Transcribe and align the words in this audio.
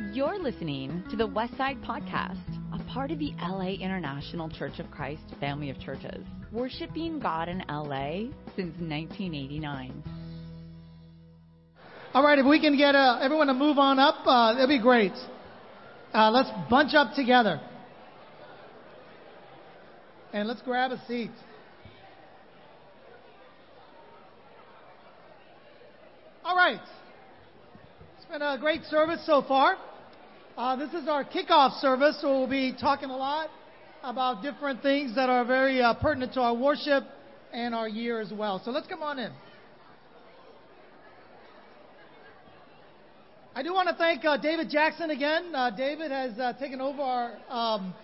You're 0.00 0.38
listening 0.38 1.02
to 1.10 1.16
the 1.16 1.26
Westside 1.26 1.84
Podcast, 1.84 2.38
a 2.72 2.78
part 2.84 3.10
of 3.10 3.18
the 3.18 3.32
LA 3.42 3.70
International 3.70 4.48
Church 4.48 4.78
of 4.78 4.88
Christ 4.92 5.22
family 5.40 5.70
of 5.70 5.80
churches, 5.80 6.24
worshiping 6.52 7.18
God 7.18 7.48
in 7.48 7.64
LA 7.68 8.30
since 8.54 8.78
1989. 8.78 10.04
All 12.14 12.22
right, 12.22 12.38
if 12.38 12.46
we 12.46 12.60
can 12.60 12.78
get 12.78 12.94
uh, 12.94 13.18
everyone 13.20 13.48
to 13.48 13.54
move 13.54 13.76
on 13.76 13.98
up, 13.98 14.24
uh, 14.24 14.54
that'd 14.54 14.68
be 14.68 14.80
great. 14.80 15.12
Uh, 16.14 16.30
let's 16.30 16.48
bunch 16.70 16.94
up 16.94 17.14
together. 17.16 17.60
And 20.32 20.46
let's 20.46 20.62
grab 20.62 20.92
a 20.92 21.04
seat. 21.08 21.32
All 26.44 26.54
right. 26.54 26.80
It's 28.16 28.26
been 28.30 28.42
a 28.42 28.56
great 28.60 28.84
service 28.84 29.26
so 29.26 29.42
far. 29.42 29.76
Uh, 30.58 30.74
this 30.74 30.92
is 30.92 31.06
our 31.06 31.22
kickoff 31.24 31.80
service, 31.80 32.18
so 32.20 32.36
we'll 32.36 32.48
be 32.48 32.74
talking 32.80 33.10
a 33.10 33.16
lot 33.16 33.48
about 34.02 34.42
different 34.42 34.82
things 34.82 35.14
that 35.14 35.28
are 35.30 35.44
very 35.44 35.80
uh, 35.80 35.94
pertinent 35.94 36.32
to 36.32 36.40
our 36.40 36.52
worship 36.52 37.04
and 37.52 37.76
our 37.76 37.88
year 37.88 38.20
as 38.20 38.32
well. 38.32 38.60
So 38.64 38.72
let's 38.72 38.88
come 38.88 39.00
on 39.00 39.20
in. 39.20 39.30
I 43.54 43.62
do 43.62 43.72
want 43.72 43.88
to 43.88 43.94
thank 43.94 44.24
uh, 44.24 44.36
David 44.36 44.68
Jackson 44.68 45.10
again. 45.10 45.54
Uh, 45.54 45.70
David 45.70 46.10
has 46.10 46.36
uh, 46.40 46.54
taken 46.54 46.80
over 46.80 47.02
our. 47.02 47.36
Um, 47.48 47.94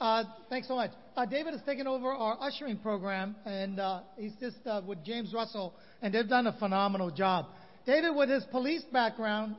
uh, 0.00 0.24
thanks 0.50 0.66
so 0.66 0.74
much. 0.74 0.90
David 1.30 1.52
has 1.52 1.62
taken 1.62 1.86
over 1.86 2.08
our 2.08 2.36
ushering 2.40 2.78
program, 2.78 3.36
and 3.46 3.80
he's 4.18 4.32
just 4.40 4.56
with 4.88 5.04
James 5.04 5.32
Russell, 5.32 5.72
and 6.02 6.12
they've 6.12 6.28
done 6.28 6.48
a 6.48 6.58
phenomenal 6.58 7.12
job. 7.12 7.46
David, 7.86 8.16
with 8.16 8.28
his 8.28 8.42
police 8.50 8.82
background, 8.92 9.54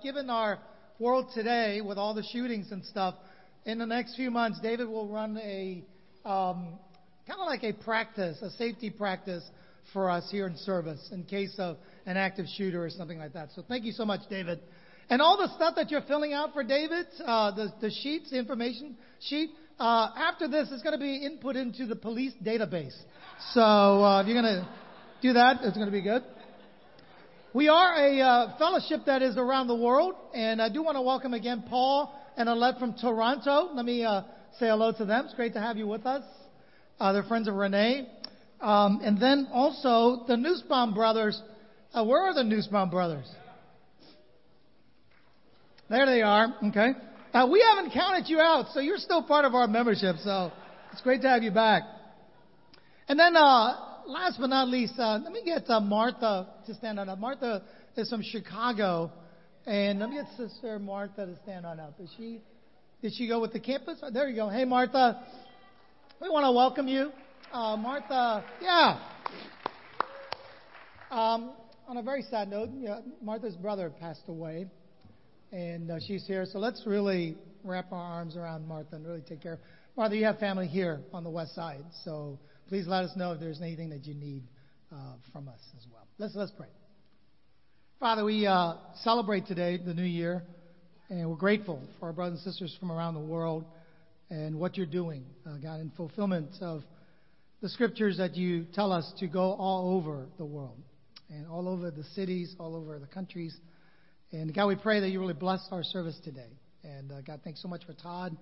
given 0.00 0.30
our 0.30 0.60
world 0.98 1.30
today 1.34 1.80
with 1.80 1.98
all 1.98 2.14
the 2.14 2.24
shootings 2.32 2.72
and 2.72 2.84
stuff, 2.84 3.14
in 3.64 3.78
the 3.78 3.86
next 3.86 4.16
few 4.16 4.30
months, 4.30 4.58
David 4.60 4.88
will 4.88 5.08
run 5.08 5.36
a 5.38 5.84
um, 6.24 6.78
kind 7.26 7.40
of 7.40 7.46
like 7.46 7.62
a 7.62 7.72
practice, 7.72 8.40
a 8.42 8.50
safety 8.50 8.90
practice 8.90 9.44
for 9.92 10.10
us 10.10 10.28
here 10.30 10.46
in 10.46 10.56
service 10.56 11.08
in 11.12 11.24
case 11.24 11.54
of 11.58 11.76
an 12.06 12.16
active 12.16 12.46
shooter 12.56 12.84
or 12.84 12.90
something 12.90 13.18
like 13.18 13.32
that. 13.34 13.50
So 13.54 13.62
thank 13.66 13.84
you 13.84 13.92
so 13.92 14.04
much, 14.04 14.20
David. 14.28 14.60
And 15.10 15.22
all 15.22 15.38
the 15.38 15.48
stuff 15.54 15.74
that 15.76 15.90
you're 15.90 16.02
filling 16.02 16.32
out 16.32 16.52
for 16.52 16.62
David, 16.62 17.06
uh, 17.24 17.54
the, 17.54 17.72
the 17.80 17.90
sheets, 17.90 18.30
the 18.30 18.38
information 18.38 18.96
sheet, 19.20 19.50
uh, 19.78 20.08
after 20.16 20.48
this 20.48 20.70
is 20.70 20.82
going 20.82 20.92
to 20.92 20.98
be 20.98 21.24
input 21.24 21.56
into 21.56 21.86
the 21.86 21.96
police 21.96 22.32
database. 22.44 22.96
So 23.52 23.60
uh, 23.60 24.20
if 24.20 24.26
you're 24.26 24.40
going 24.40 24.62
to 24.62 24.68
do 25.22 25.32
that, 25.34 25.60
it's 25.62 25.76
going 25.76 25.86
to 25.88 25.92
be 25.92 26.02
good. 26.02 26.22
We 27.58 27.66
are 27.66 27.92
a 27.92 28.20
uh, 28.20 28.56
fellowship 28.56 29.00
that 29.06 29.20
is 29.20 29.36
around 29.36 29.66
the 29.66 29.74
world, 29.74 30.14
and 30.32 30.62
I 30.62 30.68
do 30.68 30.80
want 30.80 30.94
to 30.94 31.02
welcome 31.02 31.34
again 31.34 31.64
Paul 31.68 32.14
and 32.36 32.48
Alette 32.48 32.78
from 32.78 32.94
Toronto. 32.94 33.70
Let 33.74 33.84
me 33.84 34.04
uh, 34.04 34.22
say 34.60 34.68
hello 34.68 34.92
to 34.92 35.04
them. 35.04 35.24
It's 35.24 35.34
great 35.34 35.54
to 35.54 35.60
have 35.60 35.76
you 35.76 35.88
with 35.88 36.06
us. 36.06 36.22
Uh, 37.00 37.12
they're 37.12 37.24
friends 37.24 37.48
of 37.48 37.54
Renee. 37.54 38.08
Um, 38.60 39.00
and 39.02 39.20
then 39.20 39.48
also 39.52 40.22
the 40.28 40.36
Nussbaum 40.36 40.94
brothers. 40.94 41.42
Uh, 41.92 42.04
where 42.04 42.22
are 42.22 42.32
the 42.32 42.44
Nussbaum 42.44 42.90
brothers? 42.90 43.26
There 45.90 46.06
they 46.06 46.22
are. 46.22 46.54
Okay. 46.68 46.90
Uh, 47.34 47.48
we 47.50 47.66
haven't 47.74 47.90
counted 47.90 48.28
you 48.28 48.38
out, 48.38 48.66
so 48.72 48.78
you're 48.78 48.98
still 48.98 49.24
part 49.24 49.44
of 49.44 49.56
our 49.56 49.66
membership. 49.66 50.14
So 50.22 50.52
it's 50.92 51.02
great 51.02 51.22
to 51.22 51.28
have 51.28 51.42
you 51.42 51.50
back. 51.50 51.82
And 53.08 53.18
then, 53.18 53.34
uh, 53.34 53.87
last 54.08 54.38
but 54.40 54.48
not 54.48 54.68
least, 54.68 54.94
uh, 54.98 55.18
let 55.22 55.32
me 55.32 55.42
get 55.44 55.68
uh, 55.68 55.80
Martha 55.80 56.48
to 56.66 56.74
stand 56.74 56.98
on 56.98 57.08
up. 57.08 57.18
Martha 57.18 57.62
is 57.96 58.08
from 58.08 58.22
Chicago, 58.22 59.12
and 59.66 60.00
let 60.00 60.10
me 60.10 60.16
get 60.16 60.26
Sister 60.36 60.78
Martha 60.78 61.26
to 61.26 61.36
stand 61.42 61.66
on 61.66 61.78
up. 61.78 61.94
Is 62.00 62.10
she? 62.16 62.40
Did 63.02 63.12
she 63.14 63.28
go 63.28 63.40
with 63.40 63.52
the 63.52 63.60
campus? 63.60 63.98
Oh, 64.02 64.10
there 64.10 64.28
you 64.28 64.36
go. 64.36 64.48
Hey, 64.48 64.64
Martha. 64.64 65.22
We 66.20 66.28
want 66.28 66.44
to 66.44 66.52
welcome 66.52 66.88
you. 66.88 67.12
Uh, 67.52 67.76
Martha, 67.76 68.44
yeah. 68.60 68.98
Um, 71.10 71.52
on 71.86 71.96
a 71.96 72.02
very 72.02 72.22
sad 72.22 72.50
note, 72.50 72.70
yeah, 72.78 73.00
Martha's 73.22 73.56
brother 73.56 73.88
passed 73.88 74.24
away 74.28 74.66
and 75.52 75.90
uh, 75.90 75.98
she's 76.06 76.26
here. 76.26 76.44
So 76.44 76.58
let's 76.58 76.82
really 76.86 77.36
wrap 77.64 77.92
our 77.92 78.02
arms 78.02 78.36
around 78.36 78.66
Martha 78.66 78.96
and 78.96 79.06
really 79.06 79.22
take 79.22 79.42
care. 79.42 79.58
Martha, 79.96 80.16
you 80.16 80.24
have 80.24 80.38
family 80.38 80.66
here 80.66 81.00
on 81.12 81.24
the 81.24 81.30
west 81.30 81.54
side, 81.54 81.84
so 82.04 82.38
please 82.68 82.86
let 82.86 83.04
us 83.04 83.10
know 83.16 83.32
if 83.32 83.40
there's 83.40 83.60
anything 83.60 83.90
that 83.90 84.06
you 84.06 84.14
need 84.14 84.42
uh, 84.92 85.14
from 85.32 85.48
us 85.48 85.60
as 85.76 85.86
well. 85.92 86.06
Let's 86.18 86.34
let's 86.34 86.52
pray. 86.52 86.68
Father, 87.98 88.24
we 88.24 88.46
uh, 88.46 88.74
celebrate 89.02 89.46
today 89.46 89.78
the 89.84 89.94
new 89.94 90.02
year, 90.02 90.42
and 91.08 91.28
we're 91.28 91.36
grateful 91.36 91.82
for 91.98 92.06
our 92.06 92.12
brothers 92.12 92.40
and 92.44 92.52
sisters 92.52 92.76
from 92.78 92.92
around 92.92 93.14
the 93.14 93.20
world 93.20 93.64
and 94.30 94.58
what 94.58 94.76
you're 94.76 94.86
doing, 94.86 95.24
uh, 95.46 95.56
God, 95.56 95.80
in 95.80 95.90
fulfillment 95.96 96.50
of 96.60 96.82
the 97.60 97.68
scriptures 97.68 98.18
that 98.18 98.36
you 98.36 98.66
tell 98.74 98.92
us 98.92 99.10
to 99.18 99.26
go 99.26 99.54
all 99.54 99.96
over 99.96 100.26
the 100.36 100.44
world 100.44 100.78
and 101.30 101.46
all 101.46 101.66
over 101.68 101.90
the 101.90 102.04
cities, 102.14 102.54
all 102.60 102.76
over 102.76 102.98
the 102.98 103.06
countries 103.06 103.58
and 104.30 104.54
God, 104.54 104.66
we 104.66 104.76
pray 104.76 105.00
that 105.00 105.08
you 105.08 105.20
really 105.20 105.32
bless 105.32 105.66
our 105.70 105.82
service 105.82 106.18
today. 106.22 106.50
And 106.84 107.10
uh, 107.10 107.22
God, 107.22 107.40
thanks 107.44 107.62
so 107.62 107.68
much 107.68 107.84
for 107.86 107.94
Todd 107.94 108.36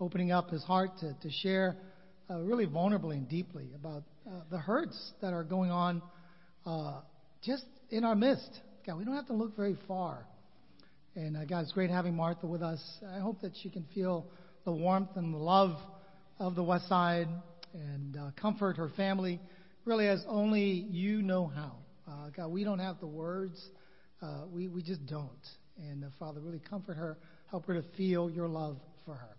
opening 0.00 0.30
up 0.30 0.50
his 0.50 0.62
heart 0.62 0.90
to, 1.00 1.14
to 1.20 1.30
share 1.42 1.76
uh, 2.30 2.38
really 2.38 2.66
vulnerably 2.66 3.14
and 3.14 3.28
deeply 3.28 3.68
about 3.74 4.02
uh, 4.26 4.40
the 4.50 4.58
hurts 4.58 5.12
that 5.20 5.32
are 5.32 5.44
going 5.44 5.70
on 5.70 6.02
uh, 6.66 7.00
just 7.42 7.64
in 7.90 8.04
our 8.04 8.14
midst. 8.14 8.60
God, 8.86 8.98
we 8.98 9.04
don't 9.04 9.14
have 9.14 9.26
to 9.26 9.32
look 9.32 9.56
very 9.56 9.76
far. 9.86 10.26
And 11.14 11.36
uh, 11.36 11.44
God, 11.44 11.60
it's 11.60 11.72
great 11.72 11.90
having 11.90 12.16
Martha 12.16 12.46
with 12.46 12.62
us. 12.62 12.80
I 13.14 13.18
hope 13.18 13.40
that 13.42 13.52
she 13.62 13.70
can 13.70 13.84
feel 13.94 14.26
the 14.64 14.72
warmth 14.72 15.10
and 15.16 15.34
the 15.34 15.38
love 15.38 15.76
of 16.38 16.54
the 16.54 16.62
West 16.62 16.88
Side 16.88 17.28
and 17.74 18.16
uh, 18.16 18.30
comfort 18.40 18.76
her 18.76 18.90
family 18.96 19.40
really 19.84 20.08
as 20.08 20.24
only 20.28 20.86
you 20.90 21.22
know 21.22 21.46
how. 21.46 21.72
God, 22.36 22.48
we 22.48 22.64
don't 22.64 22.78
have 22.78 22.98
the 23.00 23.06
words. 23.06 23.60
Uh, 24.22 24.42
we, 24.50 24.68
we 24.68 24.82
just 24.82 25.04
don't. 25.06 25.30
And 25.78 26.04
uh, 26.04 26.08
Father, 26.18 26.40
really 26.40 26.60
comfort 26.60 26.96
her, 26.96 27.18
help 27.50 27.66
her 27.66 27.74
to 27.74 27.84
feel 27.96 28.30
your 28.30 28.48
love 28.48 28.78
for 29.04 29.14
her. 29.14 29.36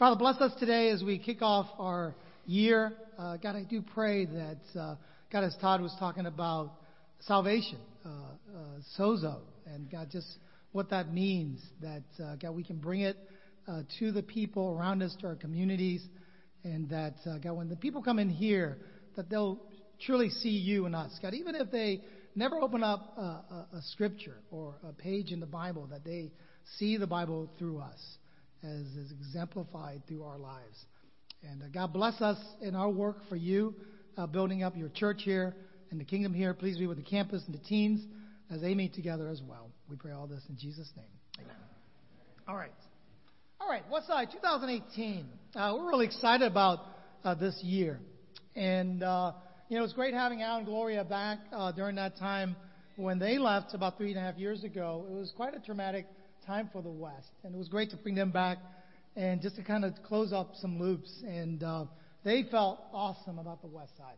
Father, 0.00 0.16
bless 0.16 0.40
us 0.40 0.58
today 0.58 0.88
as 0.88 1.02
we 1.02 1.18
kick 1.18 1.42
off 1.42 1.66
our 1.78 2.14
year. 2.46 2.94
Uh, 3.18 3.36
God, 3.36 3.54
I 3.54 3.64
do 3.64 3.82
pray 3.82 4.24
that, 4.24 4.56
uh, 4.74 4.94
God, 5.30 5.44
as 5.44 5.54
Todd 5.60 5.82
was 5.82 5.94
talking 5.98 6.24
about 6.24 6.72
salvation, 7.18 7.76
uh, 8.06 8.08
uh, 8.08 8.62
sozo, 8.98 9.40
and 9.66 9.90
God, 9.90 10.08
just 10.10 10.26
what 10.72 10.88
that 10.88 11.12
means, 11.12 11.60
that, 11.82 12.04
uh, 12.18 12.36
God, 12.36 12.52
we 12.52 12.64
can 12.64 12.78
bring 12.78 13.02
it 13.02 13.18
uh, 13.68 13.82
to 13.98 14.10
the 14.10 14.22
people 14.22 14.74
around 14.74 15.02
us, 15.02 15.14
to 15.20 15.26
our 15.26 15.36
communities, 15.36 16.02
and 16.64 16.88
that, 16.88 17.16
God, 17.42 17.52
when 17.52 17.68
the 17.68 17.76
people 17.76 18.02
come 18.02 18.18
in 18.18 18.30
here, 18.30 18.78
that 19.16 19.28
they'll 19.28 19.60
truly 20.06 20.30
see 20.30 20.48
you 20.48 20.86
and 20.86 20.96
us. 20.96 21.10
God, 21.20 21.34
even 21.34 21.54
if 21.54 21.70
they 21.70 22.00
never 22.34 22.58
open 22.58 22.82
up 22.82 23.18
a, 23.18 23.76
a 23.76 23.82
scripture 23.92 24.38
or 24.50 24.76
a 24.82 24.94
page 24.94 25.30
in 25.30 25.40
the 25.40 25.46
Bible 25.46 25.88
that 25.90 26.06
they 26.06 26.32
see 26.78 26.96
the 26.96 27.06
Bible 27.06 27.50
through 27.58 27.80
us 27.80 28.00
as 28.62 28.86
is 28.96 29.12
exemplified 29.12 30.02
through 30.06 30.22
our 30.22 30.38
lives. 30.38 30.84
And 31.48 31.62
uh, 31.62 31.66
God 31.72 31.92
bless 31.92 32.20
us 32.20 32.38
in 32.60 32.74
our 32.74 32.90
work 32.90 33.16
for 33.28 33.36
you, 33.36 33.74
uh, 34.16 34.26
building 34.26 34.62
up 34.62 34.76
your 34.76 34.90
church 34.90 35.22
here 35.24 35.54
and 35.90 36.00
the 36.00 36.04
kingdom 36.04 36.34
here. 36.34 36.52
Please 36.54 36.78
be 36.78 36.86
with 36.86 36.98
the 36.98 37.04
campus 37.04 37.42
and 37.46 37.54
the 37.54 37.64
teens 37.64 38.00
as 38.50 38.60
they 38.60 38.74
meet 38.74 38.94
together 38.94 39.28
as 39.28 39.40
well. 39.46 39.70
We 39.88 39.96
pray 39.96 40.12
all 40.12 40.26
this 40.26 40.42
in 40.48 40.56
Jesus' 40.56 40.90
name. 40.96 41.06
Amen. 41.38 41.56
All 42.46 42.56
right. 42.56 42.70
All 43.60 43.68
right. 43.68 43.82
What's 43.88 44.08
uh, 44.10 44.24
2018? 44.24 45.26
Uh, 45.54 45.74
we're 45.76 45.88
really 45.88 46.06
excited 46.06 46.50
about 46.50 46.80
uh, 47.24 47.34
this 47.34 47.58
year. 47.62 47.98
And 48.54 49.02
uh, 49.02 49.32
you 49.68 49.76
know, 49.76 49.82
it 49.82 49.86
was 49.86 49.92
great 49.92 50.14
having 50.14 50.42
Al 50.42 50.58
and 50.58 50.66
Gloria 50.66 51.04
back 51.04 51.38
uh, 51.52 51.72
during 51.72 51.96
that 51.96 52.16
time 52.18 52.56
when 52.96 53.18
they 53.18 53.38
left 53.38 53.72
about 53.72 53.96
three 53.96 54.10
and 54.10 54.18
a 54.18 54.20
half 54.20 54.36
years 54.36 54.64
ago. 54.64 55.06
It 55.08 55.14
was 55.14 55.32
quite 55.36 55.54
a 55.54 55.60
traumatic 55.60 56.06
time 56.50 56.68
for 56.72 56.82
the 56.82 56.90
West, 56.90 57.30
and 57.44 57.54
it 57.54 57.58
was 57.58 57.68
great 57.68 57.90
to 57.90 57.96
bring 57.96 58.16
them 58.16 58.32
back 58.32 58.58
and 59.14 59.40
just 59.40 59.54
to 59.54 59.62
kind 59.62 59.84
of 59.84 59.94
close 60.02 60.32
up 60.32 60.50
some 60.56 60.80
loops. 60.80 61.08
And 61.24 61.62
uh, 61.62 61.84
they 62.24 62.42
felt 62.50 62.80
awesome 62.92 63.38
about 63.38 63.62
the 63.62 63.68
West 63.68 63.96
Side. 63.96 64.16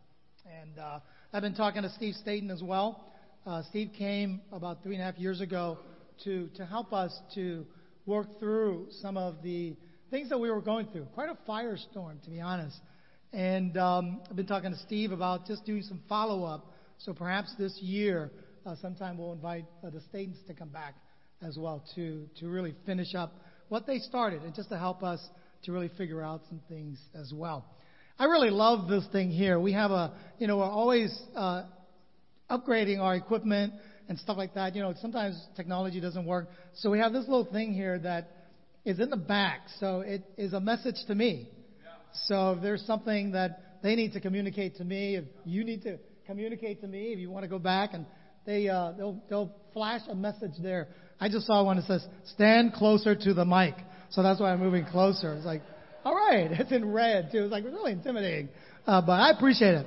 And 0.62 0.78
uh, 0.78 1.00
I've 1.30 1.42
been 1.42 1.54
talking 1.54 1.82
to 1.82 1.90
Steve 1.90 2.14
Staten 2.14 2.50
as 2.50 2.62
well. 2.62 3.04
Uh, 3.46 3.60
Steve 3.68 3.90
came 3.98 4.40
about 4.50 4.82
three 4.82 4.94
and 4.94 5.02
a 5.02 5.04
half 5.04 5.18
years 5.18 5.42
ago 5.42 5.78
to 6.24 6.48
to 6.56 6.64
help 6.64 6.94
us 6.94 7.14
to 7.34 7.66
work 8.06 8.40
through 8.40 8.86
some 9.02 9.18
of 9.18 9.42
the 9.42 9.76
things 10.10 10.30
that 10.30 10.38
we 10.38 10.50
were 10.50 10.62
going 10.62 10.86
through. 10.86 11.04
Quite 11.12 11.28
a 11.28 11.36
firestorm, 11.46 12.22
to 12.24 12.30
be 12.30 12.40
honest. 12.40 12.78
And 13.34 13.76
um, 13.76 14.22
I've 14.30 14.36
been 14.36 14.46
talking 14.46 14.70
to 14.70 14.78
Steve 14.78 15.12
about 15.12 15.46
just 15.46 15.66
doing 15.66 15.82
some 15.82 16.00
follow 16.08 16.44
up. 16.44 16.72
So 16.96 17.12
perhaps 17.12 17.52
this 17.58 17.78
year, 17.82 18.30
uh, 18.64 18.74
sometime 18.80 19.18
we'll 19.18 19.34
invite 19.34 19.66
uh, 19.86 19.90
the 19.90 20.00
Statens 20.10 20.46
to 20.46 20.54
come 20.54 20.70
back 20.70 20.94
as 21.46 21.56
well 21.56 21.84
to, 21.94 22.26
to 22.40 22.48
really 22.48 22.74
finish 22.86 23.14
up 23.14 23.34
what 23.68 23.86
they 23.86 23.98
started 23.98 24.42
and 24.42 24.54
just 24.54 24.68
to 24.68 24.78
help 24.78 25.02
us 25.02 25.20
to 25.64 25.72
really 25.72 25.90
figure 25.96 26.22
out 26.22 26.42
some 26.48 26.60
things 26.68 26.98
as 27.14 27.32
well. 27.34 27.64
I 28.18 28.24
really 28.24 28.50
love 28.50 28.88
this 28.88 29.06
thing 29.12 29.30
here. 29.30 29.58
We 29.58 29.72
have 29.72 29.90
a, 29.90 30.12
you 30.38 30.46
know, 30.46 30.58
we're 30.58 30.64
always 30.64 31.18
uh, 31.34 31.64
upgrading 32.50 33.00
our 33.00 33.14
equipment 33.14 33.72
and 34.08 34.18
stuff 34.18 34.36
like 34.36 34.54
that. 34.54 34.74
You 34.74 34.82
know, 34.82 34.94
sometimes 35.00 35.42
technology 35.56 36.00
doesn't 36.00 36.26
work. 36.26 36.48
So 36.74 36.90
we 36.90 36.98
have 36.98 37.12
this 37.12 37.22
little 37.22 37.50
thing 37.50 37.72
here 37.72 37.98
that 38.00 38.30
is 38.84 39.00
in 39.00 39.10
the 39.10 39.16
back. 39.16 39.60
So 39.80 40.00
it 40.00 40.22
is 40.36 40.52
a 40.52 40.60
message 40.60 40.96
to 41.06 41.14
me. 41.14 41.48
So 42.26 42.52
if 42.52 42.62
there's 42.62 42.84
something 42.86 43.32
that 43.32 43.80
they 43.82 43.94
need 43.94 44.12
to 44.12 44.20
communicate 44.20 44.76
to 44.76 44.84
me, 44.84 45.16
if 45.16 45.24
you 45.44 45.64
need 45.64 45.82
to 45.84 45.98
communicate 46.26 46.80
to 46.82 46.86
me, 46.86 47.12
if 47.12 47.18
you 47.18 47.30
want 47.30 47.44
to 47.44 47.48
go 47.48 47.58
back 47.58 47.94
and 47.94 48.04
they 48.44 48.68
uh, 48.68 48.92
they'll 48.92 49.22
they'll 49.28 49.54
flash 49.72 50.02
a 50.10 50.14
message 50.14 50.52
there. 50.60 50.88
I 51.22 51.28
just 51.28 51.46
saw 51.46 51.62
one 51.62 51.76
that 51.76 51.86
says 51.86 52.04
stand 52.34 52.72
closer 52.72 53.14
to 53.14 53.32
the 53.32 53.44
mic. 53.44 53.74
So 54.10 54.24
that's 54.24 54.40
why 54.40 54.52
I'm 54.52 54.58
moving 54.58 54.84
closer. 54.84 55.32
It's 55.34 55.46
like, 55.46 55.62
all 56.04 56.16
right, 56.16 56.50
it's 56.50 56.72
in 56.72 56.90
red 56.90 57.30
too. 57.30 57.44
It's 57.44 57.52
like 57.52 57.62
really 57.62 57.92
intimidating, 57.92 58.48
uh, 58.88 59.02
but 59.02 59.12
I 59.12 59.30
appreciate 59.30 59.74
it. 59.74 59.86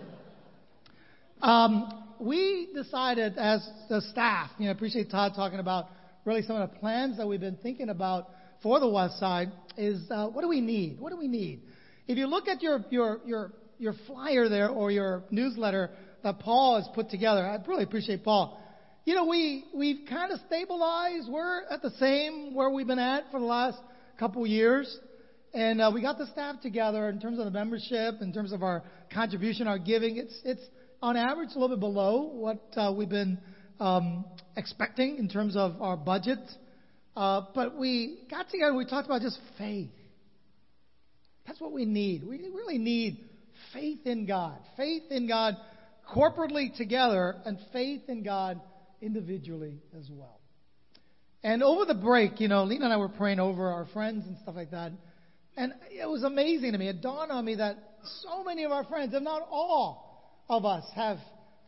Um, 1.41 2.05
we 2.21 2.69
decided 2.73 3.37
as 3.37 3.67
the 3.89 3.99
staff, 4.11 4.49
you 4.57 4.67
know, 4.67 4.71
appreciate 4.71 5.11
Todd 5.11 5.33
talking 5.35 5.59
about 5.59 5.87
really 6.23 6.41
some 6.41 6.55
of 6.55 6.71
the 6.71 6.77
plans 6.77 7.17
that 7.17 7.27
we've 7.27 7.41
been 7.41 7.57
thinking 7.61 7.89
about 7.89 8.29
for 8.63 8.79
the 8.79 8.87
West 8.87 9.19
Side 9.19 9.51
is 9.75 10.09
uh, 10.09 10.27
what 10.27 10.41
do 10.41 10.47
we 10.47 10.61
need? 10.61 11.01
What 11.01 11.09
do 11.09 11.17
we 11.17 11.27
need? 11.27 11.63
If 12.07 12.17
you 12.17 12.27
look 12.27 12.47
at 12.47 12.61
your 12.61 12.85
your 12.89 13.19
your 13.25 13.51
your 13.77 13.93
flyer 14.07 14.47
there 14.47 14.69
or 14.69 14.89
your 14.89 15.23
newsletter 15.31 15.91
that 16.23 16.39
Paul 16.39 16.77
has 16.77 16.87
put 16.95 17.09
together, 17.09 17.45
I'd 17.45 17.67
really 17.67 17.83
appreciate 17.83 18.23
Paul. 18.23 18.61
You 19.05 19.13
know, 19.13 19.25
we 19.25 19.65
we've 19.71 20.07
kind 20.09 20.31
of 20.31 20.39
stabilized. 20.47 21.29
We're 21.29 21.61
at 21.69 21.83
the 21.83 21.91
same 21.99 22.55
where 22.55 22.71
we've 22.71 22.87
been 22.87 22.97
at 22.97 23.29
for 23.29 23.39
the 23.39 23.45
last 23.45 23.77
couple 24.17 24.45
years. 24.47 24.99
And 25.53 25.79
uh, 25.79 25.91
we 25.93 26.01
got 26.01 26.17
the 26.17 26.25
staff 26.31 26.59
together 26.61 27.07
in 27.09 27.19
terms 27.19 27.37
of 27.37 27.45
the 27.45 27.51
membership, 27.51 28.15
in 28.21 28.33
terms 28.33 28.51
of 28.51 28.63
our 28.63 28.81
contribution, 29.13 29.67
our 29.67 29.77
giving. 29.77 30.17
It's 30.17 30.33
it's 30.43 30.63
on 31.03 31.17
average 31.17 31.49
a 31.55 31.59
little 31.59 31.75
bit 31.75 31.81
below 31.81 32.31
what 32.33 32.63
uh, 32.75 32.91
we've 32.97 33.07
been 33.07 33.37
um, 33.79 34.25
expecting 34.57 35.17
in 35.19 35.29
terms 35.29 35.55
of 35.55 35.79
our 35.83 35.97
budget. 35.97 36.39
Uh, 37.15 37.41
but 37.53 37.77
we 37.77 38.25
got 38.31 38.49
together. 38.49 38.73
We 38.73 38.85
talked 38.85 39.05
about 39.05 39.21
just 39.21 39.37
faith. 39.59 39.91
That's 41.45 41.61
what 41.61 41.73
we 41.73 41.85
need. 41.85 42.23
We 42.23 42.39
really 42.39 42.79
need 42.79 43.23
faith 43.71 43.99
in 44.05 44.25
God, 44.25 44.57
faith 44.75 45.03
in 45.11 45.27
God 45.27 45.57
corporately 46.11 46.75
together, 46.75 47.35
and 47.45 47.59
faith 47.71 48.01
in 48.07 48.23
God 48.23 48.59
individually 49.05 49.79
as 49.97 50.09
well. 50.11 50.41
And 51.43 51.61
over 51.61 51.85
the 51.85 51.93
break, 51.93 52.39
you 52.39 52.47
know, 52.47 52.63
Lena 52.63 52.85
and 52.85 52.93
I 52.93 52.97
were 52.97 53.09
praying 53.09 53.39
over 53.39 53.69
our 53.69 53.85
friends 53.93 54.25
and 54.25 54.35
stuff 54.39 54.55
like 54.55 54.71
that. 54.71 54.91
And 55.55 55.73
it 55.91 56.09
was 56.09 56.23
amazing 56.23 56.71
to 56.71 56.77
me. 56.77 56.89
It 56.89 57.01
dawned 57.01 57.31
on 57.31 57.45
me 57.45 57.55
that 57.55 57.77
so 58.23 58.43
many 58.43 58.63
of 58.63 58.71
our 58.71 58.83
friends, 58.83 59.13
if 59.13 59.21
not 59.21 59.47
all 59.49 60.43
of 60.49 60.65
us, 60.65 60.83
have 60.95 61.19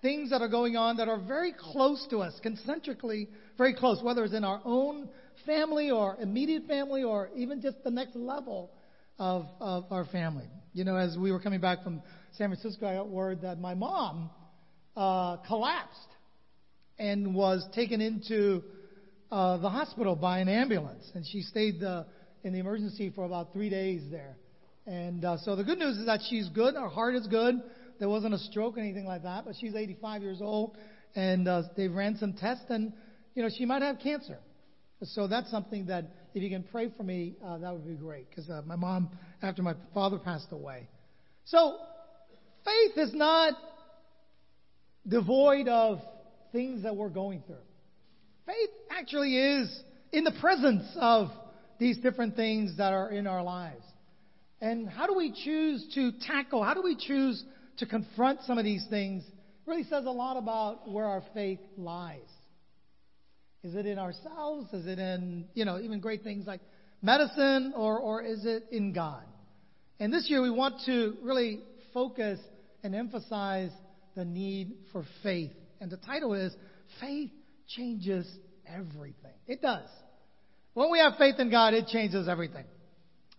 things 0.02 0.32
that 0.32 0.42
are 0.42 0.50
going 0.50 0.76
on 0.76 0.98
that 0.98 1.08
are 1.08 1.20
very 1.20 1.54
close 1.58 2.06
to 2.10 2.20
us, 2.20 2.34
concentrically 2.42 3.30
very 3.58 3.74
close, 3.74 4.02
whether 4.02 4.24
it's 4.24 4.34
in 4.34 4.44
our 4.44 4.62
own 4.66 5.08
family 5.46 5.92
or 5.92 6.18
immediate 6.20 6.66
family 6.68 7.04
or 7.04 7.30
even 7.36 7.62
just 7.62 7.84
the 7.84 7.92
next 7.92 8.16
level 8.16 8.72
of, 9.20 9.46
of 9.60 9.86
our 9.92 10.06
family. 10.06 10.50
You 10.74 10.84
know, 10.84 10.96
as 10.96 11.18
we 11.18 11.32
were 11.32 11.40
coming 11.40 11.60
back 11.60 11.84
from 11.84 12.02
San 12.34 12.50
Francisco, 12.50 12.88
I 12.88 12.96
got 12.96 13.10
word 13.10 13.42
that 13.42 13.60
my 13.60 13.74
mom 13.74 14.30
uh, 14.96 15.38
collapsed 15.38 16.08
and 17.00 17.36
was 17.36 17.66
taken 17.74 18.02
into 18.02 18.64
uh, 19.32 19.58
the 19.58 19.70
hospital 19.70 20.16
by 20.16 20.40
an 20.40 20.50
ambulance, 20.50 21.10
and 21.14 21.26
she 21.26 21.42
stayed 21.42 21.84
uh, 21.84 22.04
in 22.44 22.54
the 22.54 22.60
emergency 22.60 23.12
for 23.14 23.26
about 23.26 23.54
three 23.54 23.70
days 23.70 24.02
there. 24.10 24.38
And 24.86 25.24
uh, 25.26 25.38
so 25.44 25.56
the 25.56 25.64
good 25.64 25.80
news 25.80 25.98
is 25.98 26.06
that 26.06 26.22
she's 26.30 26.48
good. 26.50 26.76
Her 26.76 26.88
heart 26.88 27.16
is 27.16 27.28
good. 27.28 27.56
There 28.00 28.08
wasn't 28.08 28.34
a 28.34 28.38
stroke 28.38 28.78
or 28.78 28.80
anything 28.80 29.06
like 29.06 29.24
that, 29.24 29.46
but 29.46 29.56
she's 29.60 29.76
85 29.76 30.22
years 30.22 30.40
old, 30.42 30.78
and 31.16 31.48
uh, 31.48 31.64
they 31.76 31.88
ran 31.88 32.18
some 32.18 32.34
tests, 32.34 32.66
and 32.70 32.94
you 33.36 33.44
know 33.44 33.50
she 33.56 33.66
might 33.66 33.82
have 33.82 34.00
cancer. 34.00 34.38
So 35.04 35.28
that's 35.28 35.52
something 35.52 35.88
that 35.88 36.06
if 36.34 36.42
you 36.42 36.50
can 36.50 36.64
pray 36.64 36.92
for 36.96 37.04
me, 37.04 37.36
uh, 37.46 37.58
that 37.60 37.72
would 37.74 37.88
be 37.88 37.96
great. 37.96 38.30
Because 38.30 38.50
uh, 38.50 38.62
my 38.66 38.76
mom, 38.76 39.10
after 39.42 39.62
my 39.62 39.76
father 39.94 40.18
passed 40.18 40.52
away, 40.52 40.88
so 41.46 41.78
faith 42.64 42.98
is 42.98 43.14
not 43.14 43.54
devoid 45.08 45.68
of 45.68 46.00
things 46.52 46.84
that 46.84 46.96
we're 46.96 47.10
going 47.10 47.44
through. 47.46 47.56
Faith 48.46 48.70
actually 48.90 49.38
is 49.38 49.82
in 50.12 50.24
the 50.24 50.34
presence 50.40 50.86
of 51.00 51.30
these 51.80 51.98
different 51.98 52.36
things 52.36 52.78
that 52.78 52.94
are 52.94 53.10
in 53.10 53.28
our 53.28 53.44
lives. 53.44 53.84
And 54.62 54.90
how 54.90 55.06
do 55.06 55.16
we 55.16 55.34
choose 55.44 55.86
to 55.96 56.12
tackle, 56.26 56.64
how 56.64 56.74
do 56.74 56.82
we 56.82 56.96
choose 56.96 57.44
to 57.78 57.86
confront 57.86 58.42
some 58.44 58.58
of 58.58 58.64
these 58.64 58.86
things? 58.90 59.24
really 59.68 59.84
says 59.84 60.06
a 60.06 60.12
lot 60.12 60.38
about 60.38 60.90
where 60.90 61.06
our 61.06 61.22
faith 61.34 61.60
lies. 61.76 62.22
Is 63.64 63.76
it 63.76 63.86
in 63.86 64.00
ourselves? 64.00 64.72
Is 64.74 64.88
it 64.88 64.98
in, 64.98 65.46
you 65.54 65.66
know, 65.66 65.80
even 65.80 66.00
great 66.00 66.24
things 66.24 66.48
like 66.48 66.62
medicine, 67.02 67.74
or, 67.76 68.00
or 68.00 68.24
is 68.24 68.46
it 68.46 68.64
in 68.72 68.94
God? 68.94 69.24
And 70.00 70.14
this 70.14 70.30
year 70.30 70.42
we 70.42 70.50
want 70.50 70.76
to 70.86 71.18
really 71.22 71.60
focus 71.94 72.40
and 72.82 72.96
emphasize 72.96 73.72
the 74.16 74.24
need 74.24 74.74
for 74.94 75.04
faith. 75.22 75.52
And 75.80 75.92
the 75.92 75.98
title 75.98 76.34
is 76.34 76.54
Faith 77.00 77.32
Changes 77.68 78.28
Everything. 78.68 79.34
It 79.48 79.62
does. 79.62 79.88
When 80.74 80.92
we 80.92 81.00
have 81.00 81.14
faith 81.18 81.36
in 81.40 81.50
God, 81.50 81.74
it 81.74 81.88
changes 81.88 82.28
everything. 82.28 82.66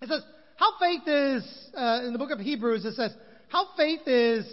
It 0.01 0.09
says, 0.09 0.23
how 0.57 0.73
faith 0.81 1.07
is, 1.07 1.71
uh, 1.77 2.01
in 2.05 2.13
the 2.13 2.19
book 2.19 2.31
of 2.31 2.41
Hebrews, 2.41 2.85
it 2.85 2.95
says, 2.95 3.13
how 3.49 3.67
faith 3.77 4.01
is, 4.07 4.45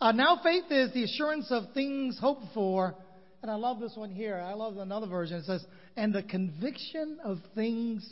uh, 0.00 0.12
now 0.12 0.40
faith 0.42 0.64
is 0.70 0.92
the 0.92 1.04
assurance 1.04 1.46
of 1.50 1.72
things 1.72 2.18
hoped 2.20 2.46
for. 2.52 2.94
And 3.42 3.50
I 3.50 3.54
love 3.54 3.80
this 3.80 3.92
one 3.94 4.10
here. 4.10 4.36
I 4.36 4.54
love 4.54 4.76
another 4.76 5.06
version. 5.06 5.38
It 5.38 5.44
says, 5.44 5.64
and 5.96 6.14
the 6.14 6.22
conviction 6.22 7.18
of 7.24 7.38
things 7.54 8.06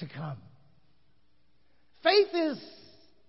to 0.00 0.06
come. 0.06 0.38
Faith 2.02 2.28
is 2.34 2.58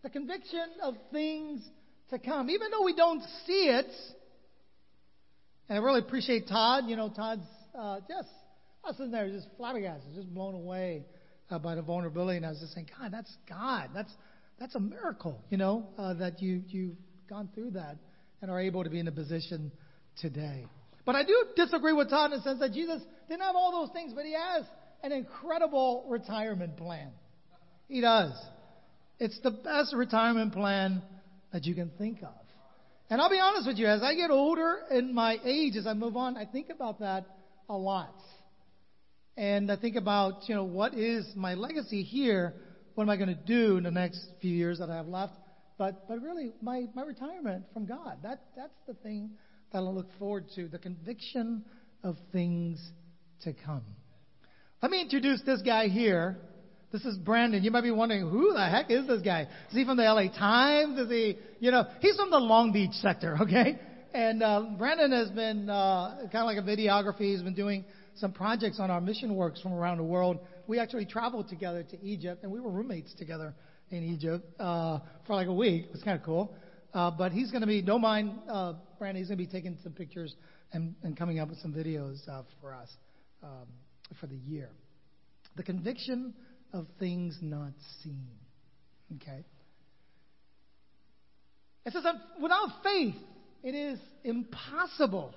the 0.03 0.09
conviction 0.09 0.65
of 0.83 0.95
things 1.11 1.61
to 2.09 2.19
come. 2.19 2.49
Even 2.49 2.71
though 2.71 2.83
we 2.83 2.95
don't 2.95 3.21
see 3.45 3.69
it, 3.69 3.91
and 5.71 5.79
I 5.79 5.81
really 5.81 6.01
appreciate 6.01 6.49
Todd. 6.49 6.83
You 6.87 6.97
know, 6.97 7.07
Todd's 7.07 7.47
uh, 7.73 8.01
just, 8.01 8.27
I 8.83 8.89
was 8.89 8.97
sitting 8.97 9.13
there 9.13 9.29
just 9.29 9.47
flabbergasted, 9.55 10.13
just 10.13 10.27
blown 10.33 10.53
away 10.53 11.05
uh, 11.49 11.59
by 11.59 11.75
the 11.75 11.81
vulnerability. 11.81 12.35
And 12.35 12.45
I 12.45 12.49
was 12.49 12.59
just 12.59 12.73
saying, 12.73 12.89
God, 12.99 13.13
that's 13.13 13.33
God. 13.47 13.91
That's, 13.95 14.11
that's 14.59 14.75
a 14.75 14.81
miracle, 14.81 15.41
you 15.49 15.55
know, 15.55 15.87
uh, 15.97 16.15
that 16.15 16.41
you, 16.41 16.63
you've 16.67 16.97
gone 17.29 17.47
through 17.55 17.71
that 17.71 17.95
and 18.41 18.51
are 18.51 18.59
able 18.59 18.83
to 18.83 18.89
be 18.89 18.99
in 18.99 19.07
a 19.07 19.13
position 19.13 19.71
today. 20.19 20.65
But 21.05 21.15
I 21.15 21.23
do 21.23 21.45
disagree 21.55 21.93
with 21.93 22.09
Todd 22.09 22.33
in 22.33 22.39
the 22.39 22.43
sense 22.43 22.59
that 22.59 22.73
Jesus 22.73 23.01
didn't 23.29 23.43
have 23.43 23.55
all 23.55 23.71
those 23.71 23.93
things, 23.93 24.11
but 24.13 24.25
he 24.25 24.33
has 24.33 24.65
an 25.03 25.13
incredible 25.13 26.05
retirement 26.09 26.75
plan. 26.75 27.11
He 27.87 28.01
does. 28.01 28.33
It's 29.19 29.39
the 29.39 29.51
best 29.51 29.95
retirement 29.95 30.51
plan 30.51 31.01
that 31.53 31.63
you 31.63 31.75
can 31.75 31.91
think 31.97 32.23
of. 32.23 32.40
And 33.11 33.19
I'll 33.19 33.29
be 33.29 33.39
honest 33.39 33.67
with 33.67 33.77
you, 33.77 33.87
as 33.87 34.01
I 34.01 34.15
get 34.15 34.31
older 34.31 34.83
in 34.89 35.13
my 35.13 35.37
age, 35.43 35.75
as 35.75 35.85
I 35.85 35.93
move 35.93 36.15
on, 36.15 36.37
I 36.37 36.45
think 36.45 36.69
about 36.69 37.01
that 37.01 37.25
a 37.67 37.75
lot. 37.75 38.15
And 39.35 39.69
I 39.69 39.75
think 39.75 39.97
about, 39.97 40.47
you 40.47 40.55
know, 40.55 40.63
what 40.63 40.93
is 40.93 41.29
my 41.35 41.55
legacy 41.55 42.03
here? 42.03 42.53
What 42.95 43.03
am 43.03 43.09
I 43.09 43.17
going 43.17 43.27
to 43.27 43.35
do 43.35 43.75
in 43.75 43.83
the 43.83 43.91
next 43.91 44.25
few 44.39 44.55
years 44.55 44.79
that 44.79 44.89
I 44.89 44.95
have 44.95 45.09
left? 45.09 45.33
But, 45.77 46.07
but 46.07 46.21
really, 46.21 46.53
my, 46.61 46.85
my 46.95 47.03
retirement 47.03 47.65
from 47.73 47.85
God. 47.85 48.19
That, 48.23 48.43
that's 48.55 48.79
the 48.87 48.93
thing 48.93 49.31
that 49.73 49.79
I 49.79 49.81
look 49.81 50.07
forward 50.17 50.45
to 50.55 50.69
the 50.69 50.79
conviction 50.79 51.65
of 52.05 52.15
things 52.31 52.81
to 53.43 53.51
come. 53.51 53.83
Let 54.81 54.89
me 54.89 55.01
introduce 55.01 55.41
this 55.41 55.61
guy 55.61 55.89
here. 55.89 56.37
This 56.91 57.05
is 57.05 57.17
Brandon. 57.17 57.63
You 57.63 57.71
might 57.71 57.83
be 57.83 57.91
wondering, 57.91 58.29
who 58.29 58.51
the 58.51 58.67
heck 58.67 58.91
is 58.91 59.07
this 59.07 59.21
guy? 59.21 59.43
Is 59.69 59.75
he 59.75 59.85
from 59.85 59.95
the 59.95 60.03
LA 60.03 60.27
Times? 60.27 60.99
Is 60.99 61.09
he, 61.09 61.37
you 61.61 61.71
know, 61.71 61.85
he's 62.01 62.17
from 62.17 62.29
the 62.31 62.37
Long 62.37 62.73
Beach 62.73 62.91
sector, 62.95 63.37
okay? 63.41 63.79
And 64.13 64.43
uh, 64.43 64.65
Brandon 64.77 65.09
has 65.13 65.29
been 65.29 65.69
uh, 65.69 66.27
kind 66.33 66.35
of 66.35 66.45
like 66.45 66.57
a 66.57 66.61
videography. 66.61 67.31
He's 67.31 67.41
been 67.41 67.53
doing 67.53 67.85
some 68.15 68.33
projects 68.33 68.77
on 68.77 68.91
our 68.91 68.99
mission 68.99 69.35
works 69.35 69.61
from 69.61 69.71
around 69.71 69.99
the 69.99 70.03
world. 70.03 70.39
We 70.67 70.79
actually 70.79 71.05
traveled 71.05 71.47
together 71.47 71.83
to 71.83 72.03
Egypt, 72.03 72.43
and 72.43 72.51
we 72.51 72.59
were 72.59 72.69
roommates 72.69 73.13
together 73.13 73.53
in 73.89 74.03
Egypt 74.03 74.45
uh, 74.59 74.99
for 75.25 75.35
like 75.35 75.47
a 75.47 75.53
week. 75.53 75.85
It 75.85 75.93
was 75.93 76.03
kind 76.03 76.19
of 76.19 76.25
cool. 76.25 76.53
Uh, 76.93 77.09
but 77.09 77.31
he's 77.31 77.51
going 77.51 77.61
to 77.61 77.67
be, 77.67 77.81
don't 77.81 78.01
mind, 78.01 78.33
uh, 78.49 78.73
Brandon, 78.99 79.21
he's 79.21 79.29
going 79.29 79.37
to 79.37 79.45
be 79.45 79.49
taking 79.49 79.77
some 79.81 79.93
pictures 79.93 80.35
and, 80.73 80.93
and 81.03 81.15
coming 81.15 81.39
up 81.39 81.47
with 81.47 81.59
some 81.59 81.73
videos 81.73 82.27
uh, 82.27 82.41
for 82.59 82.73
us 82.73 82.89
um, 83.41 83.67
for 84.19 84.27
the 84.27 84.35
year. 84.35 84.71
The 85.55 85.63
conviction 85.63 86.33
of 86.73 86.87
things 86.99 87.37
not 87.41 87.73
seen. 88.03 88.27
Okay? 89.15 89.45
It 91.85 91.93
says, 91.93 92.03
without 92.41 92.83
faith, 92.83 93.15
it 93.63 93.75
is 93.75 93.99
impossible, 94.23 95.33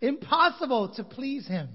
impossible 0.00 0.92
to 0.96 1.04
please 1.04 1.46
Him. 1.46 1.68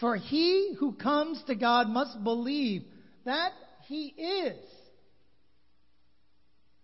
For 0.00 0.16
he 0.16 0.74
who 0.78 0.92
comes 0.92 1.42
to 1.46 1.54
God 1.54 1.88
must 1.88 2.22
believe 2.22 2.84
that 3.24 3.52
He 3.88 4.06
is. 4.06 4.58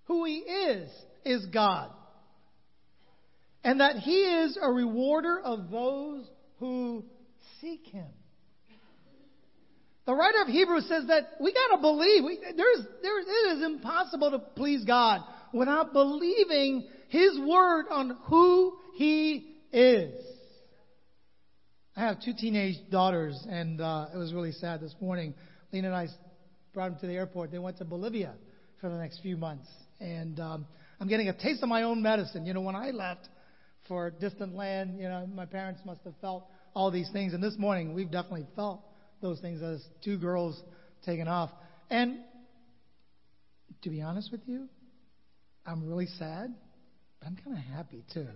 Who 0.05 0.25
He 0.25 0.39
is, 0.39 0.91
is 1.25 1.47
God. 1.47 1.91
and 3.65 3.81
that 3.81 3.97
he 3.97 4.25
is 4.25 4.59
a 4.61 4.71
rewarder 4.71 5.41
of 5.41 5.71
those 5.71 6.27
who 6.59 7.05
seek 7.61 7.87
him. 7.87 8.11
The 10.05 10.15
writer 10.15 10.43
of 10.43 10.49
Hebrews 10.49 10.87
says 10.89 11.07
that 11.07 11.35
we 11.41 11.53
gotta 11.53 11.81
believe. 11.81 12.25
We, 12.25 12.39
there's, 12.57 12.87
there, 13.03 13.21
it 13.21 13.57
is 13.59 13.63
impossible 13.63 14.33
to 14.33 14.39
please 14.39 14.85
God 14.85 15.21
without 15.53 15.93
believing 15.93 16.89
His 17.09 17.39
word 17.39 17.87
on 17.89 18.17
who 18.25 18.77
He 18.95 19.55
is. 19.73 20.13
I 21.95 22.01
have 22.01 22.21
two 22.21 22.33
teenage 22.33 22.77
daughters, 22.91 23.47
and 23.49 23.81
uh, 23.81 24.07
it 24.13 24.17
was 24.17 24.33
really 24.33 24.53
sad 24.53 24.81
this 24.81 24.95
morning. 25.01 25.35
Lena 25.73 25.89
and 25.89 25.97
I 25.97 26.09
brought 26.75 26.91
them 26.91 26.99
to 27.01 27.07
the 27.07 27.15
airport. 27.15 27.53
They 27.53 27.59
went 27.59 27.79
to 27.79 27.85
Bolivia 27.85 28.33
for 28.81 28.89
the 28.89 28.97
next 28.97 29.21
few 29.21 29.37
months, 29.37 29.69
and 30.01 30.41
um, 30.41 30.67
I'm 30.99 31.07
getting 31.07 31.29
a 31.29 31.33
taste 31.33 31.63
of 31.63 31.69
my 31.69 31.83
own 31.83 32.03
medicine. 32.03 32.45
You 32.45 32.55
know, 32.55 32.63
when 32.63 32.75
I 32.75 32.91
left 32.91 33.29
for 33.87 34.11
distant 34.11 34.57
land, 34.57 34.99
you 34.99 35.09
know, 35.09 35.29
my 35.33 35.47
parents 35.47 35.83
must 35.85 36.01
have 36.05 36.15
felt 36.21 36.47
all 36.75 36.91
these 36.91 37.11
things, 37.13 37.35
and 37.35 37.43
this 37.43 37.57
morning 37.57 37.95
we've 37.95 38.11
definitely 38.11 38.47
felt 38.57 38.83
those 39.23 39.41
things 39.41 39.63
as 39.63 39.83
two 40.05 40.19
girls 40.19 40.61
taken 41.07 41.29
off. 41.29 41.51
And 41.89 42.19
to 43.83 43.91
be 43.91 44.03
honest 44.03 44.31
with 44.31 44.43
you, 44.47 44.69
I'm 45.65 45.89
really 45.89 46.07
sad, 46.19 46.55
but 47.21 47.29
I'm 47.29 47.37
kind 47.37 47.57
of 47.57 47.65
happy 47.65 48.05
too. 48.13 48.27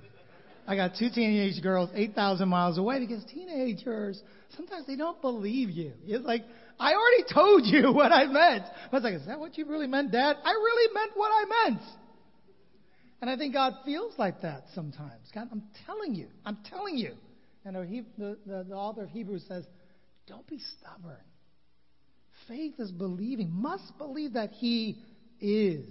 I 0.68 0.74
got 0.74 0.92
two 0.98 1.10
teenage 1.10 1.62
girls 1.62 1.90
8,000 1.94 2.48
miles 2.48 2.78
away 2.78 2.98
because 2.98 3.24
teenagers, 3.26 4.20
sometimes 4.56 4.86
they 4.86 4.96
don't 4.96 5.20
believe 5.20 5.70
you. 5.70 5.92
It's 6.06 6.24
like, 6.24 6.42
I 6.78 6.92
already 6.92 7.32
told 7.32 7.66
you 7.66 7.92
what 7.94 8.12
I 8.12 8.26
meant. 8.26 8.64
I 8.64 8.94
was 8.94 9.04
like, 9.04 9.14
is 9.14 9.26
that 9.26 9.38
what 9.38 9.56
you 9.56 9.66
really 9.66 9.86
meant, 9.86 10.10
Dad? 10.10 10.36
I 10.44 10.50
really 10.50 10.94
meant 10.94 11.12
what 11.14 11.30
I 11.30 11.68
meant. 11.68 11.82
And 13.20 13.30
I 13.30 13.36
think 13.36 13.54
God 13.54 13.74
feels 13.84 14.12
like 14.18 14.42
that 14.42 14.64
sometimes. 14.74 15.30
God, 15.34 15.48
I'm 15.50 15.62
telling 15.86 16.14
you, 16.14 16.28
I'm 16.44 16.58
telling 16.68 16.96
you. 16.96 17.14
And 17.64 17.74
the, 17.74 18.36
the, 18.46 18.64
the 18.68 18.74
author 18.74 19.02
of 19.04 19.10
Hebrews 19.10 19.44
says, 19.48 19.64
don't 20.26 20.46
be 20.46 20.60
stubborn. 20.78 21.16
Faith 22.48 22.74
is 22.78 22.90
believing, 22.90 23.50
must 23.50 23.96
believe 23.98 24.34
that 24.34 24.50
He 24.50 24.98
is. 25.40 25.84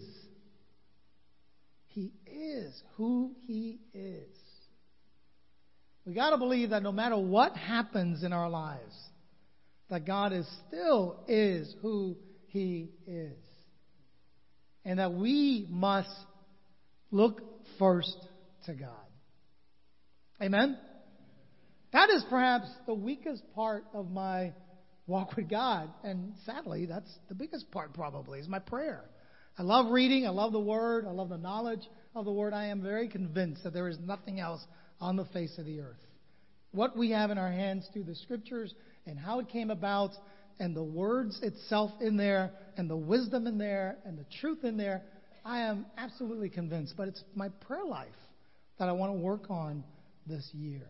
He 1.87 2.11
is 2.27 2.73
who 2.95 3.31
He 3.47 3.79
is. 3.93 4.27
We 6.05 6.13
got 6.13 6.31
to 6.31 6.37
believe 6.37 6.69
that 6.69 6.83
no 6.83 6.91
matter 6.91 7.17
what 7.17 7.55
happens 7.55 8.23
in 8.23 8.31
our 8.31 8.49
lives, 8.49 8.95
that 9.89 10.05
God 10.05 10.33
is 10.33 10.47
still 10.67 11.23
is 11.27 11.73
who 11.81 12.15
He 12.47 12.91
is. 13.07 13.33
And 14.83 14.99
that 14.99 15.13
we 15.13 15.65
must 15.69 16.09
look 17.09 17.41
first 17.79 18.17
to 18.65 18.73
God. 18.73 18.89
Amen? 20.41 20.77
That 21.95 22.09
is 22.09 22.25
perhaps 22.29 22.67
the 22.87 22.93
weakest 22.93 23.41
part 23.55 23.85
of 23.93 24.11
my 24.11 24.51
walk 25.07 25.33
with 25.37 25.49
God. 25.49 25.89
And 26.03 26.33
sadly, 26.45 26.85
that's 26.87 27.09
the 27.29 27.35
biggest 27.35 27.71
part 27.71 27.93
probably, 27.93 28.39
is 28.39 28.49
my 28.49 28.59
prayer. 28.59 29.05
I 29.57 29.63
love 29.63 29.89
reading. 29.93 30.27
I 30.27 30.31
love 30.31 30.51
the 30.51 30.59
Word. 30.59 31.05
I 31.07 31.11
love 31.11 31.29
the 31.29 31.37
knowledge 31.37 31.87
of 32.13 32.25
the 32.25 32.33
Word. 32.33 32.51
I 32.51 32.65
am 32.65 32.81
very 32.81 33.07
convinced 33.07 33.63
that 33.63 33.71
there 33.71 33.87
is 33.87 33.97
nothing 33.97 34.41
else 34.41 34.61
on 34.99 35.15
the 35.15 35.23
face 35.23 35.57
of 35.57 35.63
the 35.63 35.79
earth. 35.79 36.01
What 36.71 36.97
we 36.97 37.11
have 37.11 37.31
in 37.31 37.37
our 37.37 37.49
hands 37.49 37.87
through 37.93 38.03
the 38.03 38.15
Scriptures 38.15 38.73
and 39.05 39.17
how 39.17 39.39
it 39.39 39.47
came 39.47 39.71
about 39.71 40.11
and 40.59 40.75
the 40.75 40.83
words 40.83 41.39
itself 41.43 41.91
in 42.01 42.17
there 42.17 42.51
and 42.75 42.89
the 42.89 42.97
wisdom 42.97 43.47
in 43.47 43.57
there 43.57 43.99
and 44.03 44.17
the 44.17 44.25
truth 44.41 44.65
in 44.65 44.75
there, 44.75 45.01
I 45.45 45.61
am 45.61 45.85
absolutely 45.97 46.49
convinced. 46.49 46.95
But 46.97 47.07
it's 47.07 47.23
my 47.35 47.47
prayer 47.47 47.85
life 47.85 48.09
that 48.79 48.89
I 48.89 48.91
want 48.91 49.13
to 49.13 49.17
work 49.17 49.49
on 49.49 49.85
this 50.27 50.49
year 50.51 50.89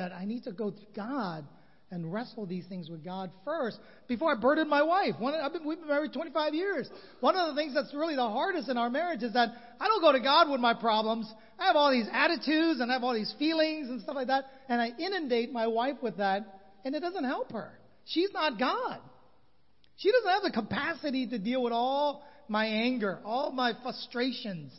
that 0.00 0.12
I 0.12 0.24
need 0.24 0.44
to 0.44 0.52
go 0.52 0.70
to 0.70 0.82
God 0.96 1.44
and 1.90 2.10
wrestle 2.10 2.46
these 2.46 2.64
things 2.66 2.88
with 2.88 3.04
God 3.04 3.30
first 3.44 3.78
before 4.08 4.32
I 4.32 4.40
burden 4.40 4.66
my 4.68 4.82
wife. 4.82 5.14
One, 5.18 5.34
I've 5.34 5.52
been, 5.52 5.66
we've 5.66 5.78
been 5.78 5.88
married 5.88 6.14
25 6.14 6.54
years. 6.54 6.88
One 7.20 7.36
of 7.36 7.48
the 7.48 7.60
things 7.60 7.74
that's 7.74 7.92
really 7.92 8.16
the 8.16 8.22
hardest 8.28 8.70
in 8.70 8.78
our 8.78 8.88
marriage 8.88 9.22
is 9.22 9.34
that 9.34 9.50
I 9.78 9.88
don't 9.88 10.00
go 10.00 10.12
to 10.12 10.20
God 10.20 10.48
with 10.48 10.60
my 10.60 10.72
problems. 10.72 11.30
I 11.58 11.66
have 11.66 11.76
all 11.76 11.90
these 11.90 12.06
attitudes 12.10 12.80
and 12.80 12.90
I 12.90 12.94
have 12.94 13.04
all 13.04 13.12
these 13.12 13.34
feelings 13.38 13.90
and 13.90 14.00
stuff 14.00 14.14
like 14.14 14.28
that, 14.28 14.44
and 14.68 14.80
I 14.80 14.92
inundate 14.98 15.52
my 15.52 15.66
wife 15.66 15.96
with 16.00 16.16
that, 16.16 16.60
and 16.84 16.94
it 16.94 17.00
doesn't 17.00 17.24
help 17.24 17.52
her. 17.52 17.72
She's 18.06 18.30
not 18.32 18.58
God. 18.58 19.00
She 19.96 20.10
doesn't 20.12 20.30
have 20.30 20.42
the 20.42 20.52
capacity 20.52 21.26
to 21.26 21.38
deal 21.38 21.62
with 21.62 21.74
all 21.74 22.24
my 22.48 22.64
anger, 22.64 23.18
all 23.22 23.52
my 23.52 23.74
frustrations, 23.82 24.72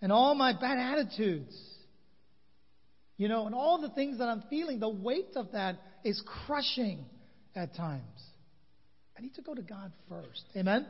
and 0.00 0.12
all 0.12 0.36
my 0.36 0.52
bad 0.52 0.78
attitudes. 0.78 1.56
You 3.20 3.28
know, 3.28 3.44
and 3.44 3.54
all 3.54 3.78
the 3.78 3.90
things 3.90 4.16
that 4.16 4.28
I'm 4.28 4.42
feeling, 4.48 4.80
the 4.80 4.88
weight 4.88 5.36
of 5.36 5.52
that 5.52 5.76
is 6.04 6.22
crushing 6.46 7.04
at 7.54 7.76
times. 7.76 8.02
I 9.14 9.20
need 9.20 9.34
to 9.34 9.42
go 9.42 9.54
to 9.54 9.60
God 9.60 9.92
first. 10.08 10.42
Amen? 10.56 10.86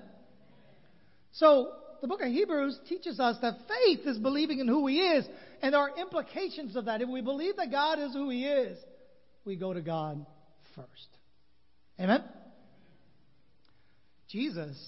So, 1.33 1.73
the 2.01 2.07
book 2.07 2.21
of 2.21 2.29
Hebrews 2.29 2.79
teaches 2.89 3.19
us 3.19 3.39
that 3.43 3.55
faith 3.67 4.07
is 4.07 4.17
believing 4.17 4.61
in 4.61 4.69
who 4.69 4.87
He 4.87 5.01
is, 5.01 5.27
and 5.61 5.75
there 5.75 5.81
are 5.81 5.91
implications 5.99 6.77
of 6.77 6.85
that. 6.85 7.03
If 7.03 7.09
we 7.09 7.21
believe 7.21 7.57
that 7.57 7.73
God 7.73 7.99
is 7.99 8.13
who 8.13 8.31
He 8.31 8.47
is, 8.47 8.79
we 9.45 9.57
go 9.57 9.75
to 9.75 9.81
God 9.81 10.25
first. 10.77 11.09
Amen? 11.99 12.23
Jesus, 14.29 14.79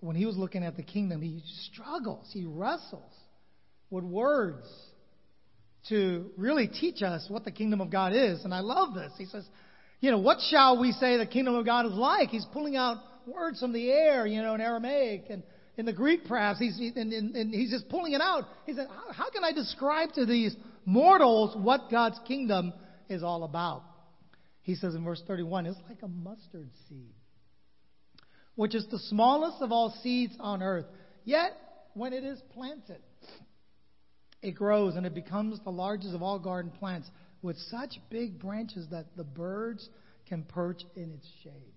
when 0.00 0.16
He 0.16 0.26
was 0.26 0.36
looking 0.36 0.64
at 0.64 0.76
the 0.76 0.82
kingdom, 0.82 1.22
He 1.22 1.40
struggles, 1.70 2.28
He 2.32 2.44
wrestles 2.44 3.12
with 3.90 4.02
words 4.02 4.66
to 5.88 6.30
really 6.36 6.68
teach 6.68 7.02
us 7.02 7.26
what 7.28 7.44
the 7.44 7.50
kingdom 7.50 7.80
of 7.80 7.90
God 7.90 8.12
is. 8.12 8.44
And 8.44 8.52
I 8.52 8.60
love 8.60 8.94
this. 8.94 9.12
He 9.16 9.24
says, 9.26 9.46
you 10.00 10.10
know, 10.10 10.18
what 10.18 10.38
shall 10.50 10.78
we 10.80 10.92
say 10.92 11.16
the 11.16 11.26
kingdom 11.26 11.54
of 11.54 11.64
God 11.64 11.86
is 11.86 11.92
like? 11.92 12.28
He's 12.28 12.46
pulling 12.52 12.76
out 12.76 12.98
words 13.26 13.60
from 13.60 13.72
the 13.72 13.90
air, 13.90 14.26
you 14.26 14.42
know, 14.42 14.54
in 14.54 14.60
Aramaic 14.60 15.24
and 15.30 15.42
in 15.76 15.86
the 15.86 15.92
Greek 15.92 16.24
perhaps. 16.26 16.58
He's, 16.58 16.78
and, 16.78 17.12
and, 17.12 17.34
and 17.34 17.54
he's 17.54 17.70
just 17.70 17.88
pulling 17.88 18.12
it 18.12 18.20
out. 18.20 18.44
He 18.66 18.74
said, 18.74 18.88
how, 18.88 19.12
how 19.12 19.30
can 19.30 19.44
I 19.44 19.52
describe 19.52 20.12
to 20.14 20.26
these 20.26 20.54
mortals 20.84 21.56
what 21.56 21.90
God's 21.90 22.18
kingdom 22.26 22.72
is 23.08 23.22
all 23.22 23.44
about? 23.44 23.82
He 24.62 24.74
says 24.74 24.94
in 24.94 25.04
verse 25.04 25.22
31, 25.26 25.66
it's 25.66 25.78
like 25.88 26.02
a 26.02 26.08
mustard 26.08 26.70
seed, 26.88 27.14
which 28.54 28.74
is 28.74 28.86
the 28.90 28.98
smallest 28.98 29.62
of 29.62 29.72
all 29.72 29.94
seeds 30.02 30.34
on 30.38 30.62
earth. 30.62 30.84
Yet, 31.24 31.52
when 31.94 32.12
it 32.12 32.22
is 32.22 32.38
planted, 32.52 33.00
it 34.42 34.52
grows 34.52 34.96
and 34.96 35.06
it 35.06 35.14
becomes 35.14 35.58
the 35.64 35.70
largest 35.70 36.14
of 36.14 36.22
all 36.22 36.38
garden 36.38 36.70
plants 36.70 37.08
with 37.42 37.56
such 37.70 37.98
big 38.10 38.38
branches 38.38 38.86
that 38.90 39.06
the 39.16 39.24
birds 39.24 39.88
can 40.28 40.42
perch 40.44 40.82
in 40.96 41.12
its 41.12 41.26
shade. 41.42 41.74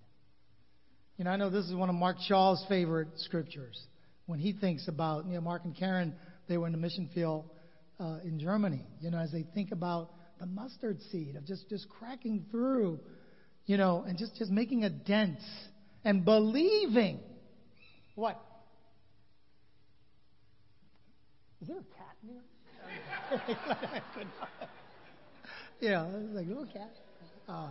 You 1.16 1.24
know, 1.24 1.30
I 1.30 1.36
know 1.36 1.50
this 1.50 1.66
is 1.66 1.74
one 1.74 1.88
of 1.88 1.94
Mark 1.94 2.16
Shaw's 2.26 2.64
favorite 2.68 3.08
scriptures 3.16 3.80
when 4.26 4.38
he 4.38 4.52
thinks 4.52 4.88
about, 4.88 5.26
you 5.26 5.34
know, 5.34 5.40
Mark 5.40 5.64
and 5.64 5.76
Karen, 5.76 6.14
they 6.48 6.56
were 6.56 6.66
in 6.66 6.72
the 6.72 6.78
mission 6.78 7.08
field 7.14 7.44
uh, 8.00 8.18
in 8.24 8.38
Germany, 8.38 8.84
you 9.00 9.10
know, 9.10 9.18
as 9.18 9.30
they 9.32 9.44
think 9.54 9.72
about 9.72 10.10
the 10.40 10.46
mustard 10.46 11.00
seed 11.10 11.36
of 11.36 11.46
just, 11.46 11.68
just 11.68 11.88
cracking 11.88 12.44
through, 12.50 12.98
you 13.66 13.76
know, 13.76 14.04
and 14.06 14.18
just, 14.18 14.36
just 14.36 14.50
making 14.50 14.84
a 14.84 14.90
dent 14.90 15.38
and 16.04 16.24
believing. 16.24 17.20
What? 18.14 18.40
Is 21.60 21.68
there 21.68 21.78
a 21.78 21.96
cat 21.96 22.16
in 22.22 22.30
yeah, 25.80 26.02
like 26.32 26.46
little 26.46 26.66
cat. 26.66 26.90
Uh, 27.48 27.70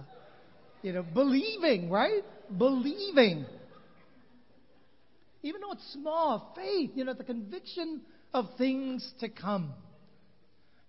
you 0.81 0.93
know, 0.93 1.03
believing, 1.03 1.89
right? 1.89 2.23
Believing. 2.57 3.45
Even 5.43 5.61
though 5.61 5.73
it's 5.73 5.93
small, 5.93 6.53
faith, 6.55 6.91
you 6.95 7.03
know, 7.03 7.13
the 7.13 7.23
conviction 7.23 8.01
of 8.33 8.45
things 8.57 9.07
to 9.19 9.29
come. 9.29 9.73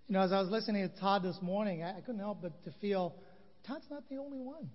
You 0.07 0.13
know, 0.13 0.21
as 0.21 0.31
I 0.31 0.41
was 0.41 0.49
listening 0.49 0.87
to 0.87 0.99
Todd 0.99 1.23
this 1.23 1.37
morning, 1.41 1.83
I, 1.83 1.97
I 1.97 2.01
couldn't 2.01 2.19
help 2.19 2.41
but 2.41 2.63
to 2.65 2.71
feel 2.81 3.15
Todd's 3.65 3.85
not 3.89 4.03
the 4.09 4.17
only 4.17 4.39
one. 4.39 4.69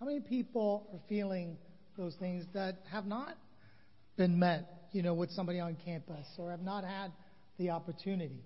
How 0.00 0.06
many 0.06 0.20
people 0.20 0.88
are 0.92 1.00
feeling 1.08 1.56
those 1.96 2.14
things 2.16 2.44
that 2.52 2.76
have 2.90 3.06
not 3.06 3.36
been 4.16 4.38
met, 4.38 4.88
you 4.92 5.02
know, 5.02 5.14
with 5.14 5.30
somebody 5.30 5.60
on 5.60 5.76
campus 5.84 6.26
or 6.38 6.50
have 6.50 6.62
not 6.62 6.84
had 6.84 7.12
the 7.58 7.70
opportunity. 7.70 8.44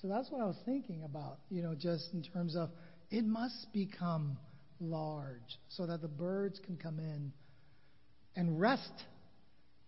So 0.00 0.08
that's 0.08 0.30
what 0.30 0.40
I 0.40 0.44
was 0.44 0.58
thinking 0.64 1.02
about, 1.04 1.38
you 1.50 1.62
know, 1.62 1.74
just 1.74 2.12
in 2.12 2.22
terms 2.22 2.56
of 2.56 2.70
it 3.10 3.24
must 3.24 3.72
become 3.72 4.38
large 4.80 5.58
so 5.68 5.86
that 5.86 6.02
the 6.02 6.08
birds 6.08 6.60
can 6.64 6.76
come 6.76 6.98
in 6.98 7.32
and 8.36 8.60
rest 8.60 9.04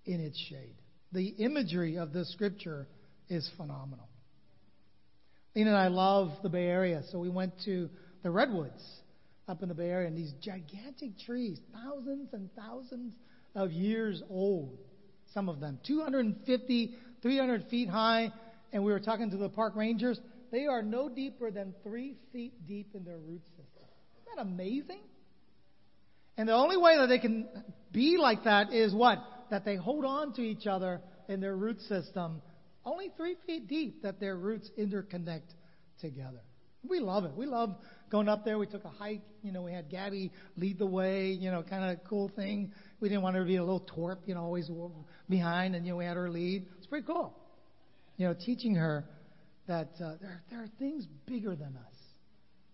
in 0.05 0.21
its 0.21 0.39
shade. 0.49 0.77
The 1.13 1.29
imagery 1.29 1.97
of 1.99 2.13
this 2.13 2.33
scripture 2.33 2.87
is 3.29 3.49
phenomenal. 3.57 4.09
Lena 5.55 5.71
and 5.71 5.79
I 5.79 5.89
love 5.89 6.33
the 6.43 6.49
Bay 6.49 6.67
Area, 6.67 7.03
so 7.11 7.19
we 7.19 7.31
went 7.31 7.53
to 7.65 7.89
the 8.23 8.31
Redwoods 8.31 8.85
up 9.49 9.63
in 9.63 9.69
the 9.69 9.75
Bay 9.75 9.89
Area, 9.89 10.09
and 10.09 10.17
these 10.17 10.33
gigantic 10.43 11.19
trees, 11.25 11.59
thousands 11.73 12.33
and 12.33 12.51
thousands 12.55 13.15
of 13.55 13.73
years 13.73 14.23
old, 14.29 14.79
some 15.33 15.49
of 15.49 15.61
them, 15.61 15.79
250 15.87 16.95
300 17.23 17.67
feet 17.69 17.89
high, 17.89 18.33
and 18.73 18.85
we 18.85 18.93
were 18.93 19.01
talking 19.01 19.31
to 19.31 19.37
the 19.37 19.49
park 19.49 19.75
rangers. 19.77 20.21
They 20.53 20.67
are 20.67 20.83
no 20.83 21.09
deeper 21.09 21.51
than 21.51 21.75
three 21.83 22.17
feet 22.33 22.67
deep 22.67 22.95
in 22.95 23.05
their 23.05 23.19
root 23.19 23.43
system. 23.51 23.85
Isn't 24.23 24.37
that 24.37 24.43
amazing? 24.43 25.01
And 26.37 26.49
the 26.49 26.55
only 26.55 26.77
way 26.77 26.97
that 26.99 27.07
they 27.07 27.19
can 27.19 27.49
be 27.93 28.17
like 28.19 28.45
that 28.45 28.73
is 28.73 28.95
what? 28.95 29.19
That 29.51 29.65
they 29.65 29.77
hold 29.77 30.05
on 30.05 30.33
to 30.35 30.43
each 30.43 30.67
other 30.67 31.01
in 31.29 31.41
their 31.41 31.57
root 31.57 31.81
system. 31.83 32.43
Only 32.85 33.11
three 33.17 33.37
feet 33.47 33.69
deep 33.69 34.03
that 34.03 34.21
their 34.21 34.37
roots 34.37 34.71
interconnect 34.79 35.55
together. 36.01 36.43
We 36.89 37.01
love 37.01 37.25
it. 37.25 37.33
We 37.37 37.47
love 37.47 37.77
going 38.11 38.29
up 38.29 38.45
there. 38.45 38.59
We 38.59 38.67
took 38.67 38.85
a 38.85 38.91
hike. 38.91 39.23
You 39.43 39.53
know, 39.53 39.63
we 39.63 39.73
had 39.73 39.91
Gabby 39.91 40.33
lead 40.57 40.79
the 40.79 40.87
way. 40.87 41.29
You 41.29 41.51
know, 41.51 41.63
kind 41.63 41.91
of 41.91 42.05
cool 42.05 42.31
thing. 42.35 42.73
We 43.01 43.09
didn't 43.09 43.23
want 43.23 43.37
her 43.37 43.43
to 43.43 43.47
be 43.47 43.57
a 43.57 43.65
little 43.65 43.87
twerp. 43.97 44.19
You 44.27 44.35
know, 44.35 44.43
always 44.43 44.71
behind, 45.29 45.75
and 45.75 45.87
you 45.87 45.93
know, 45.93 45.99
we 45.99 46.05
had 46.05 46.17
her 46.17 46.31
lead. 46.31 46.67
It's 46.79 46.87
pretty 46.87 47.07
cool. 47.07 47.37
You 48.17 48.29
know, 48.29 48.35
teaching 48.35 48.75
her 48.77 49.05
that 49.67 49.91
uh, 50.03 50.15
there, 50.21 50.43
there 50.51 50.63
are 50.63 50.71
things 50.79 51.07
bigger 51.27 51.55
than 51.57 51.77
us, 51.77 51.95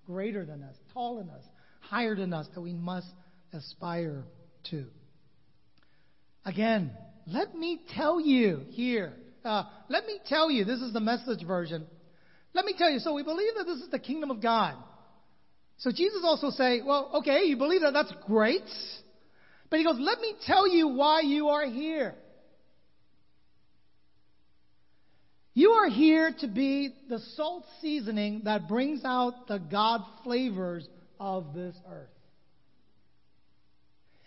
greater 0.07 0.45
than 0.45 0.63
us, 0.63 0.77
taller 0.93 1.23
than 1.23 1.31
us, 1.31 1.45
higher 1.81 2.15
than 2.15 2.33
us 2.33 2.47
that 2.55 2.61
we 2.61 2.73
must 2.73 3.09
aspire 3.53 4.25
to. 4.71 4.85
Again, 6.45 6.91
let 7.27 7.55
me 7.55 7.81
tell 7.95 8.21
you 8.21 8.63
here. 8.71 9.13
Uh, 9.45 9.65
let 9.89 10.07
me 10.07 10.21
tell 10.27 10.51
you. 10.51 10.65
This 10.65 10.81
is 10.81 10.93
the 10.93 11.01
message 11.01 11.45
version. 11.47 11.87
Let 12.55 12.65
me 12.65 12.75
tell 12.77 12.91
you. 12.91 12.99
So 12.99 13.15
we 13.15 13.23
believe 13.23 13.55
that 13.57 13.65
this 13.65 13.79
is 13.79 13.91
the 13.91 13.99
kingdom 13.99 14.31
of 14.31 14.43
God. 14.43 14.75
So 15.79 15.91
Jesus 15.91 16.21
also 16.23 16.51
say, 16.51 16.81
well, 16.85 17.11
okay, 17.17 17.45
you 17.45 17.57
believe 17.57 17.81
that 17.81 17.93
that's 17.93 18.13
great. 18.27 18.63
But 19.71 19.79
he 19.79 19.85
goes, 19.85 19.97
let 19.99 20.21
me 20.21 20.35
tell 20.47 20.69
you 20.69 20.89
why 20.89 21.23
you 21.23 21.49
are 21.49 21.65
here. 21.65 22.15
You 25.55 25.71
are 25.73 25.89
here 25.89 26.33
to 26.41 26.47
be 26.47 26.95
the 27.09 27.19
salt 27.37 27.65
seasoning 27.81 28.43
that 28.45 28.69
brings 28.69 29.05
out 29.05 29.49
the 29.49 29.59
God 29.59 30.03
flavors 30.25 30.87
of 31.21 31.53
this 31.55 31.75
earth. 31.91 32.09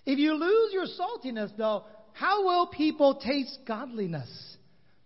If 0.05 0.19
you 0.19 0.35
lose 0.35 0.71
your 0.71 0.85
saltiness, 0.85 1.55
though, 1.57 1.83
how 2.13 2.45
will 2.45 2.67
people 2.67 3.15
taste 3.15 3.59
godliness? 3.67 4.29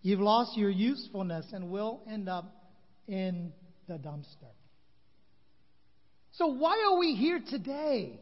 You've 0.01 0.19
lost 0.19 0.57
your 0.57 0.69
usefulness 0.69 1.45
and 1.53 1.69
will 1.69 2.01
end 2.09 2.27
up 2.27 2.58
in 3.09 3.51
the 3.87 3.95
dumpster. 3.95 4.53
So, 6.33 6.47
why 6.47 6.87
are 6.89 6.97
we 6.99 7.15
here 7.15 7.41
today? 7.45 8.19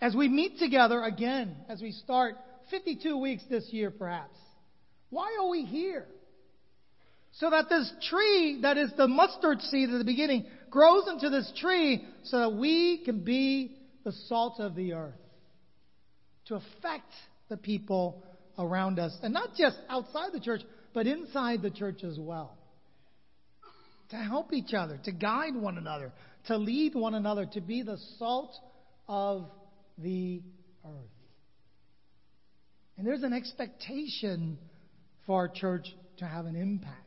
As 0.00 0.16
we 0.16 0.28
meet 0.28 0.58
together 0.58 1.02
again, 1.02 1.54
as 1.68 1.80
we 1.80 1.92
start 1.92 2.34
52 2.70 3.16
weeks 3.18 3.42
this 3.48 3.68
year, 3.70 3.90
perhaps. 3.90 4.36
Why 5.10 5.36
are 5.40 5.48
we 5.48 5.64
here? 5.64 6.06
So 7.32 7.50
that 7.50 7.68
this 7.68 7.92
tree 8.08 8.60
that 8.62 8.78
is 8.78 8.90
the 8.96 9.06
mustard 9.06 9.60
seed 9.60 9.90
at 9.90 9.98
the 9.98 10.04
beginning 10.04 10.46
grows 10.70 11.06
into 11.08 11.30
this 11.30 11.52
tree 11.60 12.04
so 12.24 12.38
that 12.38 12.52
we 12.54 13.02
can 13.04 13.20
be 13.22 13.76
the 14.04 14.12
salt 14.28 14.60
of 14.60 14.74
the 14.74 14.94
earth 14.94 15.14
to 16.46 16.54
affect 16.56 17.10
the 17.48 17.56
people 17.56 18.24
around 18.58 18.98
us. 18.98 19.16
And 19.22 19.34
not 19.34 19.50
just 19.56 19.76
outside 19.88 20.32
the 20.32 20.40
church, 20.40 20.62
but 20.92 21.06
inside 21.06 21.62
the 21.62 21.70
church 21.70 22.02
as 22.04 22.18
well. 22.18 22.56
To 24.10 24.16
help 24.16 24.52
each 24.52 24.74
other, 24.74 24.98
to 25.04 25.12
guide 25.12 25.56
one 25.56 25.78
another, 25.78 26.12
to 26.46 26.56
lead 26.56 26.94
one 26.94 27.14
another, 27.14 27.46
to 27.46 27.60
be 27.60 27.82
the 27.82 27.96
salt 28.18 28.54
of 29.08 29.46
the 29.98 30.42
earth. 30.84 30.92
And 32.96 33.06
there's 33.06 33.22
an 33.22 33.32
expectation 33.32 34.58
for 35.26 35.40
our 35.40 35.48
church 35.48 35.86
to 36.18 36.26
have 36.26 36.46
an 36.46 36.54
impact. 36.54 37.00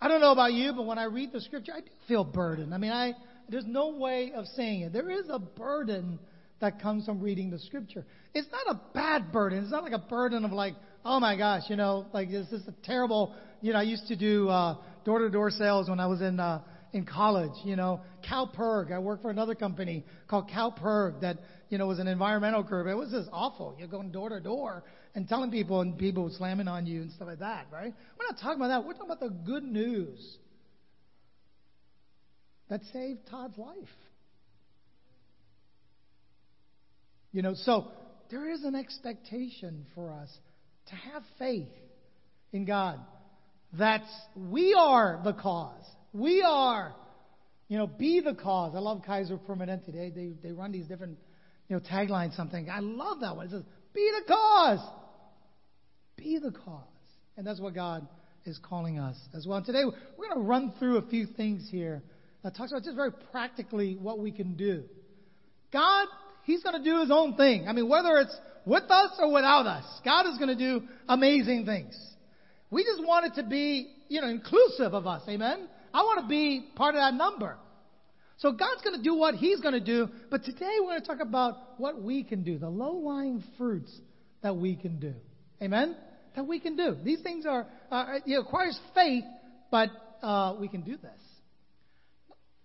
I 0.00 0.08
don't 0.08 0.20
know 0.20 0.32
about 0.32 0.52
you, 0.52 0.72
but 0.72 0.86
when 0.86 0.98
I 0.98 1.04
read 1.04 1.32
the 1.32 1.40
scripture, 1.40 1.72
I 1.74 1.80
do 1.80 1.90
feel 2.06 2.24
burdened. 2.24 2.72
I 2.72 2.78
mean, 2.78 2.92
I 2.92 3.14
there's 3.48 3.66
no 3.66 3.96
way 3.96 4.32
of 4.34 4.46
saying 4.54 4.82
it. 4.82 4.92
There 4.92 5.10
is 5.10 5.26
a 5.30 5.38
burden 5.38 6.18
that 6.60 6.80
comes 6.80 7.04
from 7.06 7.20
reading 7.20 7.50
the 7.50 7.58
scripture. 7.58 8.04
It's 8.34 8.48
not 8.50 8.76
a 8.76 8.80
bad 8.94 9.32
burden. 9.32 9.62
It's 9.62 9.70
not 9.70 9.84
like 9.84 9.92
a 9.92 9.98
burden 9.98 10.44
of 10.44 10.52
like, 10.52 10.74
oh 11.04 11.20
my 11.20 11.36
gosh, 11.36 11.62
you 11.68 11.76
know, 11.76 12.06
like 12.12 12.30
this 12.30 12.48
is 12.52 12.66
a 12.66 12.74
terrible. 12.84 13.34
You 13.60 13.72
know, 13.72 13.78
I 13.78 13.82
used 13.82 14.08
to 14.08 14.16
do 14.16 14.46
door 15.04 15.20
to 15.20 15.30
door 15.30 15.50
sales 15.50 15.88
when 15.88 16.00
I 16.00 16.06
was 16.06 16.20
in 16.20 16.38
uh, 16.38 16.62
in 16.92 17.04
college. 17.04 17.52
You 17.64 17.76
know, 17.76 18.00
CALPIRG. 18.28 18.92
I 18.92 18.98
worked 18.98 19.22
for 19.22 19.30
another 19.30 19.54
company 19.54 20.04
called 20.28 20.50
CALPIRG 20.50 21.20
that 21.20 21.38
you 21.68 21.78
know 21.78 21.86
was 21.86 21.98
an 21.98 22.08
environmental 22.08 22.62
group. 22.62 22.86
It 22.86 22.94
was 22.94 23.10
just 23.10 23.28
awful. 23.32 23.74
You're 23.78 23.88
going 23.88 24.10
door 24.10 24.28
to 24.30 24.40
door 24.40 24.84
and 25.14 25.28
telling 25.28 25.50
people, 25.50 25.80
and 25.80 25.96
people 25.96 26.30
slamming 26.36 26.68
on 26.68 26.86
you 26.86 27.02
and 27.02 27.12
stuff 27.12 27.28
like 27.28 27.38
that. 27.38 27.66
Right? 27.72 27.94
We're 28.18 28.26
not 28.26 28.40
talking 28.40 28.56
about 28.56 28.68
that. 28.68 28.84
We're 28.86 28.92
talking 28.92 29.10
about 29.10 29.20
the 29.20 29.30
good 29.30 29.64
news 29.64 30.36
that 32.68 32.80
saved 32.92 33.20
Todd's 33.30 33.56
life. 33.56 33.76
You 37.32 37.42
know, 37.42 37.54
so 37.54 37.88
there 38.30 38.50
is 38.50 38.64
an 38.64 38.74
expectation 38.74 39.86
for 39.94 40.12
us 40.12 40.30
to 40.88 40.94
have 40.94 41.22
faith 41.38 41.68
in 42.52 42.64
God 42.64 42.98
that 43.78 44.04
we 44.34 44.74
are 44.78 45.20
the 45.24 45.32
cause. 45.32 45.84
We 46.12 46.42
are, 46.46 46.94
you 47.68 47.78
know, 47.78 47.86
be 47.86 48.20
the 48.20 48.34
cause. 48.34 48.74
I 48.74 48.78
love 48.78 49.02
Kaiser 49.04 49.38
Permanente. 49.38 49.92
They, 49.92 50.10
they, 50.10 50.32
they 50.42 50.52
run 50.52 50.72
these 50.72 50.86
different, 50.86 51.18
you 51.68 51.76
know, 51.76 51.82
taglines, 51.82 52.34
something. 52.36 52.68
I 52.70 52.80
love 52.80 53.20
that 53.20 53.36
one. 53.36 53.46
It 53.46 53.50
says, 53.50 53.62
be 53.92 54.10
the 54.18 54.32
cause. 54.32 54.80
Be 56.16 56.38
the 56.38 56.52
cause. 56.52 56.82
And 57.36 57.46
that's 57.46 57.60
what 57.60 57.74
God 57.74 58.06
is 58.44 58.58
calling 58.62 58.98
us 58.98 59.16
as 59.34 59.46
well. 59.46 59.58
And 59.58 59.66
today 59.66 59.84
we're 59.84 60.28
going 60.28 60.40
to 60.40 60.48
run 60.48 60.72
through 60.78 60.98
a 60.98 61.02
few 61.08 61.26
things 61.26 61.68
here 61.70 62.02
that 62.42 62.56
talks 62.56 62.72
about 62.72 62.84
just 62.84 62.96
very 62.96 63.12
practically 63.32 63.96
what 64.00 64.18
we 64.18 64.30
can 64.30 64.54
do. 64.54 64.84
God, 65.72 66.06
He's 66.44 66.62
going 66.62 66.82
to 66.82 66.84
do 66.84 67.00
His 67.00 67.10
own 67.10 67.36
thing. 67.36 67.66
I 67.68 67.72
mean, 67.72 67.88
whether 67.88 68.18
it's 68.18 68.36
with 68.64 68.84
us 68.84 69.12
or 69.18 69.32
without 69.32 69.66
us, 69.66 69.84
God 70.04 70.26
is 70.26 70.38
going 70.38 70.56
to 70.56 70.56
do 70.56 70.86
amazing 71.08 71.66
things. 71.66 71.96
We 72.70 72.84
just 72.84 73.06
want 73.06 73.26
it 73.26 73.40
to 73.40 73.48
be, 73.48 73.88
you 74.08 74.20
know, 74.20 74.28
inclusive 74.28 74.94
of 74.94 75.06
us. 75.06 75.22
Amen? 75.28 75.68
I 75.94 76.02
want 76.02 76.20
to 76.20 76.28
be 76.28 76.68
part 76.74 76.94
of 76.94 77.00
that 77.00 77.14
number. 77.14 77.56
So 78.38 78.52
God's 78.52 78.82
going 78.82 78.96
to 78.96 79.02
do 79.02 79.14
what 79.14 79.34
He's 79.34 79.60
going 79.60 79.74
to 79.74 79.80
do, 79.80 80.08
but 80.30 80.44
today 80.44 80.76
we're 80.80 80.88
going 80.88 81.00
to 81.00 81.06
talk 81.06 81.20
about 81.20 81.78
what 81.78 82.02
we 82.02 82.22
can 82.22 82.42
do, 82.42 82.58
the 82.58 82.68
low-lying 82.68 83.42
fruits 83.56 83.90
that 84.42 84.56
we 84.56 84.76
can 84.76 85.00
do. 85.00 85.14
Amen? 85.62 85.96
That 86.34 86.46
we 86.46 86.60
can 86.60 86.76
do. 86.76 86.96
These 87.02 87.22
things 87.22 87.46
are, 87.46 87.66
uh, 87.90 88.18
it 88.26 88.36
requires 88.36 88.78
faith, 88.94 89.24
but 89.70 89.88
uh, 90.22 90.56
we 90.60 90.68
can 90.68 90.82
do 90.82 90.98
this. 90.98 91.20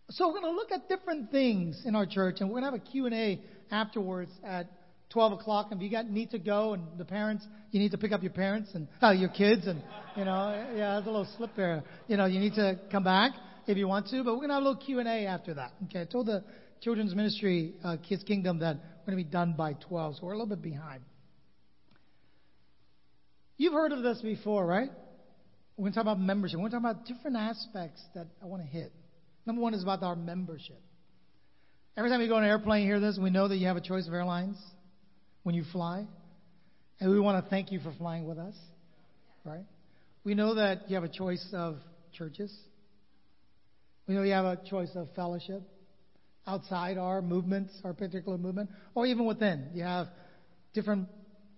So 0.09 0.27
we're 0.27 0.41
going 0.41 0.53
to 0.53 0.57
look 0.57 0.73
at 0.73 0.89
different 0.89 1.31
things 1.31 1.81
in 1.85 1.95
our 1.95 2.05
church, 2.05 2.37
and 2.41 2.49
we're 2.49 2.59
going 2.59 2.73
to 2.73 2.77
have 2.77 2.87
a 2.87 2.91
Q&A 2.91 3.39
afterwards 3.73 4.31
at 4.43 4.67
12 5.11 5.33
o'clock. 5.33 5.67
And 5.71 5.79
if 5.79 5.83
you 5.83 5.91
got 5.91 6.09
need 6.09 6.31
to 6.31 6.39
go, 6.39 6.73
and 6.73 6.83
the 6.97 7.05
parents, 7.05 7.45
you 7.71 7.79
need 7.79 7.91
to 7.91 7.97
pick 7.97 8.11
up 8.11 8.23
your 8.23 8.31
parents 8.31 8.71
and 8.73 8.87
uh, 9.01 9.11
your 9.11 9.29
kids, 9.29 9.67
and 9.67 9.81
you 10.15 10.25
know, 10.25 10.67
yeah, 10.75 10.93
there's 10.95 11.05
a 11.05 11.09
little 11.09 11.27
slip 11.37 11.51
there. 11.55 11.83
You 12.07 12.17
know, 12.17 12.25
you 12.25 12.39
need 12.39 12.53
to 12.55 12.79
come 12.91 13.03
back 13.03 13.33
if 13.67 13.77
you 13.77 13.87
want 13.87 14.07
to. 14.07 14.23
But 14.23 14.33
we're 14.33 14.47
going 14.47 14.49
to 14.49 14.55
have 14.55 14.63
a 14.63 14.67
little 14.67 14.83
Q&A 14.83 15.25
after 15.25 15.53
that. 15.55 15.71
Okay, 15.85 16.01
I 16.01 16.05
told 16.05 16.27
the 16.27 16.43
children's 16.81 17.13
ministry, 17.13 17.75
uh, 17.83 17.97
Kids 18.07 18.23
Kingdom, 18.23 18.59
that 18.59 18.75
we're 18.75 19.13
going 19.13 19.23
to 19.23 19.29
be 19.29 19.31
done 19.31 19.53
by 19.57 19.73
12, 19.73 20.17
so 20.17 20.25
we're 20.25 20.33
a 20.33 20.37
little 20.37 20.55
bit 20.55 20.61
behind. 20.61 21.01
You've 23.57 23.73
heard 23.73 23.91
of 23.91 24.01
this 24.01 24.21
before, 24.21 24.65
right? 24.65 24.89
We're 25.77 25.83
going 25.83 25.93
to 25.93 25.95
talk 25.95 26.03
about 26.03 26.19
membership. 26.19 26.57
We're 26.59 26.69
going 26.69 26.81
to 26.81 26.87
talk 26.87 26.95
about 26.95 27.05
different 27.05 27.37
aspects 27.37 28.01
that 28.15 28.27
I 28.41 28.45
want 28.45 28.63
to 28.63 28.67
hit. 28.67 28.91
Number 29.45 29.61
one 29.61 29.73
is 29.73 29.83
about 29.83 30.03
our 30.03 30.15
membership. 30.15 30.81
Every 31.97 32.09
time 32.09 32.21
you 32.21 32.27
go 32.27 32.35
on 32.35 32.43
an 32.43 32.49
airplane, 32.49 32.85
hear 32.85 32.99
this. 32.99 33.19
We 33.21 33.29
know 33.29 33.47
that 33.47 33.57
you 33.57 33.67
have 33.67 33.77
a 33.77 33.81
choice 33.81 34.07
of 34.07 34.13
airlines 34.13 34.57
when 35.43 35.55
you 35.55 35.63
fly. 35.71 36.05
And 36.99 37.09
we 37.09 37.19
want 37.19 37.43
to 37.43 37.49
thank 37.49 37.71
you 37.71 37.79
for 37.79 37.93
flying 37.97 38.27
with 38.27 38.37
us. 38.37 38.55
Right? 39.43 39.65
We 40.23 40.35
know 40.35 40.55
that 40.55 40.89
you 40.89 40.95
have 40.95 41.03
a 41.03 41.09
choice 41.09 41.45
of 41.53 41.77
churches. 42.13 42.55
We 44.07 44.13
know 44.13 44.23
you 44.23 44.33
have 44.33 44.45
a 44.45 44.59
choice 44.69 44.91
of 44.95 45.07
fellowship 45.15 45.63
outside 46.45 46.97
our 46.97 47.21
movements, 47.21 47.73
our 47.83 47.93
particular 47.93 48.37
movement, 48.37 48.69
or 48.93 49.05
even 49.05 49.25
within. 49.25 49.69
You 49.73 49.83
have 49.83 50.07
different 50.73 51.07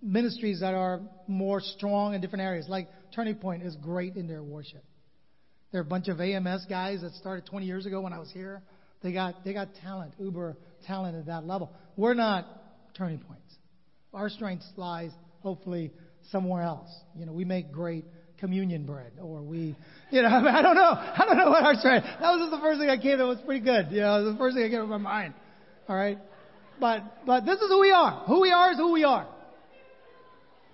ministries 0.02 0.60
that 0.60 0.74
are 0.74 1.00
more 1.26 1.60
strong 1.60 2.14
in 2.14 2.20
different 2.20 2.42
areas. 2.42 2.66
Like 2.68 2.88
Turning 3.14 3.34
Point 3.36 3.62
is 3.62 3.76
great 3.76 4.16
in 4.16 4.26
their 4.28 4.42
worship. 4.42 4.84
They're 5.72 5.80
a 5.80 5.84
bunch 5.84 6.08
of 6.08 6.20
AMS 6.20 6.66
guys 6.68 7.00
that 7.00 7.12
started 7.14 7.46
20 7.46 7.66
years 7.66 7.86
ago 7.86 8.00
when 8.00 8.12
I 8.12 8.18
was 8.18 8.30
here. 8.30 8.62
They 9.02 9.12
got 9.12 9.44
they 9.44 9.52
got 9.52 9.74
talent, 9.82 10.14
uber 10.18 10.56
talent 10.86 11.16
at 11.16 11.26
that 11.26 11.46
level. 11.46 11.72
We're 11.96 12.14
not 12.14 12.46
turning 12.96 13.18
points. 13.18 13.43
Our 14.14 14.28
strength 14.28 14.64
lies 14.76 15.10
hopefully 15.42 15.92
somewhere 16.30 16.62
else. 16.62 16.88
You 17.16 17.26
know, 17.26 17.32
we 17.32 17.44
make 17.44 17.72
great 17.72 18.04
communion 18.38 18.84
bread, 18.84 19.12
or 19.20 19.42
we, 19.42 19.76
you 20.10 20.22
know, 20.22 20.28
I 20.28 20.62
don't 20.62 20.76
know, 20.76 20.92
I 20.92 21.24
don't 21.26 21.36
know 21.36 21.50
what 21.50 21.64
our 21.64 21.74
strength. 21.74 22.06
That 22.20 22.30
was 22.32 22.42
just 22.42 22.50
the 22.50 22.62
first 22.62 22.80
thing 22.80 22.90
I 22.90 22.98
came. 22.98 23.18
That 23.18 23.26
was 23.26 23.38
pretty 23.44 23.64
good. 23.64 23.88
You 23.90 24.00
know, 24.00 24.32
the 24.32 24.38
first 24.38 24.56
thing 24.56 24.64
I 24.64 24.68
came 24.68 24.80
to 24.80 24.86
my 24.86 24.98
mind. 24.98 25.34
All 25.88 25.96
right, 25.96 26.18
but 26.80 27.02
but 27.26 27.44
this 27.44 27.60
is 27.60 27.68
who 27.68 27.80
we 27.80 27.90
are. 27.90 28.24
Who 28.26 28.40
we 28.40 28.50
are 28.50 28.72
is 28.72 28.78
who 28.78 28.92
we 28.92 29.04
are. 29.04 29.26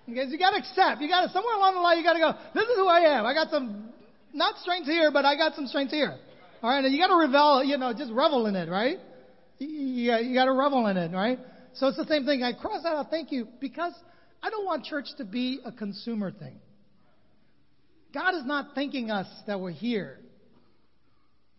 Okay, 0.09 0.25
so 0.25 0.31
you 0.31 0.39
got 0.39 0.51
to 0.51 0.59
accept. 0.59 1.01
You 1.01 1.09
got 1.09 1.27
to 1.27 1.33
somewhere 1.33 1.55
along 1.55 1.75
the 1.75 1.81
line. 1.81 1.99
You 1.99 2.05
got 2.05 2.15
to 2.15 2.21
go. 2.21 2.33
This 2.55 2.69
is 2.69 2.77
who 2.77 2.87
I 2.87 3.19
am. 3.19 3.27
I 3.27 3.35
got 3.35 3.51
some 3.51 3.91
not 4.33 4.57
strengths 4.59 4.89
here, 4.89 5.11
but 5.13 5.25
I 5.25 5.37
got 5.37 5.55
some 5.55 5.67
strengths 5.67 5.93
here. 5.93 6.17
All 6.63 6.71
right, 6.71 6.85
and 6.85 6.93
you 6.93 7.01
got 7.01 7.09
to 7.09 7.17
revel. 7.17 7.65
You 7.65 7.79
know, 7.79 7.93
just 7.93 8.13
revel 8.13 8.47
in 8.47 8.57
it, 8.57 8.69
right? 8.69 8.99
You, 9.59 9.69
you, 9.69 10.15
you 10.17 10.35
got 10.35 10.47
to 10.47 10.53
revel 10.53 10.87
in 10.87 10.97
it, 10.97 11.13
right? 11.13 11.39
So 11.75 11.89
it's 11.89 11.97
the 11.97 12.07
same 12.07 12.25
thing. 12.25 12.43
I 12.43 12.53
cross 12.53 12.85
out 12.85 13.11
thank 13.11 13.33
you 13.33 13.49
because 13.61 13.93
I 14.43 14.51
don't 14.51 14.65
want 14.65 14.85
church 14.85 15.07
to 15.19 15.25
be 15.25 15.61
a 15.65 15.73
consumer 15.73 16.31
thing. 16.31 16.59
God 18.13 18.35
is 18.35 18.45
not 18.45 18.75
thanking 18.75 19.11
us 19.11 19.27
that 19.47 19.61
we're 19.61 19.71
here. 19.71 20.19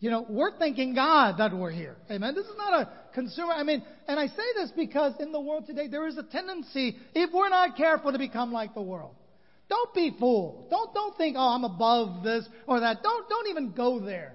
You 0.00 0.10
know, 0.10 0.26
we're 0.28 0.58
thanking 0.58 0.94
God 0.94 1.36
that 1.38 1.56
we're 1.56 1.70
here. 1.70 1.96
Amen. 2.10 2.34
This 2.34 2.44
is 2.46 2.56
not 2.56 2.74
a 2.74 2.90
consumer. 3.14 3.52
I 3.52 3.62
mean, 3.62 3.84
and 4.08 4.18
I 4.18 4.26
say 4.26 4.42
this 4.56 4.72
because 4.74 5.14
in 5.20 5.30
the 5.30 5.40
world 5.40 5.66
today, 5.66 5.86
there 5.86 6.08
is 6.08 6.18
a 6.18 6.24
tendency, 6.24 6.96
if 7.14 7.32
we're 7.32 7.48
not 7.48 7.76
careful, 7.76 8.10
to 8.10 8.18
become 8.18 8.52
like 8.52 8.74
the 8.74 8.82
world. 8.82 9.14
Don't 9.68 9.94
be 9.94 10.14
fooled. 10.18 10.70
Don't, 10.70 10.92
don't 10.92 11.16
think, 11.16 11.36
oh, 11.38 11.54
I'm 11.54 11.64
above 11.64 12.24
this 12.24 12.44
or 12.66 12.80
that. 12.80 13.02
Don't, 13.02 13.28
don't 13.28 13.48
even 13.48 13.72
go 13.72 14.00
there. 14.00 14.34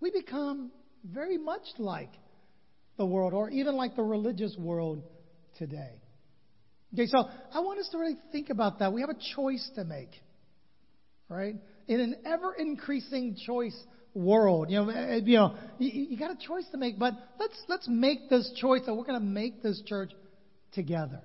We 0.00 0.10
become 0.10 0.72
very 1.04 1.38
much 1.38 1.62
like 1.78 2.10
the 2.98 3.06
world 3.06 3.32
or 3.32 3.48
even 3.48 3.76
like 3.76 3.96
the 3.96 4.02
religious 4.02 4.54
world 4.58 5.02
today. 5.56 6.02
Okay, 6.92 7.06
so 7.06 7.24
I 7.52 7.60
want 7.60 7.78
us 7.78 7.88
to 7.92 7.98
really 7.98 8.16
think 8.32 8.50
about 8.50 8.80
that. 8.80 8.92
We 8.92 9.00
have 9.00 9.10
a 9.10 9.34
choice 9.34 9.70
to 9.76 9.84
make, 9.84 10.10
right? 11.28 11.54
In 11.86 12.00
an 12.00 12.16
ever 12.26 12.54
increasing 12.54 13.36
choice 13.46 13.76
world, 14.14 14.70
you 14.70 14.82
know, 14.82 14.90
eh, 14.90 15.20
you 15.24 15.36
know, 15.36 15.54
you, 15.78 16.06
you 16.10 16.18
got 16.18 16.30
a 16.30 16.46
choice 16.46 16.64
to 16.72 16.78
make, 16.78 16.98
but 16.98 17.14
let's 17.38 17.62
let's 17.68 17.86
make 17.88 18.28
this 18.28 18.50
choice 18.60 18.82
that 18.86 18.94
we're 18.94 19.04
going 19.04 19.20
to 19.20 19.26
make 19.26 19.62
this 19.62 19.82
church 19.86 20.10
together. 20.72 21.20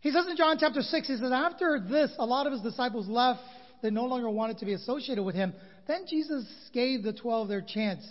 He 0.00 0.10
says 0.10 0.26
in 0.28 0.36
John 0.36 0.56
chapter 0.58 0.82
6, 0.82 1.06
he 1.06 1.16
says, 1.16 1.30
after 1.32 1.80
this, 1.88 2.10
a 2.18 2.26
lot 2.26 2.46
of 2.46 2.52
his 2.52 2.62
disciples 2.62 3.06
left. 3.08 3.40
They 3.82 3.90
no 3.90 4.04
longer 4.04 4.28
wanted 4.28 4.58
to 4.58 4.64
be 4.64 4.72
associated 4.72 5.22
with 5.22 5.36
him. 5.36 5.54
Then 5.86 6.06
Jesus 6.08 6.44
gave 6.72 7.02
the 7.02 7.12
twelve 7.12 7.48
their 7.48 7.60
chance. 7.66 8.04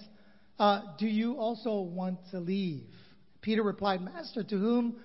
Uh, 0.62 0.82
do 1.00 1.08
you 1.08 1.40
also 1.40 1.82
want 1.82 2.20
to 2.30 2.40
leave? 2.40 2.86
Peter 3.42 3.64
replied, 3.64 4.00
Master, 4.00 4.44
to 4.44 4.56
whom 4.60 4.98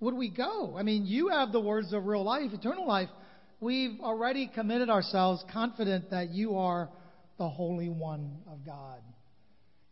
would 0.00 0.14
we 0.14 0.28
go? 0.28 0.74
I 0.76 0.82
mean, 0.82 1.06
you 1.06 1.28
have 1.28 1.52
the 1.52 1.60
words 1.60 1.92
of 1.92 2.04
real 2.06 2.24
life, 2.24 2.50
eternal 2.52 2.84
life. 2.84 3.08
We've 3.60 4.00
already 4.00 4.50
committed 4.52 4.90
ourselves, 4.90 5.44
confident 5.52 6.10
that 6.10 6.30
you 6.30 6.56
are 6.56 6.90
the 7.38 7.48
Holy 7.48 7.88
One 7.88 8.38
of 8.50 8.66
God. 8.66 8.98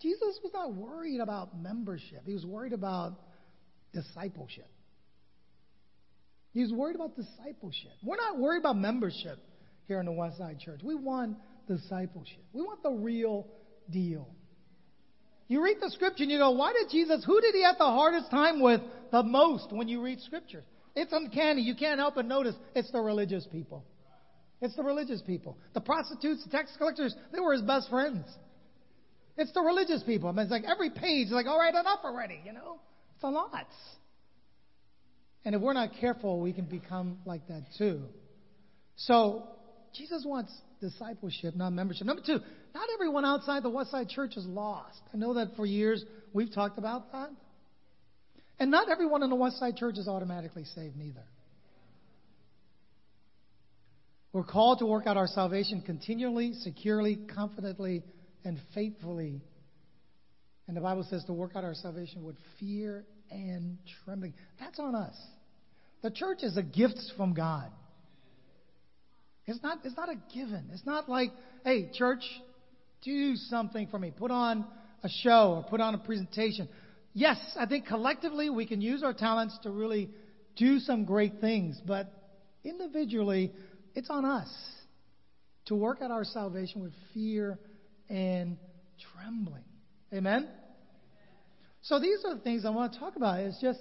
Jesus 0.01 0.41
was 0.43 0.51
not 0.53 0.75
worried 0.75 1.21
about 1.21 1.57
membership, 1.57 2.23
he 2.27 2.35
was 2.35 2.45
worried 2.45 2.73
about 2.73 3.13
discipleship. 3.93 4.67
He 6.51 6.63
was 6.63 6.73
worried 6.73 6.97
about 6.97 7.15
discipleship. 7.15 7.93
We're 8.03 8.17
not 8.17 8.41
worried 8.41 8.59
about 8.59 8.77
membership 8.77 9.39
here 9.87 10.01
in 10.01 10.07
the 10.07 10.13
West 10.13 10.39
Side 10.39 10.59
Church. 10.59 10.81
We 10.83 10.97
want 10.97 11.37
discipleship. 11.69 12.43
We 12.53 12.63
want 12.63 12.83
the 12.83 12.91
real 12.91 13.47
deal. 13.89 14.27
You 15.49 15.63
read 15.63 15.79
the 15.81 15.91
scripture 15.91 16.23
and 16.23 16.33
you 16.33 16.39
go, 16.39 16.51
why 16.51 16.73
did 16.73 16.91
Jesus, 16.91 17.25
who 17.25 17.41
did 17.41 17.55
he 17.55 17.63
have 17.63 17.79
the 17.79 17.85
hardest 17.85 18.31
time 18.31 18.61
with 18.61 18.81
the 19.11 19.23
most 19.23 19.73
when 19.73 19.89
you 19.89 20.03
read 20.03 20.21
scripture? 20.21 20.65
It's 20.95 21.13
uncanny. 21.13 21.63
You 21.63 21.75
can't 21.75 21.99
help 21.99 22.15
but 22.15 22.27
notice 22.27 22.55
it's 22.75 22.91
the 22.91 23.01
religious 23.01 23.47
people. 23.51 23.85
It's 24.61 24.77
the 24.77 24.83
religious 24.83 25.21
people. 25.23 25.59
The 25.75 25.81
prostitutes, 25.81 26.45
the 26.45 26.51
tax 26.51 26.71
collectors, 26.79 27.15
they 27.33 27.41
were 27.41 27.53
his 27.53 27.63
best 27.63 27.91
friends. 27.91 28.25
It's 29.37 29.53
the 29.53 29.61
religious 29.61 30.03
people. 30.05 30.29
I 30.29 30.33
mean, 30.33 30.43
it's 30.43 30.53
like 30.53 30.65
every 30.65 30.91
page, 30.91 31.29
like, 31.31 31.47
all 31.47 31.59
right, 31.59 31.75
enough 31.75 32.01
already, 32.05 32.41
you 32.45 32.53
know? 32.53 32.79
It's 33.17 33.25
a 33.25 33.29
lot. 33.29 33.67
And 35.45 35.55
if 35.55 35.61
we're 35.61 35.73
not 35.73 35.91
careful, 36.01 36.41
we 36.41 36.53
can 36.53 36.67
become 36.67 37.19
like 37.25 37.49
that 37.49 37.65
too. 37.77 38.03
So, 38.97 39.49
Jesus 39.95 40.25
wants 40.25 40.53
discipleship, 40.81 41.57
not 41.57 41.71
membership. 41.71 42.07
Number 42.07 42.23
two, 42.25 42.41
not 42.75 42.89
everyone 42.95 43.25
outside 43.25 43.63
the 43.63 43.71
Westside 43.71 44.09
Church 44.09 44.37
is 44.37 44.47
lost. 44.47 45.01
I 45.13 45.17
know 45.17 45.35
that 45.35 45.57
for 45.57 45.67
years 45.67 46.05
we've 46.33 46.53
talked 46.53 46.79
about 46.79 47.13
that. 47.13 47.31
And 48.59 48.71
not 48.71 48.89
everyone 48.89 49.23
in 49.23 49.31
the 49.31 49.37
Westside 49.37 49.77
Church 49.77 49.99
is 49.99 50.09
automatically 50.09 50.65
saved 50.65 50.97
neither. 50.97 51.25
We're 54.33 54.45
called 54.45 54.79
to 54.79 54.87
work 54.87 55.07
out 55.07 55.17
our 55.17 55.27
salvation 55.27 55.83
continually, 55.83 56.55
securely, 56.55 57.17
confidently, 57.35 58.03
and 58.45 58.59
faithfully. 58.75 59.43
And 60.67 60.77
the 60.77 60.81
Bible 60.81 61.07
says 61.11 61.25
to 61.25 61.33
work 61.35 61.53
out 61.55 61.65
our 61.65 61.75
salvation 61.75 62.25
with 62.25 62.37
fear 62.59 63.05
and 63.31 63.77
trembling. 64.05 64.33
That's 64.59 64.79
on 64.79 64.95
us. 64.95 65.15
The 66.03 66.11
church 66.11 66.39
is 66.43 66.57
a 66.57 66.63
gift 66.63 66.99
from 67.17 67.35
God. 67.35 67.71
It's 69.47 69.63
not, 69.63 69.79
it's 69.85 69.97
not 69.97 70.09
a 70.09 70.17
given. 70.35 70.71
It's 70.73 70.87
not 70.87 71.09
like, 71.09 71.31
hey, 71.65 71.91
church, 71.93 72.23
do 73.03 73.37
something 73.37 73.89
for 73.89 73.99
me. 73.99 74.11
Put 74.11 74.31
on 74.31 74.65
a 75.03 75.09
show 75.09 75.55
or 75.57 75.63
put 75.65 75.81
on 75.81 75.95
a 75.95 75.99
presentation. 75.99 76.69
Yes, 77.13 77.39
I 77.59 77.67
think 77.67 77.87
collectively 77.87 78.49
we 78.49 78.67
can 78.67 78.81
use 78.81 79.03
our 79.03 79.13
talents 79.13 79.59
to 79.65 79.71
really 79.71 80.11
do 80.57 80.79
some 80.79 81.05
great 81.05 81.41
things, 81.41 81.81
but 81.85 82.13
individually, 82.65 83.53
it's 83.95 84.11
on 84.11 84.25
us 84.25 84.49
to 85.67 85.75
work 85.75 86.01
out 86.03 86.11
our 86.11 86.25
salvation 86.25 86.83
with 86.83 86.93
fear 87.13 87.59
and 88.09 88.57
trembling. 89.13 89.65
Amen? 90.13 90.49
So 91.83 91.99
these 91.99 92.19
are 92.25 92.35
the 92.35 92.41
things 92.41 92.65
I 92.65 92.71
want 92.71 92.93
to 92.93 92.99
talk 92.99 93.17
about. 93.17 93.41
It's 93.41 93.61
just 93.61 93.81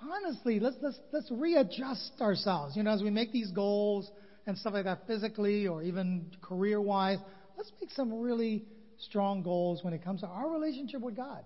honestly, 0.00 0.60
let's 0.60 0.76
let's 0.80 0.98
let's 1.12 1.30
readjust 1.30 2.12
ourselves. 2.20 2.76
You 2.76 2.82
know, 2.82 2.90
as 2.90 3.02
we 3.02 3.10
make 3.10 3.32
these 3.32 3.50
goals 3.50 4.10
and 4.46 4.56
stuff 4.56 4.74
like 4.74 4.84
that 4.84 5.06
physically 5.06 5.66
or 5.66 5.82
even 5.82 6.26
career 6.40 6.80
wise, 6.80 7.18
let's 7.62 7.72
make 7.80 7.92
some 7.92 8.12
really 8.20 8.64
strong 8.98 9.44
goals 9.44 9.84
when 9.84 9.94
it 9.94 10.02
comes 10.02 10.20
to 10.20 10.26
our 10.26 10.50
relationship 10.50 11.00
with 11.00 11.14
God. 11.14 11.44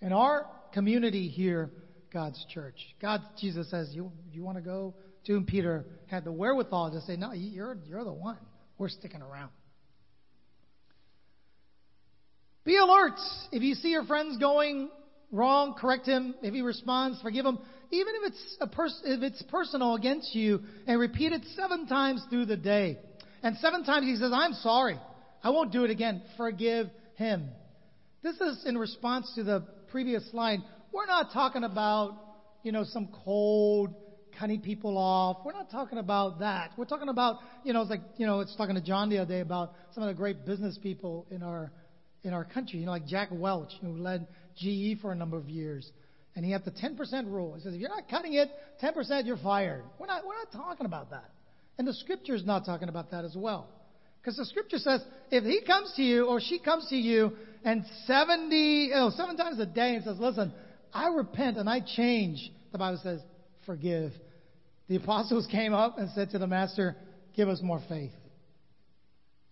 And 0.00 0.14
our 0.14 0.46
community 0.72 1.28
here, 1.28 1.70
God's 2.10 2.42
church. 2.54 2.76
God, 3.02 3.20
Jesus 3.38 3.70
says, 3.70 3.90
you, 3.92 4.10
you 4.32 4.42
want 4.42 4.56
to 4.56 4.62
go 4.62 4.94
to 5.26 5.36
him? 5.36 5.44
Peter 5.44 5.84
had 6.06 6.24
the 6.24 6.32
wherewithal 6.32 6.92
to 6.92 7.02
say, 7.02 7.16
no, 7.16 7.32
you're, 7.32 7.76
you're 7.86 8.02
the 8.02 8.14
one. 8.14 8.38
We're 8.78 8.88
sticking 8.88 9.20
around. 9.20 9.50
Be 12.64 12.78
alert. 12.78 13.18
If 13.52 13.62
you 13.62 13.74
see 13.74 13.88
your 13.88 14.04
friends 14.04 14.38
going 14.38 14.88
wrong, 15.30 15.74
correct 15.78 16.06
him. 16.06 16.34
If 16.42 16.54
he 16.54 16.62
responds, 16.62 17.20
forgive 17.20 17.44
him. 17.44 17.58
Even 17.90 18.14
if 18.22 18.32
it's, 18.32 18.56
a 18.62 18.66
pers- 18.66 19.02
if 19.04 19.22
it's 19.22 19.42
personal 19.50 19.96
against 19.96 20.34
you, 20.34 20.62
and 20.86 20.98
repeat 20.98 21.32
it 21.32 21.42
seven 21.56 21.86
times 21.86 22.24
through 22.30 22.46
the 22.46 22.56
day. 22.56 22.98
And 23.44 23.58
seven 23.58 23.84
times 23.84 24.06
he 24.06 24.16
says, 24.16 24.32
I'm 24.32 24.54
sorry. 24.54 24.98
I 25.42 25.50
won't 25.50 25.70
do 25.70 25.84
it 25.84 25.90
again. 25.90 26.22
Forgive 26.38 26.88
him. 27.16 27.50
This 28.22 28.36
is 28.40 28.64
in 28.64 28.78
response 28.78 29.30
to 29.34 29.44
the 29.44 29.60
previous 29.90 30.28
slide. 30.30 30.60
We're 30.92 31.04
not 31.04 31.30
talking 31.30 31.62
about, 31.62 32.16
you 32.62 32.72
know, 32.72 32.84
some 32.84 33.10
cold, 33.22 33.94
cutting 34.38 34.62
people 34.62 34.96
off. 34.96 35.44
We're 35.44 35.52
not 35.52 35.70
talking 35.70 35.98
about 35.98 36.38
that. 36.38 36.70
We're 36.78 36.86
talking 36.86 37.10
about, 37.10 37.40
you 37.64 37.74
know, 37.74 37.82
it's 37.82 37.90
like, 37.90 38.00
you 38.16 38.26
know, 38.26 38.40
it's 38.40 38.56
talking 38.56 38.76
to 38.76 38.80
John 38.80 39.10
the 39.10 39.18
other 39.18 39.34
day 39.34 39.40
about 39.40 39.74
some 39.92 40.02
of 40.02 40.08
the 40.08 40.14
great 40.14 40.46
business 40.46 40.78
people 40.82 41.26
in 41.30 41.42
our 41.42 41.70
in 42.22 42.32
our 42.32 42.46
country. 42.46 42.78
You 42.78 42.86
know, 42.86 42.92
like 42.92 43.06
Jack 43.06 43.28
Welch, 43.30 43.72
who 43.82 43.98
led 43.98 44.26
GE 44.56 45.02
for 45.02 45.12
a 45.12 45.14
number 45.14 45.36
of 45.36 45.50
years. 45.50 45.86
And 46.34 46.46
he 46.46 46.50
had 46.50 46.64
the 46.64 46.72
10% 46.72 46.98
rule. 47.30 47.54
He 47.54 47.60
says, 47.60 47.74
if 47.74 47.80
you're 47.80 47.90
not 47.90 48.08
cutting 48.08 48.32
it 48.32 48.48
10%, 48.82 49.26
you're 49.26 49.36
fired. 49.36 49.84
We're 49.98 50.06
not, 50.06 50.26
we're 50.26 50.34
not 50.34 50.50
talking 50.50 50.86
about 50.86 51.10
that. 51.10 51.30
And 51.78 51.86
the 51.88 51.94
scripture 51.94 52.34
is 52.34 52.44
not 52.44 52.64
talking 52.64 52.88
about 52.88 53.10
that 53.10 53.24
as 53.24 53.34
well. 53.36 53.68
Because 54.20 54.36
the 54.36 54.46
scripture 54.46 54.78
says, 54.78 55.02
if 55.30 55.44
he 55.44 55.60
comes 55.66 55.92
to 55.96 56.02
you 56.02 56.26
or 56.26 56.40
she 56.40 56.58
comes 56.58 56.88
to 56.88 56.96
you 56.96 57.32
and 57.64 57.84
70, 58.06 58.56
you 58.56 59.10
seven 59.16 59.36
times 59.36 59.58
a 59.58 59.66
day 59.66 59.96
and 59.96 60.04
says, 60.04 60.16
listen, 60.18 60.52
I 60.92 61.08
repent 61.08 61.58
and 61.58 61.68
I 61.68 61.80
change, 61.80 62.50
the 62.72 62.78
Bible 62.78 63.00
says, 63.02 63.20
forgive. 63.66 64.12
The 64.88 64.96
apostles 64.96 65.46
came 65.50 65.74
up 65.74 65.98
and 65.98 66.10
said 66.10 66.30
to 66.30 66.38
the 66.38 66.46
master, 66.46 66.96
give 67.34 67.48
us 67.48 67.60
more 67.62 67.82
faith. 67.88 68.12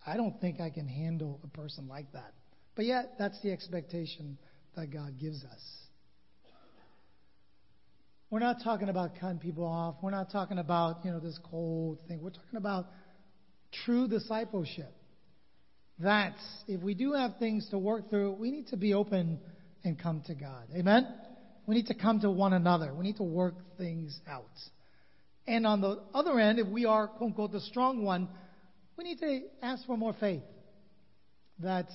I 0.05 0.17
don't 0.17 0.39
think 0.41 0.59
I 0.59 0.69
can 0.69 0.87
handle 0.87 1.39
a 1.43 1.47
person 1.47 1.87
like 1.87 2.11
that. 2.13 2.33
But 2.75 2.85
yet, 2.85 3.13
that's 3.19 3.39
the 3.41 3.51
expectation 3.51 4.37
that 4.75 4.91
God 4.91 5.19
gives 5.19 5.43
us. 5.43 5.82
We're 8.33 8.39
not 8.39 8.63
talking 8.63 8.89
about 8.89 9.11
cutting 9.21 9.37
people 9.37 9.63
off. 9.63 9.97
We're 10.01 10.09
not 10.09 10.31
talking 10.31 10.57
about, 10.57 11.05
you 11.05 11.11
know, 11.11 11.19
this 11.19 11.37
cold 11.51 11.99
thing. 12.07 12.19
We're 12.19 12.31
talking 12.31 12.57
about 12.57 12.87
true 13.85 14.07
discipleship. 14.07 14.91
That's, 15.99 16.41
if 16.67 16.81
we 16.81 16.95
do 16.95 17.13
have 17.13 17.37
things 17.37 17.69
to 17.69 17.77
work 17.77 18.09
through, 18.09 18.31
we 18.31 18.49
need 18.49 18.69
to 18.69 18.75
be 18.75 18.95
open 18.95 19.39
and 19.83 20.01
come 20.01 20.23
to 20.25 20.33
God. 20.33 20.63
Amen? 20.75 21.07
We 21.67 21.75
need 21.75 21.85
to 21.85 21.93
come 21.93 22.21
to 22.21 22.31
one 22.31 22.53
another. 22.53 22.91
We 22.91 23.03
need 23.03 23.17
to 23.17 23.23
work 23.23 23.53
things 23.77 24.19
out. 24.27 24.49
And 25.45 25.67
on 25.67 25.81
the 25.81 26.01
other 26.15 26.39
end, 26.39 26.57
if 26.57 26.67
we 26.67 26.85
are, 26.85 27.07
quote 27.09 27.29
unquote, 27.29 27.51
the 27.51 27.61
strong 27.61 28.03
one, 28.03 28.27
we 28.97 29.03
need 29.03 29.19
to 29.19 29.41
ask 29.61 29.85
for 29.85 29.95
more 29.95 30.15
faith. 30.19 30.41
That's 31.59 31.93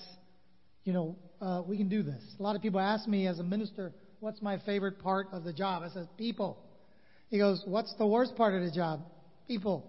you 0.85 0.93
know, 0.93 1.17
uh, 1.43 1.63
we 1.67 1.77
can 1.77 1.89
do 1.89 2.05
this. 2.05 2.23
A 2.39 2.43
lot 2.45 2.55
of 2.55 2.63
people 2.63 2.79
ask 2.79 3.09
me 3.09 3.27
as 3.27 3.41
a 3.41 3.43
minister 3.43 3.93
What's 4.21 4.43
my 4.43 4.59
favorite 4.59 4.99
part 5.01 5.29
of 5.33 5.45
the 5.45 5.53
job? 5.53 5.83
I 5.85 5.89
said, 5.91 6.09
People. 6.17 6.59
He 7.31 7.39
goes, 7.39 7.63
What's 7.67 7.95
the 7.95 8.07
worst 8.07 8.37
part 8.37 8.55
of 8.55 8.63
the 8.63 8.71
job? 8.71 9.01
People. 9.47 9.85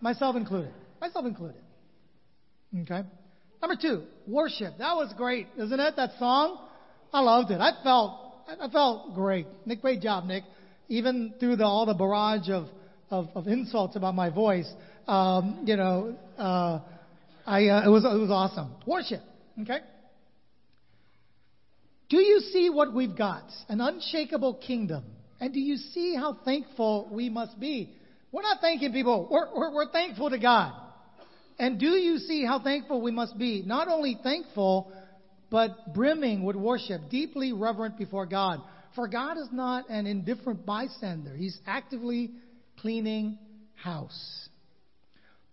Myself 0.00 0.36
included. 0.36 0.72
Myself 1.00 1.24
included. 1.26 1.60
Okay? 2.82 3.02
Number 3.60 3.76
two, 3.80 4.02
worship. 4.26 4.74
That 4.78 4.96
was 4.96 5.12
great, 5.16 5.46
isn't 5.56 5.78
it? 5.78 5.94
That 5.96 6.10
song? 6.18 6.58
I 7.12 7.20
loved 7.20 7.50
it. 7.50 7.60
I 7.60 7.70
felt, 7.84 8.18
I 8.60 8.68
felt 8.68 9.14
great. 9.14 9.46
Nick, 9.66 9.80
great 9.82 10.00
job, 10.00 10.24
Nick. 10.24 10.42
Even 10.88 11.34
through 11.38 11.56
the, 11.56 11.64
all 11.64 11.86
the 11.86 11.94
barrage 11.94 12.48
of, 12.50 12.66
of, 13.10 13.28
of 13.34 13.46
insults 13.46 13.94
about 13.94 14.14
my 14.14 14.30
voice, 14.30 14.70
um, 15.06 15.62
you 15.64 15.76
know, 15.76 16.16
uh, 16.36 16.80
I, 17.46 17.68
uh, 17.68 17.86
it 17.86 17.90
was, 17.90 18.04
it 18.04 18.18
was 18.18 18.30
awesome. 18.30 18.74
Worship. 18.86 19.20
Okay? 19.60 19.78
Do 22.12 22.18
you 22.18 22.40
see 22.52 22.68
what 22.68 22.92
we've 22.92 23.16
got? 23.16 23.44
An 23.70 23.80
unshakable 23.80 24.60
kingdom. 24.66 25.02
And 25.40 25.50
do 25.54 25.58
you 25.58 25.78
see 25.78 26.14
how 26.14 26.36
thankful 26.44 27.08
we 27.10 27.30
must 27.30 27.58
be? 27.58 27.90
We're 28.30 28.42
not 28.42 28.58
thanking 28.60 28.92
people. 28.92 29.28
We're, 29.30 29.48
we're, 29.56 29.74
we're 29.74 29.90
thankful 29.92 30.28
to 30.28 30.38
God. 30.38 30.74
And 31.58 31.80
do 31.80 31.86
you 31.86 32.18
see 32.18 32.44
how 32.44 32.62
thankful 32.62 33.00
we 33.00 33.12
must 33.12 33.38
be? 33.38 33.62
Not 33.64 33.88
only 33.88 34.18
thankful, 34.22 34.92
but 35.50 35.94
brimming 35.94 36.44
with 36.44 36.54
worship, 36.54 37.00
deeply 37.08 37.54
reverent 37.54 37.96
before 37.96 38.26
God. 38.26 38.60
For 38.94 39.08
God 39.08 39.38
is 39.38 39.48
not 39.50 39.88
an 39.88 40.06
indifferent 40.06 40.66
bystander. 40.66 41.34
He's 41.34 41.58
actively 41.66 42.32
cleaning 42.78 43.38
house, 43.74 44.50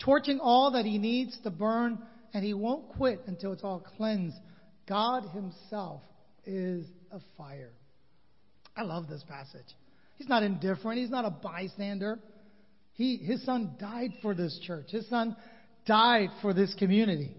torching 0.04 0.42
all 0.42 0.72
that 0.72 0.84
he 0.84 0.98
needs 0.98 1.40
to 1.44 1.52
burn, 1.52 2.00
and 2.34 2.44
he 2.44 2.54
won't 2.54 2.90
quit 2.98 3.22
until 3.28 3.54
it's 3.54 3.64
all 3.64 3.80
cleansed. 3.96 4.36
God 4.90 5.24
himself 5.30 6.02
is 6.46 6.86
a 7.12 7.20
fire. 7.38 7.72
I 8.76 8.84
love 8.84 9.08
this 9.08 9.24
passage. 9.28 9.66
He's 10.18 10.30
not 10.30 10.44
indifferent. 10.44 11.00
He's 11.00 11.10
not 11.10 11.26
a 11.26 11.30
bystander. 11.30 12.20
He, 12.94 13.18
his 13.18 13.44
son 13.46 13.76
died 13.80 14.12
for 14.22 14.34
this 14.36 14.60
church. 14.66 14.88
His 14.90 15.08
son 15.10 15.36
died 15.86 16.30
for 16.42 16.54
this 16.54 16.74
community. 16.78 17.32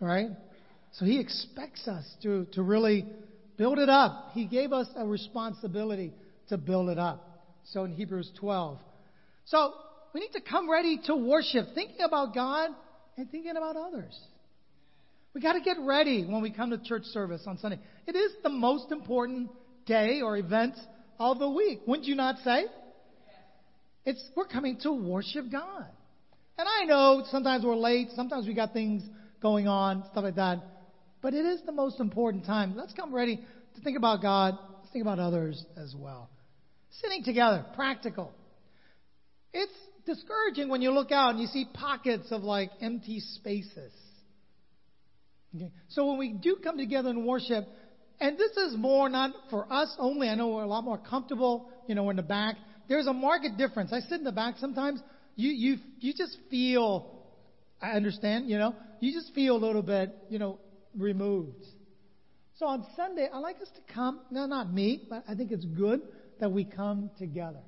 Right? 0.00 0.28
So 0.92 1.04
he 1.04 1.20
expects 1.20 1.86
us 1.86 2.04
to, 2.22 2.46
to 2.52 2.62
really 2.62 3.06
build 3.56 3.78
it 3.78 3.88
up. 3.88 4.30
He 4.32 4.46
gave 4.46 4.72
us 4.72 4.88
a 4.96 5.06
responsibility 5.06 6.12
to 6.48 6.58
build 6.58 6.88
it 6.88 6.98
up. 6.98 7.24
So 7.72 7.84
in 7.84 7.92
Hebrews 7.92 8.30
12. 8.40 8.78
So 9.44 9.72
we 10.14 10.20
need 10.20 10.32
to 10.32 10.40
come 10.40 10.70
ready 10.70 11.00
to 11.06 11.16
worship, 11.16 11.66
thinking 11.74 12.00
about 12.04 12.34
God 12.34 12.70
and 13.16 13.30
thinking 13.30 13.56
about 13.56 13.76
others. 13.76 14.18
We 15.38 15.42
got 15.42 15.52
to 15.52 15.60
get 15.60 15.76
ready 15.78 16.24
when 16.24 16.42
we 16.42 16.50
come 16.50 16.70
to 16.70 16.78
church 16.78 17.04
service 17.04 17.42
on 17.46 17.58
Sunday. 17.58 17.78
It 18.08 18.16
is 18.16 18.32
the 18.42 18.48
most 18.48 18.90
important 18.90 19.50
day 19.86 20.20
or 20.20 20.36
event 20.36 20.74
of 21.20 21.38
the 21.38 21.48
week. 21.48 21.82
Wouldn't 21.86 22.08
you 22.08 22.16
not 22.16 22.38
say? 22.42 22.64
It's 24.04 24.20
we're 24.34 24.48
coming 24.48 24.80
to 24.82 24.90
worship 24.90 25.44
God. 25.48 25.86
And 26.58 26.66
I 26.68 26.86
know 26.86 27.22
sometimes 27.30 27.64
we're 27.64 27.76
late, 27.76 28.08
sometimes 28.16 28.48
we 28.48 28.52
got 28.52 28.72
things 28.72 29.04
going 29.40 29.68
on, 29.68 30.02
stuff 30.10 30.24
like 30.24 30.34
that. 30.34 30.58
But 31.22 31.34
it 31.34 31.46
is 31.46 31.60
the 31.64 31.70
most 31.70 32.00
important 32.00 32.44
time. 32.44 32.74
Let's 32.76 32.92
come 32.94 33.14
ready 33.14 33.36
to 33.36 33.80
think 33.82 33.96
about 33.96 34.20
God. 34.20 34.58
Let's 34.80 34.92
think 34.92 35.04
about 35.04 35.20
others 35.20 35.64
as 35.76 35.94
well. 35.96 36.30
Sitting 37.00 37.22
together, 37.22 37.64
practical. 37.76 38.32
It's 39.52 39.70
discouraging 40.04 40.68
when 40.68 40.82
you 40.82 40.90
look 40.90 41.12
out 41.12 41.30
and 41.30 41.38
you 41.38 41.46
see 41.46 41.64
pockets 41.72 42.26
of 42.32 42.42
like 42.42 42.72
empty 42.80 43.20
spaces. 43.20 43.92
Okay? 45.54 45.72
So 45.88 46.06
when 46.06 46.18
we 46.18 46.32
do 46.32 46.56
come 46.62 46.78
together 46.78 47.10
and 47.10 47.26
worship, 47.26 47.66
and 48.20 48.36
this 48.36 48.56
is 48.56 48.76
more 48.76 49.08
not 49.08 49.32
for 49.50 49.72
us 49.72 49.94
only. 49.98 50.28
I 50.28 50.34
know 50.34 50.48
we're 50.48 50.64
a 50.64 50.68
lot 50.68 50.84
more 50.84 50.98
comfortable, 50.98 51.70
you 51.86 51.94
know, 51.94 52.10
in 52.10 52.16
the 52.16 52.22
back. 52.22 52.56
There's 52.88 53.06
a 53.06 53.12
market 53.12 53.56
difference. 53.56 53.92
I 53.92 54.00
sit 54.00 54.18
in 54.18 54.24
the 54.24 54.32
back 54.32 54.56
sometimes. 54.58 55.00
You 55.36 55.50
you 55.50 55.76
you 56.00 56.12
just 56.14 56.36
feel. 56.50 57.14
I 57.80 57.90
understand, 57.90 58.48
you 58.48 58.58
know. 58.58 58.74
You 59.00 59.12
just 59.12 59.32
feel 59.34 59.54
a 59.54 59.62
little 59.64 59.82
bit, 59.82 60.12
you 60.28 60.40
know, 60.40 60.58
removed. 60.96 61.64
So 62.56 62.66
on 62.66 62.84
Sunday, 62.96 63.28
I 63.32 63.38
like 63.38 63.60
us 63.62 63.68
to 63.76 63.94
come. 63.94 64.20
No, 64.32 64.46
not 64.46 64.72
me, 64.72 65.06
but 65.08 65.22
I 65.28 65.36
think 65.36 65.52
it's 65.52 65.64
good 65.64 66.02
that 66.40 66.50
we 66.50 66.64
come 66.64 67.10
together. 67.18 67.60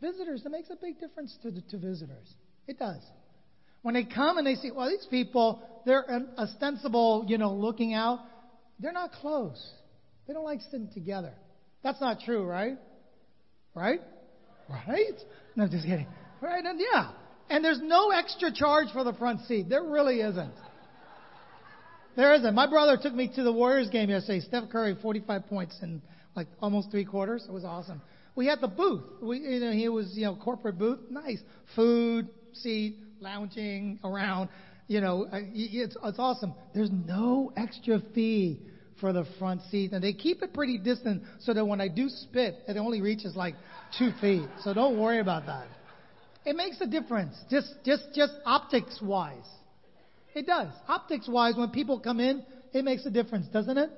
Visitors, 0.00 0.42
it 0.46 0.50
makes 0.50 0.70
a 0.70 0.76
big 0.76 1.00
difference 1.00 1.36
to, 1.42 1.50
to 1.50 1.78
visitors. 1.78 2.32
It 2.68 2.78
does. 2.78 3.02
When 3.82 3.94
they 3.94 4.04
come 4.04 4.38
and 4.38 4.46
they 4.46 4.56
see, 4.56 4.70
well, 4.70 4.88
these 4.88 5.06
people, 5.10 5.62
they're 5.86 6.04
ostensible, 6.38 7.24
you 7.28 7.38
know, 7.38 7.54
looking 7.54 7.94
out. 7.94 8.20
They're 8.78 8.92
not 8.92 9.12
close. 9.12 9.60
They 10.26 10.34
don't 10.34 10.44
like 10.44 10.60
sitting 10.70 10.90
together. 10.92 11.32
That's 11.82 12.00
not 12.00 12.20
true, 12.20 12.44
right? 12.44 12.76
Right? 13.74 14.00
Right? 14.68 15.20
No, 15.56 15.66
just 15.68 15.84
kidding. 15.84 16.06
Right? 16.40 16.64
And 16.64 16.80
yeah. 16.80 17.10
And 17.48 17.64
there's 17.64 17.80
no 17.82 18.10
extra 18.10 18.52
charge 18.52 18.88
for 18.92 19.02
the 19.02 19.12
front 19.14 19.40
seat. 19.46 19.68
There 19.68 19.82
really 19.82 20.20
isn't. 20.20 20.54
There 22.16 22.34
isn't. 22.34 22.54
My 22.54 22.68
brother 22.68 22.98
took 23.00 23.14
me 23.14 23.30
to 23.34 23.42
the 23.42 23.52
Warriors 23.52 23.88
game 23.88 24.10
yesterday. 24.10 24.40
Steph 24.40 24.68
Curry, 24.70 24.96
45 25.00 25.46
points 25.46 25.76
in 25.82 26.02
like 26.36 26.48
almost 26.60 26.90
three 26.90 27.04
quarters. 27.04 27.44
It 27.48 27.52
was 27.52 27.64
awesome. 27.64 28.02
We 28.36 28.46
had 28.46 28.60
the 28.60 28.68
booth. 28.68 29.02
We, 29.20 29.38
you 29.38 29.60
know, 29.60 29.72
he 29.72 29.88
was, 29.88 30.12
you 30.14 30.24
know, 30.24 30.36
corporate 30.36 30.78
booth. 30.78 31.00
Nice. 31.10 31.40
Food, 31.74 32.28
seat, 32.54 32.96
lounging 33.20 33.98
around. 34.04 34.48
You 34.88 35.00
know, 35.00 35.26
uh, 35.32 35.38
it's, 35.54 35.96
it's 36.02 36.18
awesome. 36.18 36.54
There's 36.74 36.90
no 36.90 37.52
extra 37.56 38.02
fee 38.14 38.60
for 39.00 39.12
the 39.12 39.24
front 39.38 39.62
seat. 39.70 39.92
And 39.92 40.02
they 40.02 40.12
keep 40.12 40.42
it 40.42 40.52
pretty 40.52 40.78
distant 40.78 41.22
so 41.40 41.54
that 41.54 41.64
when 41.64 41.80
I 41.80 41.88
do 41.88 42.08
spit, 42.08 42.56
it 42.68 42.76
only 42.76 43.00
reaches 43.00 43.34
like 43.34 43.54
two 43.98 44.10
feet. 44.20 44.48
So 44.62 44.74
don't 44.74 44.98
worry 44.98 45.20
about 45.20 45.46
that. 45.46 45.66
It 46.44 46.56
makes 46.56 46.80
a 46.80 46.86
difference. 46.86 47.34
Just, 47.50 47.74
just, 47.84 48.04
just 48.14 48.32
optics 48.44 48.98
wise. 49.02 49.46
It 50.34 50.46
does. 50.46 50.68
Optics 50.88 51.28
wise, 51.28 51.54
when 51.56 51.70
people 51.70 52.00
come 52.00 52.20
in, 52.20 52.44
it 52.72 52.84
makes 52.84 53.04
a 53.04 53.10
difference, 53.10 53.46
doesn't 53.48 53.76
it? 53.76 53.90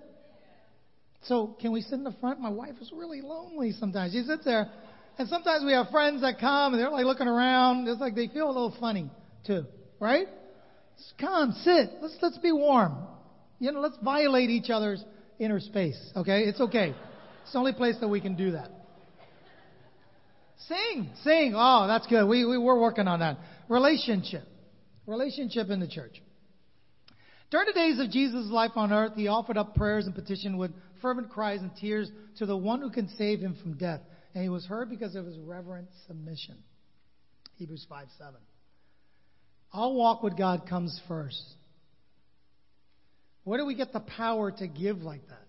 So 1.25 1.57
can 1.61 1.73
we 1.73 1.83
sit 1.83 1.95
in 1.95 2.05
the 2.05 2.15
front? 2.21 2.41
My 2.41 2.49
wife 2.49 2.75
is 2.81 2.91
really 2.93 3.21
lonely 3.21 3.73
sometimes. 3.73 4.12
She 4.12 4.23
sits 4.23 4.45
there, 4.45 4.71
and 5.18 5.29
sometimes 5.29 5.64
we 5.64 5.72
have 5.72 5.88
friends 5.90 6.22
that 6.22 6.38
come 6.40 6.75
and 6.75 6.83
they're 6.83 6.90
like 6.90 7.05
looking 7.05 7.29
around. 7.29 7.88
It's 7.88 8.01
like 8.01 8.14
they 8.14 8.29
feel 8.29 8.46
a 8.46 8.53
little 8.53 8.75
funny 8.81 9.11
too, 9.46 9.64
right? 10.01 10.27
Just 10.96 11.18
come, 11.18 11.53
sit. 11.62 11.90
Let's 12.01 12.16
let's 12.20 12.38
be 12.38 12.53
warm. 12.53 12.96
You 13.59 13.72
know, 13.72 13.81
let's 13.81 13.96
violate 14.03 14.51
each 14.51 14.70
other's 14.70 15.03
inner 15.38 15.61
space. 15.61 15.98
Okay, 16.16 16.42
it's 16.44 16.61
okay. 16.61 16.94
It's 17.42 17.53
the 17.53 17.59
only 17.59 17.72
place 17.72 17.96
that 18.01 18.09
we 18.09 18.20
can 18.20 18.37
do 18.37 18.53
that. 18.53 18.70
Sing, 20.68 21.11
sing. 21.25 21.55
Oh, 21.57 21.87
that's 21.88 22.07
good. 22.07 22.27
We, 22.27 22.44
we 22.44 22.57
we're 22.57 22.81
working 22.81 23.09
on 23.09 23.20
that 23.20 23.38
relationship, 23.68 24.44
relationship 25.07 25.70
in 25.70 25.81
the 25.81 25.88
church. 25.88 26.22
During 27.51 27.66
the 27.66 27.72
days 27.72 27.98
of 27.98 28.11
Jesus' 28.11 28.46
life 28.46 28.70
on 28.77 28.92
earth, 28.92 29.12
he 29.16 29.29
offered 29.29 29.59
up 29.59 29.75
prayers 29.75 30.07
and 30.07 30.14
petition 30.14 30.57
with 30.57 30.70
fervent 31.03 31.31
cries 31.31 31.61
and 31.61 31.70
tears 31.77 32.11
to 32.38 32.46
the 32.46 32.57
one 32.57 32.81
who 32.81 32.90
can 32.90 33.09
save 33.18 33.40
him 33.40 33.57
from 33.61 33.77
death. 33.77 34.01
And 34.35 34.42
he 34.42 34.49
was 34.49 34.64
heard 34.64 34.88
because 34.88 35.14
of 35.14 35.27
his 35.27 35.38
reverent 35.38 35.88
submission. 36.07 36.57
Hebrews 37.57 37.87
5 37.88 38.07
7. 38.18 38.35
Our 39.73 39.92
walk 39.92 40.23
with 40.23 40.37
God 40.37 40.66
comes 40.68 41.01
first. 41.09 41.42
Where 43.45 43.59
do 43.59 43.66
we 43.66 43.75
get 43.75 43.92
the 43.92 44.01
power 44.01 44.51
to 44.51 44.66
give 44.66 44.99
like 44.99 45.27
that? 45.29 45.47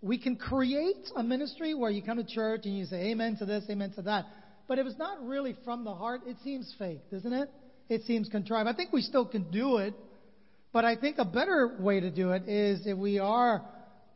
We 0.00 0.18
can 0.18 0.36
create 0.36 1.10
a 1.16 1.22
ministry 1.22 1.74
where 1.74 1.90
you 1.90 2.02
come 2.02 2.18
to 2.18 2.24
church 2.24 2.62
and 2.64 2.76
you 2.76 2.84
say 2.84 3.10
amen 3.10 3.36
to 3.38 3.46
this, 3.46 3.64
amen 3.68 3.92
to 3.96 4.02
that. 4.02 4.26
But 4.68 4.78
if 4.78 4.86
it's 4.86 4.98
not 4.98 5.26
really 5.26 5.56
from 5.64 5.84
the 5.84 5.94
heart, 5.94 6.22
it 6.26 6.36
seems 6.44 6.72
fake, 6.78 7.10
doesn't 7.10 7.32
it? 7.32 7.50
It 7.88 8.02
seems 8.04 8.28
contrived. 8.28 8.68
I 8.68 8.74
think 8.74 8.92
we 8.92 9.02
still 9.02 9.26
can 9.26 9.50
do 9.50 9.78
it, 9.78 9.94
but 10.72 10.84
I 10.84 10.94
think 10.94 11.16
a 11.18 11.24
better 11.24 11.76
way 11.80 12.00
to 12.00 12.10
do 12.10 12.32
it 12.32 12.48
is 12.48 12.86
if 12.86 12.96
we 12.96 13.18
are 13.18 13.64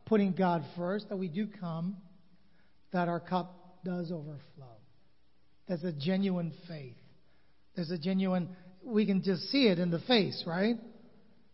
putting 0.05 0.33
God 0.33 0.63
first, 0.77 1.09
that 1.09 1.17
we 1.17 1.27
do 1.27 1.47
come, 1.59 1.97
that 2.91 3.07
our 3.07 3.19
cup 3.19 3.62
does 3.83 4.11
overflow. 4.11 4.77
There's 5.67 5.83
a 5.83 5.93
genuine 5.93 6.53
faith. 6.67 6.95
There's 7.75 7.91
a 7.91 7.97
genuine, 7.97 8.49
we 8.83 9.05
can 9.05 9.23
just 9.23 9.43
see 9.49 9.67
it 9.67 9.79
in 9.79 9.91
the 9.91 9.99
face, 9.99 10.43
right? 10.45 10.75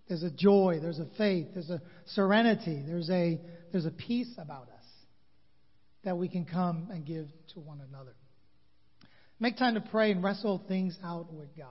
There's 0.07 0.23
a 0.23 0.31
joy, 0.31 0.79
there's 0.81 0.99
a 0.99 1.07
faith, 1.17 1.47
there's 1.53 1.69
a 1.69 1.81
serenity, 2.07 2.83
there's 2.85 3.09
a, 3.09 3.39
there's 3.71 3.85
a 3.85 3.91
peace 3.91 4.33
about 4.37 4.63
us 4.63 4.85
that 6.03 6.17
we 6.17 6.27
can 6.27 6.45
come 6.45 6.87
and 6.91 7.05
give 7.05 7.27
to 7.53 7.59
one 7.59 7.79
another. 7.87 8.15
Make 9.39 9.57
time 9.57 9.75
to 9.75 9.81
pray 9.81 10.11
and 10.11 10.23
wrestle 10.23 10.63
things 10.67 10.97
out 11.03 11.31
with 11.31 11.55
God. 11.55 11.67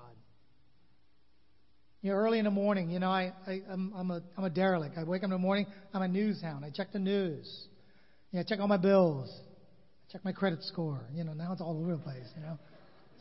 You 2.01 2.13
know, 2.13 2.17
early 2.17 2.39
in 2.39 2.45
the 2.45 2.51
morning, 2.51 2.91
you 2.91 3.01
know, 3.01 3.11
I, 3.11 3.33
I, 3.47 3.61
I'm, 3.69 3.93
I'm, 3.95 4.11
a, 4.13 4.23
I'm 4.37 4.45
a 4.45 4.51
derelict. 4.51 4.97
I 4.97 5.03
wake 5.03 5.23
up 5.23 5.25
in 5.25 5.31
the 5.31 5.39
morning, 5.39 5.67
I'm 5.93 6.03
a 6.03 6.09
news 6.09 6.41
hound. 6.41 6.65
I 6.65 6.71
check 6.71 6.93
the 6.93 7.01
news. 7.01 7.67
You 8.31 8.37
know, 8.37 8.41
I 8.41 8.45
check 8.45 8.61
all 8.61 8.69
my 8.69 8.77
bills. 8.77 9.29
Check 10.13 10.25
my 10.25 10.33
credit 10.33 10.63
score. 10.63 11.01
You 11.15 11.25
know, 11.25 11.35
now 11.35 11.53
it's 11.53 11.61
all 11.61 11.79
over 11.79 11.93
the 11.93 12.03
place, 12.03 12.27
you 12.35 12.43
know. 12.43 12.59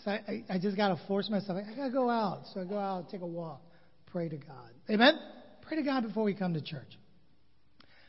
So 0.03 0.11
I, 0.11 0.21
I, 0.27 0.55
I 0.55 0.59
just 0.59 0.77
got 0.77 0.89
to 0.89 1.07
force 1.07 1.29
myself. 1.29 1.57
I 1.57 1.75
got 1.75 1.87
to 1.87 1.91
go 1.91 2.09
out. 2.09 2.43
So 2.53 2.61
I 2.61 2.65
go 2.65 2.77
out, 2.77 3.09
take 3.09 3.21
a 3.21 3.27
walk, 3.27 3.61
pray 4.05 4.29
to 4.29 4.37
God. 4.37 4.71
Amen? 4.89 5.17
Pray 5.67 5.77
to 5.77 5.83
God 5.83 6.03
before 6.03 6.23
we 6.23 6.33
come 6.33 6.53
to 6.53 6.61
church. 6.61 6.97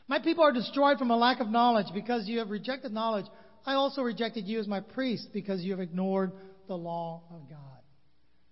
My 0.07 0.19
people 0.19 0.43
are 0.43 0.53
destroyed 0.53 0.97
from 0.97 1.11
a 1.11 1.17
lack 1.17 1.39
of 1.39 1.49
knowledge 1.49 1.87
because 1.93 2.27
you 2.27 2.39
have 2.39 2.49
rejected 2.49 2.91
knowledge. 2.91 3.25
I 3.65 3.73
also 3.73 4.01
rejected 4.01 4.47
you 4.47 4.59
as 4.59 4.67
my 4.67 4.79
priest 4.79 5.27
because 5.33 5.61
you 5.61 5.71
have 5.71 5.79
ignored 5.79 6.31
the 6.67 6.75
law 6.75 7.23
of 7.31 7.49
God. 7.49 7.59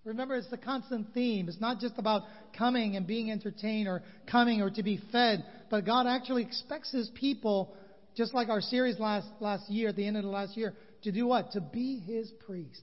Remember, 0.04 0.36
it's 0.36 0.50
the 0.50 0.58
constant 0.58 1.13
theme. 1.13 1.50
It's 1.50 1.60
not 1.60 1.80
just 1.80 1.96
about 1.98 2.24
coming 2.58 2.96
and 2.96 3.06
being 3.06 3.30
entertained 3.30 3.88
or 3.88 4.04
coming 4.30 4.62
or 4.62 4.70
to 4.70 4.84
be 4.84 5.02
fed, 5.12 5.44
but 5.70 5.86
God 5.86 6.08
actually 6.08 6.44
expects 6.44 6.92
His 6.92 7.10
people, 7.13 7.76
just 8.18 8.34
like 8.34 8.50
our 8.50 8.62
series 8.62 9.00
last, 9.00 9.28
last 9.40 9.70
year, 9.70 9.90
at 9.90 9.96
the 9.96 10.06
end 10.06 10.18
of 10.18 10.24
the 10.24 10.30
last 10.30 10.58
year, 10.58 10.74
to 11.04 11.12
do 11.12 11.28
what? 11.28 11.52
To 11.52 11.62
be 11.62 12.00
His 12.00 12.30
priest. 12.46 12.82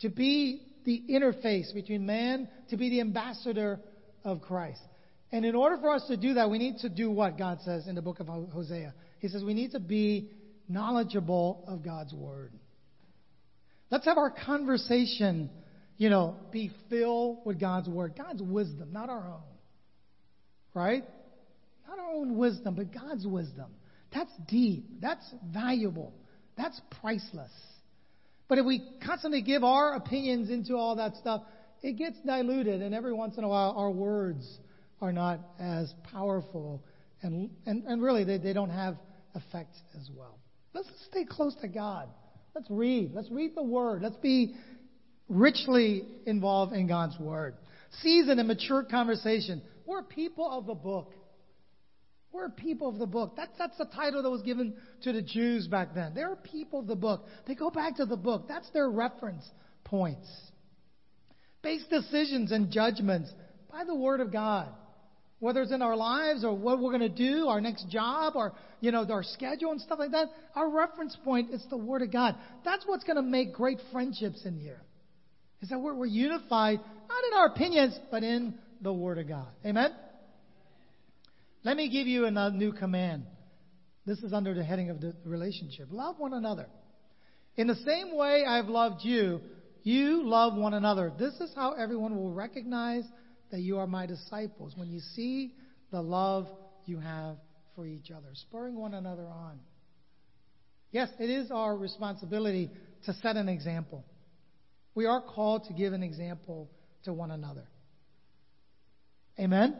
To 0.00 0.08
be 0.08 0.62
the 0.86 1.02
interface 1.10 1.72
between 1.74 2.06
man, 2.06 2.48
to 2.70 2.78
be 2.78 2.88
the 2.88 3.00
ambassador 3.00 3.78
of 4.24 4.40
Christ. 4.40 4.80
And 5.30 5.44
in 5.44 5.54
order 5.54 5.76
for 5.76 5.90
us 5.90 6.06
to 6.08 6.16
do 6.16 6.34
that, 6.34 6.50
we 6.50 6.58
need 6.58 6.78
to 6.78 6.88
do 6.88 7.10
what 7.10 7.36
God 7.36 7.58
says 7.62 7.86
in 7.86 7.94
the 7.94 8.02
book 8.02 8.18
of 8.18 8.26
Hosea. 8.26 8.94
He 9.18 9.28
says 9.28 9.44
we 9.44 9.54
need 9.54 9.72
to 9.72 9.80
be 9.80 10.30
knowledgeable 10.66 11.64
of 11.68 11.84
God's 11.84 12.14
Word. 12.14 12.52
Let's 13.90 14.06
have 14.06 14.16
our 14.16 14.30
conversation, 14.30 15.50
you 15.98 16.08
know, 16.08 16.36
be 16.50 16.70
filled 16.88 17.40
with 17.44 17.60
God's 17.60 17.88
Word, 17.88 18.14
God's 18.16 18.40
wisdom, 18.42 18.88
not 18.90 19.10
our 19.10 19.28
own. 19.28 19.42
Right? 20.72 21.04
Not 21.90 21.98
our 21.98 22.12
own 22.12 22.36
wisdom, 22.36 22.76
but 22.76 22.94
God's 22.94 23.26
wisdom. 23.26 23.66
That's 24.14 24.30
deep. 24.48 24.84
That's 25.00 25.24
valuable. 25.52 26.14
That's 26.56 26.80
priceless. 27.00 27.50
But 28.46 28.58
if 28.58 28.64
we 28.64 28.80
constantly 29.04 29.42
give 29.42 29.64
our 29.64 29.94
opinions 29.94 30.50
into 30.50 30.76
all 30.76 30.96
that 30.96 31.16
stuff, 31.16 31.42
it 31.82 31.98
gets 31.98 32.16
diluted, 32.24 32.80
and 32.80 32.94
every 32.94 33.12
once 33.12 33.38
in 33.38 33.44
a 33.44 33.48
while, 33.48 33.74
our 33.76 33.90
words 33.90 34.58
are 35.00 35.12
not 35.12 35.40
as 35.58 35.92
powerful, 36.12 36.84
and, 37.22 37.50
and, 37.66 37.84
and 37.84 38.00
really, 38.02 38.22
they, 38.22 38.38
they 38.38 38.52
don't 38.52 38.70
have 38.70 38.96
effect 39.34 39.74
as 39.98 40.08
well. 40.14 40.38
Let's 40.72 40.88
stay 41.10 41.24
close 41.24 41.56
to 41.62 41.68
God. 41.68 42.08
Let's 42.54 42.70
read. 42.70 43.12
Let's 43.14 43.30
read 43.30 43.56
the 43.56 43.62
Word. 43.64 44.02
Let's 44.02 44.16
be 44.16 44.54
richly 45.28 46.04
involved 46.26 46.72
in 46.72 46.86
God's 46.86 47.18
Word. 47.18 47.54
Seasoned 48.02 48.38
and 48.38 48.46
mature 48.46 48.84
conversation. 48.84 49.62
We're 49.86 50.02
people 50.02 50.48
of 50.48 50.66
the 50.66 50.74
book. 50.74 51.14
We're 52.32 52.48
people 52.48 52.88
of 52.88 52.98
the 52.98 53.06
book. 53.06 53.36
That, 53.36 53.50
that's 53.58 53.76
the 53.76 53.86
title 53.86 54.22
that 54.22 54.30
was 54.30 54.42
given 54.42 54.74
to 55.02 55.12
the 55.12 55.22
Jews 55.22 55.66
back 55.66 55.94
then. 55.94 56.14
They're 56.14 56.36
people 56.36 56.80
of 56.80 56.86
the 56.86 56.94
book. 56.94 57.26
They 57.46 57.54
go 57.54 57.70
back 57.70 57.96
to 57.96 58.06
the 58.06 58.16
book. 58.16 58.46
That's 58.48 58.70
their 58.70 58.88
reference 58.88 59.48
points. 59.84 60.28
Base 61.62 61.84
decisions 61.90 62.52
and 62.52 62.70
judgments 62.70 63.32
by 63.70 63.84
the 63.84 63.94
Word 63.94 64.20
of 64.20 64.32
God. 64.32 64.68
Whether 65.40 65.62
it's 65.62 65.72
in 65.72 65.82
our 65.82 65.96
lives 65.96 66.44
or 66.44 66.54
what 66.54 66.80
we're 66.80 66.96
going 66.96 67.00
to 67.00 67.08
do, 67.08 67.48
our 67.48 67.60
next 67.60 67.88
job, 67.88 68.34
or 68.36 68.52
you 68.80 68.92
know, 68.92 69.06
our 69.10 69.22
schedule 69.22 69.72
and 69.72 69.80
stuff 69.80 69.98
like 69.98 70.12
that, 70.12 70.28
our 70.54 70.68
reference 70.68 71.16
point 71.24 71.50
is 71.50 71.64
the 71.70 71.78
Word 71.78 72.02
of 72.02 72.12
God. 72.12 72.36
That's 72.64 72.84
what's 72.86 73.04
going 73.04 73.16
to 73.16 73.22
make 73.22 73.54
great 73.54 73.78
friendships 73.90 74.44
in 74.44 74.56
here. 74.56 74.80
Is 75.62 75.70
that 75.70 75.80
we're, 75.80 75.94
we're 75.94 76.06
unified, 76.06 76.78
not 76.78 77.24
in 77.32 77.38
our 77.38 77.46
opinions, 77.46 77.98
but 78.10 78.22
in 78.22 78.54
the 78.80 78.92
Word 78.92 79.18
of 79.18 79.28
God. 79.28 79.48
Amen? 79.64 79.90
Let 81.62 81.76
me 81.76 81.90
give 81.90 82.06
you 82.06 82.26
a 82.26 82.50
new 82.50 82.72
command. 82.72 83.26
This 84.06 84.18
is 84.20 84.32
under 84.32 84.54
the 84.54 84.64
heading 84.64 84.90
of 84.90 85.00
the 85.00 85.14
relationship. 85.24 85.88
Love 85.90 86.18
one 86.18 86.32
another. 86.32 86.66
In 87.56 87.66
the 87.66 87.74
same 87.76 88.16
way 88.16 88.44
I've 88.46 88.66
loved 88.66 89.04
you, 89.04 89.40
you 89.82 90.22
love 90.24 90.54
one 90.54 90.74
another. 90.74 91.12
This 91.18 91.34
is 91.34 91.52
how 91.54 91.72
everyone 91.72 92.16
will 92.16 92.32
recognize 92.32 93.04
that 93.50 93.60
you 93.60 93.78
are 93.78 93.86
my 93.86 94.06
disciples 94.06 94.74
when 94.76 94.88
you 94.88 95.00
see 95.14 95.54
the 95.90 96.00
love 96.00 96.46
you 96.86 96.98
have 96.98 97.36
for 97.74 97.86
each 97.86 98.10
other, 98.10 98.28
spurring 98.32 98.76
one 98.76 98.94
another 98.94 99.26
on. 99.26 99.58
Yes, 100.92 101.08
it 101.18 101.30
is 101.30 101.50
our 101.50 101.76
responsibility 101.76 102.70
to 103.04 103.14
set 103.14 103.36
an 103.36 103.48
example. 103.48 104.04
We 104.94 105.06
are 105.06 105.22
called 105.22 105.64
to 105.64 105.72
give 105.72 105.92
an 105.92 106.02
example 106.02 106.70
to 107.04 107.12
one 107.12 107.30
another. 107.30 107.66
Amen? 109.38 109.76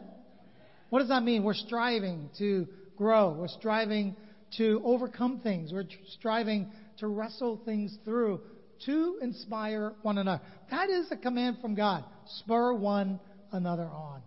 What 0.91 0.99
does 0.99 1.07
that 1.07 1.23
mean? 1.23 1.43
We're 1.43 1.53
striving 1.53 2.29
to 2.37 2.67
grow. 2.97 3.31
We're 3.31 3.47
striving 3.47 4.13
to 4.57 4.81
overcome 4.83 5.39
things. 5.39 5.71
We're 5.71 5.85
striving 6.17 6.69
to 6.97 7.07
wrestle 7.07 7.61
things 7.63 7.97
through 8.03 8.41
to 8.85 9.17
inspire 9.21 9.93
one 10.01 10.17
another. 10.17 10.41
That 10.69 10.89
is 10.89 11.09
a 11.09 11.15
command 11.15 11.59
from 11.61 11.75
God. 11.75 12.03
Spur 12.39 12.73
one 12.73 13.21
another 13.53 13.85
on. 13.85 14.21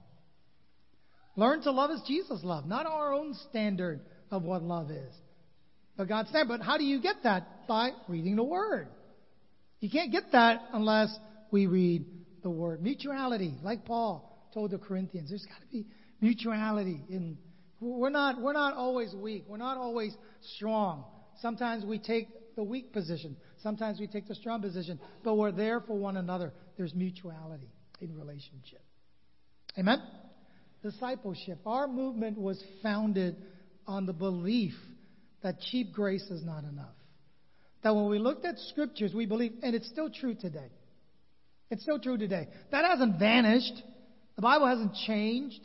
Learn 1.37 1.61
to 1.65 1.71
love 1.71 1.91
as 1.91 2.01
Jesus 2.09 2.43
loved, 2.43 2.67
not 2.67 2.87
our 2.87 3.13
own 3.13 3.35
standard 3.51 4.01
of 4.31 4.43
what 4.43 4.63
love 4.63 4.91
is, 4.91 5.13
but 5.99 6.09
God's 6.09 6.31
standard. 6.31 6.49
But 6.49 6.65
how 6.65 6.79
do 6.79 6.85
you 6.85 7.03
get 7.03 7.17
that? 7.25 7.67
By 7.69 7.91
reading 8.09 8.37
the 8.37 8.43
Word. 8.43 8.89
You 9.81 9.91
can't 9.91 10.11
get 10.11 10.33
that 10.33 10.63
unless 10.73 11.15
we 11.51 11.67
read 11.67 12.07
the 12.43 12.49
Word. 12.49 12.83
Mutuality, 12.83 13.53
like 13.63 13.85
Paul 13.85 14.34
told 14.55 14.71
the 14.71 14.79
Corinthians, 14.79 15.29
there's 15.31 15.45
got 15.45 15.61
to 15.61 15.67
be 15.67 15.87
mutuality. 16.21 17.05
In 17.11 17.37
we're 17.81 18.09
not 18.11 18.41
we're 18.41 18.53
not 18.55 18.75
always 18.75 19.15
weak. 19.15 19.45
We're 19.47 19.59
not 19.59 19.77
always 19.77 20.17
strong. 20.57 21.05
Sometimes 21.41 21.85
we 21.85 21.99
take 21.99 22.29
the 22.57 22.63
weak 22.63 22.93
position. 22.93 23.37
Sometimes 23.63 23.99
we 23.99 24.07
take 24.07 24.29
the 24.29 24.35
strong 24.35 24.63
position. 24.63 25.01
But 25.23 25.35
we're 25.35 25.53
there 25.53 25.81
for 25.81 25.95
one 25.99 26.17
another. 26.17 26.53
There's 26.77 26.95
mutuality 26.95 27.71
in 28.01 28.15
relationship. 28.15 28.83
Amen? 29.79 30.01
Discipleship. 30.83 31.59
Our 31.67 31.89
movement 31.89 32.39
was 32.39 32.63
founded 32.83 33.37
on 33.87 34.07
the 34.07 34.13
belief 34.13 34.75
that 35.43 35.61
cheap 35.61 35.93
grace 35.93 36.25
is 36.31 36.45
not 36.45 36.65
enough. 36.65 36.95
That 37.83 37.95
when 37.95 38.09
we 38.09 38.19
looked 38.19 38.47
at 38.47 38.59
scriptures, 38.71 39.13
we 39.15 39.27
believe, 39.27 39.53
and 39.63 39.75
it's 39.75 39.89
still 39.89 40.11
true 40.11 40.35
today. 40.35 40.71
It's 41.71 41.83
still 41.83 41.99
true 41.99 42.17
today. 42.17 42.49
That 42.71 42.85
hasn't 42.85 43.19
vanished. 43.19 43.83
The 44.37 44.43
Bible 44.43 44.67
hasn't 44.67 44.95
changed. 45.07 45.61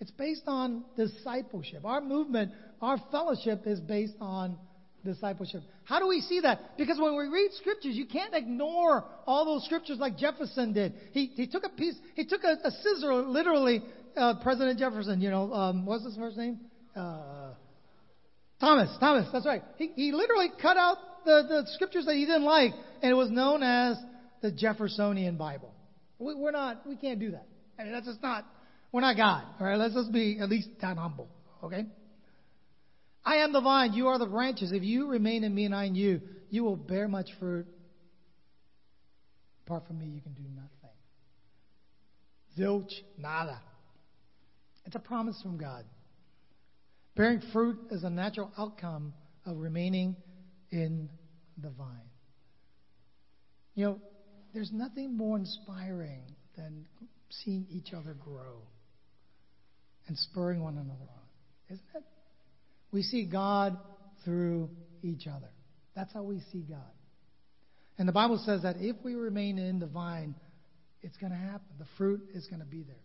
It's 0.00 0.10
based 0.12 0.44
on 0.46 0.84
discipleship. 0.96 1.84
Our 1.84 2.00
movement, 2.00 2.52
our 2.80 2.98
fellowship 3.10 3.62
is 3.66 3.80
based 3.80 4.14
on 4.20 4.56
discipleship. 5.04 5.62
How 5.84 5.98
do 5.98 6.06
we 6.06 6.20
see 6.20 6.40
that? 6.40 6.76
Because 6.76 6.98
when 7.00 7.16
we 7.16 7.26
read 7.26 7.50
scriptures, 7.54 7.94
you 7.96 8.06
can't 8.06 8.34
ignore 8.34 9.04
all 9.26 9.44
those 9.44 9.64
scriptures 9.64 9.98
like 9.98 10.16
Jefferson 10.16 10.72
did. 10.72 10.94
He, 11.12 11.26
he 11.26 11.46
took 11.46 11.64
a 11.64 11.68
piece, 11.68 11.96
he 12.14 12.24
took 12.24 12.44
a, 12.44 12.56
a 12.64 12.70
scissor, 12.70 13.14
literally, 13.14 13.82
uh, 14.16 14.34
President 14.42 14.78
Jefferson, 14.78 15.20
you 15.20 15.30
know, 15.30 15.52
um, 15.52 15.86
what's 15.86 16.04
his 16.04 16.16
first 16.16 16.36
name? 16.36 16.60
Uh, 16.94 17.54
Thomas, 18.60 18.90
Thomas, 18.98 19.28
that's 19.32 19.46
right. 19.46 19.62
He, 19.76 19.92
he 19.94 20.12
literally 20.12 20.50
cut 20.60 20.76
out 20.76 20.98
the, 21.24 21.44
the 21.48 21.62
scriptures 21.74 22.06
that 22.06 22.14
he 22.14 22.24
didn't 22.24 22.44
like, 22.44 22.72
and 23.02 23.10
it 23.10 23.14
was 23.14 23.30
known 23.30 23.62
as 23.62 23.96
the 24.42 24.52
Jeffersonian 24.52 25.36
Bible. 25.36 25.72
We, 26.18 26.34
we're 26.34 26.50
not, 26.50 26.86
we 26.86 26.96
can't 26.96 27.20
do 27.20 27.32
that. 27.32 27.46
I 27.78 27.84
mean, 27.84 27.92
that's 27.92 28.06
just 28.06 28.22
not, 28.22 28.44
we're 28.90 29.00
not 29.00 29.16
God. 29.16 29.44
All 29.60 29.66
right, 29.66 29.78
let's 29.78 29.94
just 29.94 30.12
be 30.12 30.38
at 30.40 30.48
least 30.48 30.68
that 30.80 30.96
humble. 30.96 31.28
Okay? 31.62 31.86
I 33.24 33.36
am 33.36 33.52
the 33.52 33.60
vine, 33.60 33.92
you 33.92 34.08
are 34.08 34.18
the 34.18 34.26
branches. 34.26 34.72
If 34.72 34.82
you 34.82 35.06
remain 35.06 35.44
in 35.44 35.54
me 35.54 35.64
and 35.64 35.74
I 35.74 35.84
in 35.84 35.94
you, 35.94 36.20
you 36.50 36.64
will 36.64 36.76
bear 36.76 37.08
much 37.08 37.28
fruit. 37.38 37.66
Apart 39.66 39.86
from 39.86 39.98
me, 39.98 40.06
you 40.06 40.20
can 40.20 40.32
do 40.32 40.42
nothing. 40.54 40.68
Zilch, 42.58 42.92
nada. 43.18 43.60
It's 44.86 44.96
a 44.96 45.00
promise 45.00 45.40
from 45.42 45.58
God. 45.58 45.84
Bearing 47.14 47.42
fruit 47.52 47.78
is 47.90 48.04
a 48.04 48.10
natural 48.10 48.50
outcome 48.56 49.12
of 49.44 49.58
remaining 49.58 50.16
in 50.70 51.10
the 51.60 51.68
vine. 51.70 52.08
You 53.74 53.84
know, 53.84 54.00
there's 54.54 54.72
nothing 54.72 55.16
more 55.16 55.36
inspiring 55.36 56.22
than 56.56 56.86
seeing 57.30 57.66
each 57.70 57.92
other 57.92 58.14
grow 58.14 58.62
and 60.06 60.16
spurring 60.18 60.62
one 60.62 60.74
another 60.74 60.90
on, 60.90 61.74
isn't 61.74 61.84
it? 61.94 62.02
We 62.90 63.02
see 63.02 63.24
God 63.26 63.76
through 64.24 64.70
each 65.02 65.26
other. 65.26 65.48
That's 65.94 66.12
how 66.12 66.22
we 66.22 66.40
see 66.52 66.64
God. 66.68 66.78
And 67.98 68.08
the 68.08 68.12
Bible 68.12 68.40
says 68.44 68.62
that 68.62 68.76
if 68.78 68.96
we 69.04 69.14
remain 69.14 69.58
in 69.58 69.78
the 69.80 69.86
vine, 69.86 70.34
it's 71.02 71.16
going 71.16 71.32
to 71.32 71.38
happen. 71.38 71.66
The 71.78 71.86
fruit 71.96 72.22
is 72.34 72.46
going 72.46 72.60
to 72.60 72.66
be 72.66 72.82
there. 72.82 72.96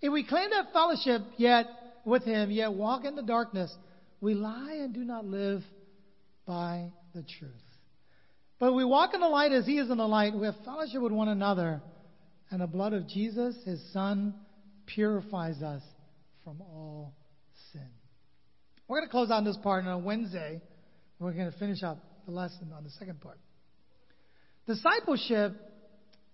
If 0.00 0.12
we 0.12 0.24
claim 0.24 0.50
that 0.50 0.72
fellowship 0.72 1.22
yet 1.36 1.66
with 2.04 2.24
Him, 2.24 2.50
yet 2.50 2.72
walk 2.72 3.04
in 3.04 3.16
the 3.16 3.22
darkness, 3.22 3.74
we 4.20 4.34
lie 4.34 4.78
and 4.80 4.94
do 4.94 5.00
not 5.00 5.24
live 5.24 5.62
by 6.46 6.90
the 7.14 7.24
truth. 7.38 7.52
But 8.58 8.74
we 8.74 8.84
walk 8.84 9.14
in 9.14 9.20
the 9.20 9.28
light 9.28 9.52
as 9.52 9.66
He 9.66 9.78
is 9.78 9.90
in 9.90 9.98
the 9.98 10.06
light. 10.06 10.34
We 10.34 10.46
have 10.46 10.56
fellowship 10.64 11.02
with 11.02 11.12
one 11.12 11.28
another. 11.28 11.82
And 12.54 12.62
the 12.62 12.68
blood 12.68 12.92
of 12.92 13.08
Jesus, 13.08 13.56
His 13.64 13.82
Son, 13.92 14.32
purifies 14.86 15.60
us 15.60 15.82
from 16.44 16.60
all 16.60 17.12
sin. 17.72 17.88
We're 18.86 18.98
going 18.98 19.08
to 19.08 19.10
close 19.10 19.32
on 19.32 19.44
this 19.44 19.56
part, 19.56 19.84
on 19.84 20.04
Wednesday, 20.04 20.62
we're 21.18 21.32
going 21.32 21.50
to 21.50 21.58
finish 21.58 21.82
up 21.82 21.98
the 22.26 22.30
lesson 22.30 22.70
on 22.72 22.84
the 22.84 22.90
second 22.90 23.20
part. 23.20 23.40
Discipleship 24.68 25.56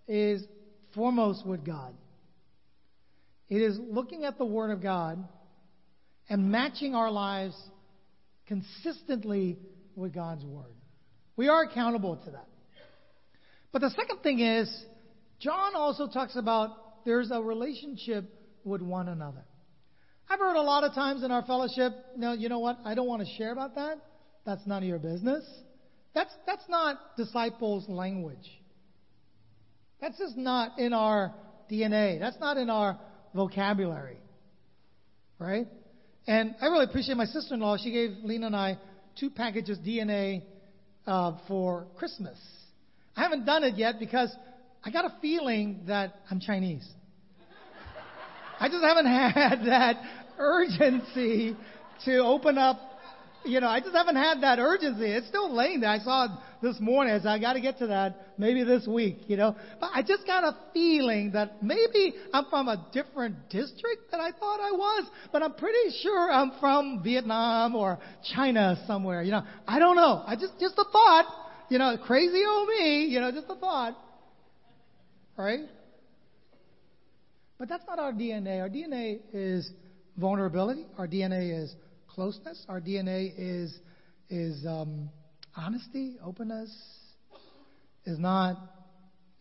is 0.06 0.44
foremost 0.94 1.46
with 1.46 1.64
God. 1.64 1.94
It 3.48 3.62
is 3.62 3.78
looking 3.80 4.26
at 4.26 4.36
the 4.36 4.44
Word 4.44 4.72
of 4.72 4.82
God 4.82 5.26
and 6.28 6.52
matching 6.52 6.94
our 6.94 7.10
lives 7.10 7.56
consistently 8.46 9.56
with 9.96 10.12
God's 10.12 10.44
Word. 10.44 10.74
We 11.36 11.48
are 11.48 11.62
accountable 11.62 12.16
to 12.16 12.30
that. 12.32 12.48
But 13.72 13.80
the 13.80 13.88
second 13.88 14.18
thing 14.22 14.40
is, 14.40 14.84
John 15.40 15.74
also 15.74 16.06
talks 16.06 16.36
about 16.36 17.04
there's 17.04 17.30
a 17.30 17.40
relationship 17.40 18.24
with 18.64 18.82
one 18.82 19.08
another. 19.08 19.44
I've 20.28 20.38
heard 20.38 20.56
a 20.56 20.62
lot 20.62 20.84
of 20.84 20.94
times 20.94 21.24
in 21.24 21.30
our 21.32 21.42
fellowship, 21.42 21.92
no, 22.16 22.32
you 22.32 22.48
know 22.48 22.60
what? 22.60 22.78
I 22.84 22.94
don't 22.94 23.08
want 23.08 23.22
to 23.22 23.28
share 23.36 23.52
about 23.52 23.74
that. 23.74 23.98
That's 24.44 24.64
none 24.66 24.82
of 24.82 24.88
your 24.88 24.98
business. 24.98 25.44
That's, 26.14 26.30
that's 26.46 26.62
not 26.68 27.16
disciples' 27.16 27.88
language. 27.88 28.48
That's 30.00 30.18
just 30.18 30.36
not 30.36 30.78
in 30.78 30.92
our 30.92 31.34
DNA. 31.70 32.20
That's 32.20 32.38
not 32.38 32.56
in 32.56 32.70
our 32.70 32.98
vocabulary. 33.34 34.18
Right? 35.38 35.66
And 36.26 36.54
I 36.60 36.66
really 36.66 36.84
appreciate 36.84 37.16
my 37.16 37.24
sister 37.24 37.54
in 37.54 37.60
law. 37.60 37.76
She 37.76 37.90
gave 37.90 38.10
Lena 38.22 38.46
and 38.46 38.56
I 38.56 38.78
two 39.18 39.30
packages 39.30 39.78
DNA 39.78 40.42
uh, 41.06 41.32
for 41.48 41.86
Christmas. 41.96 42.38
I 43.16 43.22
haven't 43.22 43.46
done 43.46 43.64
it 43.64 43.76
yet 43.76 43.98
because 43.98 44.34
I 44.82 44.90
got 44.90 45.04
a 45.04 45.14
feeling 45.20 45.82
that 45.86 46.14
I'm 46.30 46.40
Chinese. 46.40 46.88
I 48.58 48.68
just 48.68 48.82
haven't 48.82 49.06
had 49.06 49.56
that 49.66 49.96
urgency 50.38 51.56
to 52.04 52.18
open 52.18 52.58
up. 52.58 52.78
You 53.42 53.60
know, 53.60 53.68
I 53.68 53.80
just 53.80 53.94
haven't 53.94 54.16
had 54.16 54.42
that 54.42 54.58
urgency. 54.58 55.06
It's 55.06 55.26
still 55.28 55.54
laying 55.54 55.80
there. 55.80 55.88
I 55.88 55.98
saw 55.98 56.26
it 56.26 56.30
this 56.62 56.78
morning. 56.78 57.14
I 57.14 57.18
said, 57.18 57.28
I 57.28 57.38
got 57.38 57.54
to 57.54 57.60
get 57.60 57.78
to 57.78 57.86
that 57.86 58.34
maybe 58.36 58.64
this 58.64 58.86
week, 58.86 59.16
you 59.28 59.36
know. 59.38 59.56
But 59.80 59.90
I 59.94 60.02
just 60.02 60.26
got 60.26 60.44
a 60.44 60.54
feeling 60.74 61.32
that 61.32 61.62
maybe 61.62 62.14
I'm 62.34 62.44
from 62.50 62.68
a 62.68 62.86
different 62.92 63.48
district 63.48 64.10
than 64.10 64.20
I 64.20 64.30
thought 64.32 64.60
I 64.60 64.72
was. 64.72 65.06
But 65.32 65.42
I'm 65.42 65.54
pretty 65.54 65.96
sure 66.02 66.30
I'm 66.30 66.52
from 66.60 67.02
Vietnam 67.02 67.74
or 67.74 67.98
China 68.34 68.82
somewhere, 68.86 69.22
you 69.22 69.30
know. 69.30 69.42
I 69.66 69.78
don't 69.78 69.96
know. 69.96 70.22
I 70.26 70.36
just, 70.36 70.58
just 70.60 70.74
a 70.76 70.84
thought. 70.84 71.26
You 71.70 71.78
know, 71.78 71.96
crazy 72.04 72.42
old 72.46 72.68
me, 72.68 73.06
you 73.06 73.20
know, 73.20 73.30
just 73.30 73.46
a 73.48 73.54
thought. 73.54 73.96
Right? 75.36 75.60
But 77.58 77.68
that's 77.68 77.84
not 77.86 77.98
our 77.98 78.12
DNA. 78.12 78.60
Our 78.60 78.70
DNA 78.70 79.20
is 79.32 79.70
vulnerability. 80.16 80.86
Our 80.98 81.06
DNA 81.06 81.62
is 81.62 81.74
closeness. 82.08 82.64
Our 82.68 82.80
DNA 82.80 83.32
is 83.36 83.78
is 84.28 84.64
um, 84.66 85.10
honesty, 85.56 86.16
openness. 86.24 86.74
Is 88.06 88.18
not 88.18 88.56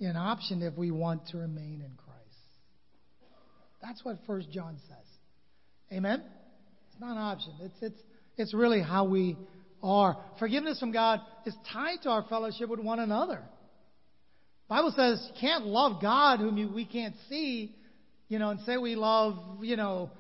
an 0.02 0.18
option 0.18 0.62
if 0.62 0.78
we 0.78 0.92
want 0.92 1.28
to 1.30 1.38
remain 1.38 1.82
in 1.86 1.94
Christ. 1.96 2.10
That's 3.82 4.04
what 4.04 4.18
First 4.28 4.52
John 4.52 4.78
says. 4.88 5.98
Amen. 5.98 6.22
It's 6.92 7.00
not 7.00 7.12
an 7.12 7.18
option. 7.18 7.54
It's 7.62 7.82
it's 7.82 8.02
it's 8.38 8.54
really 8.54 8.82
how 8.82 9.06
we 9.06 9.38
are. 9.82 10.18
Forgiveness 10.40 10.80
from 10.80 10.92
God 10.92 11.22
is 11.46 11.56
tied 11.72 12.02
to 12.04 12.10
our 12.10 12.24
fellowship 12.30 12.70
with 12.70 12.80
one 12.80 13.00
another. 13.00 13.44
Bible 14.70 14.94
says 14.96 15.28
you 15.34 15.42
can't 15.42 15.66
love 15.66 16.00
God 16.00 16.40
whom 16.40 16.74
we 16.76 16.86
can't 16.86 17.16
see, 17.28 17.76
you 18.28 18.38
know, 18.38 18.52
and 18.52 18.60
say 18.62 18.78
we 18.78 18.96
love, 18.96 19.36
you 19.62 19.76
know, 19.76 20.12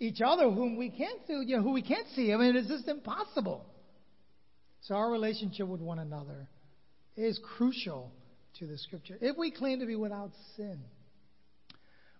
each 0.00 0.20
other 0.24 0.50
whom 0.50 0.76
we 0.76 0.88
can't 0.88 1.20
see, 1.26 1.34
you 1.46 1.58
know, 1.58 1.62
who 1.62 1.72
we 1.72 1.82
can't 1.82 2.06
see. 2.14 2.32
I 2.32 2.36
mean, 2.36 2.56
it's 2.56 2.68
just 2.68 2.88
impossible. 2.88 3.64
So 4.80 4.94
our 4.94 5.10
relationship 5.10 5.68
with 5.68 5.82
one 5.82 5.98
another 5.98 6.48
is 7.16 7.38
crucial 7.56 8.10
to 8.58 8.66
the 8.66 8.78
scripture. 8.78 9.18
If 9.20 9.36
we 9.36 9.50
claim 9.50 9.80
to 9.80 9.86
be 9.86 9.96
without 9.96 10.30
sin, 10.56 10.78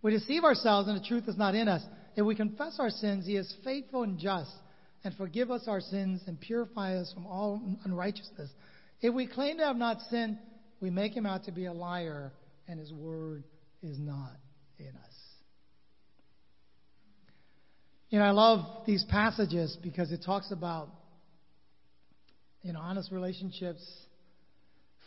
we 0.03 0.11
deceive 0.11 0.45
ourselves 0.45 0.89
and 0.89 1.01
the 1.01 1.07
truth 1.07 1.25
is 1.27 1.39
not 1.39 1.55
in 1.55 1.69
us. 1.69 1.83
If 2.17 2.27
we 2.27 2.35
confess 2.35 2.77
our 2.79 2.91
sins, 2.91 3.27
he 3.27 3.37
is 3.37 3.53
faithful 3.65 4.03
and 4.03 4.19
just 4.19 4.53
and 5.05 5.15
forgive 5.15 5.51
us 5.51 5.63
our 5.69 5.81
sins 5.81 6.21
and 6.27 6.39
purify 6.39 6.97
us 6.97 7.13
from 7.15 7.27
all 7.27 7.63
unrighteousness. 7.85 8.51
If 9.01 9.15
we 9.15 9.27
claim 9.27 9.59
to 9.59 9.65
have 9.65 9.77
not 9.77 9.99
sinned, 10.11 10.39
we 10.81 10.91
make 10.91 11.13
him 11.13 11.27
out 11.27 11.45
to 11.45 11.53
be 11.53 11.67
a 11.67 11.73
liar, 11.73 12.33
and 12.69 12.79
his 12.79 12.93
word 12.93 13.45
is 13.83 13.99
not 13.99 14.33
in 14.79 14.89
us. 14.89 15.15
You 18.11 18.19
know, 18.21 18.25
I 18.25 18.31
love 18.31 18.87
these 18.87 19.05
passages 19.09 19.77
because 19.83 20.13
it 20.13 20.23
talks 20.25 20.53
about, 20.53 20.89
you 22.63 22.73
know, 22.73 22.81
honest 22.81 23.11
relationships, 23.11 23.83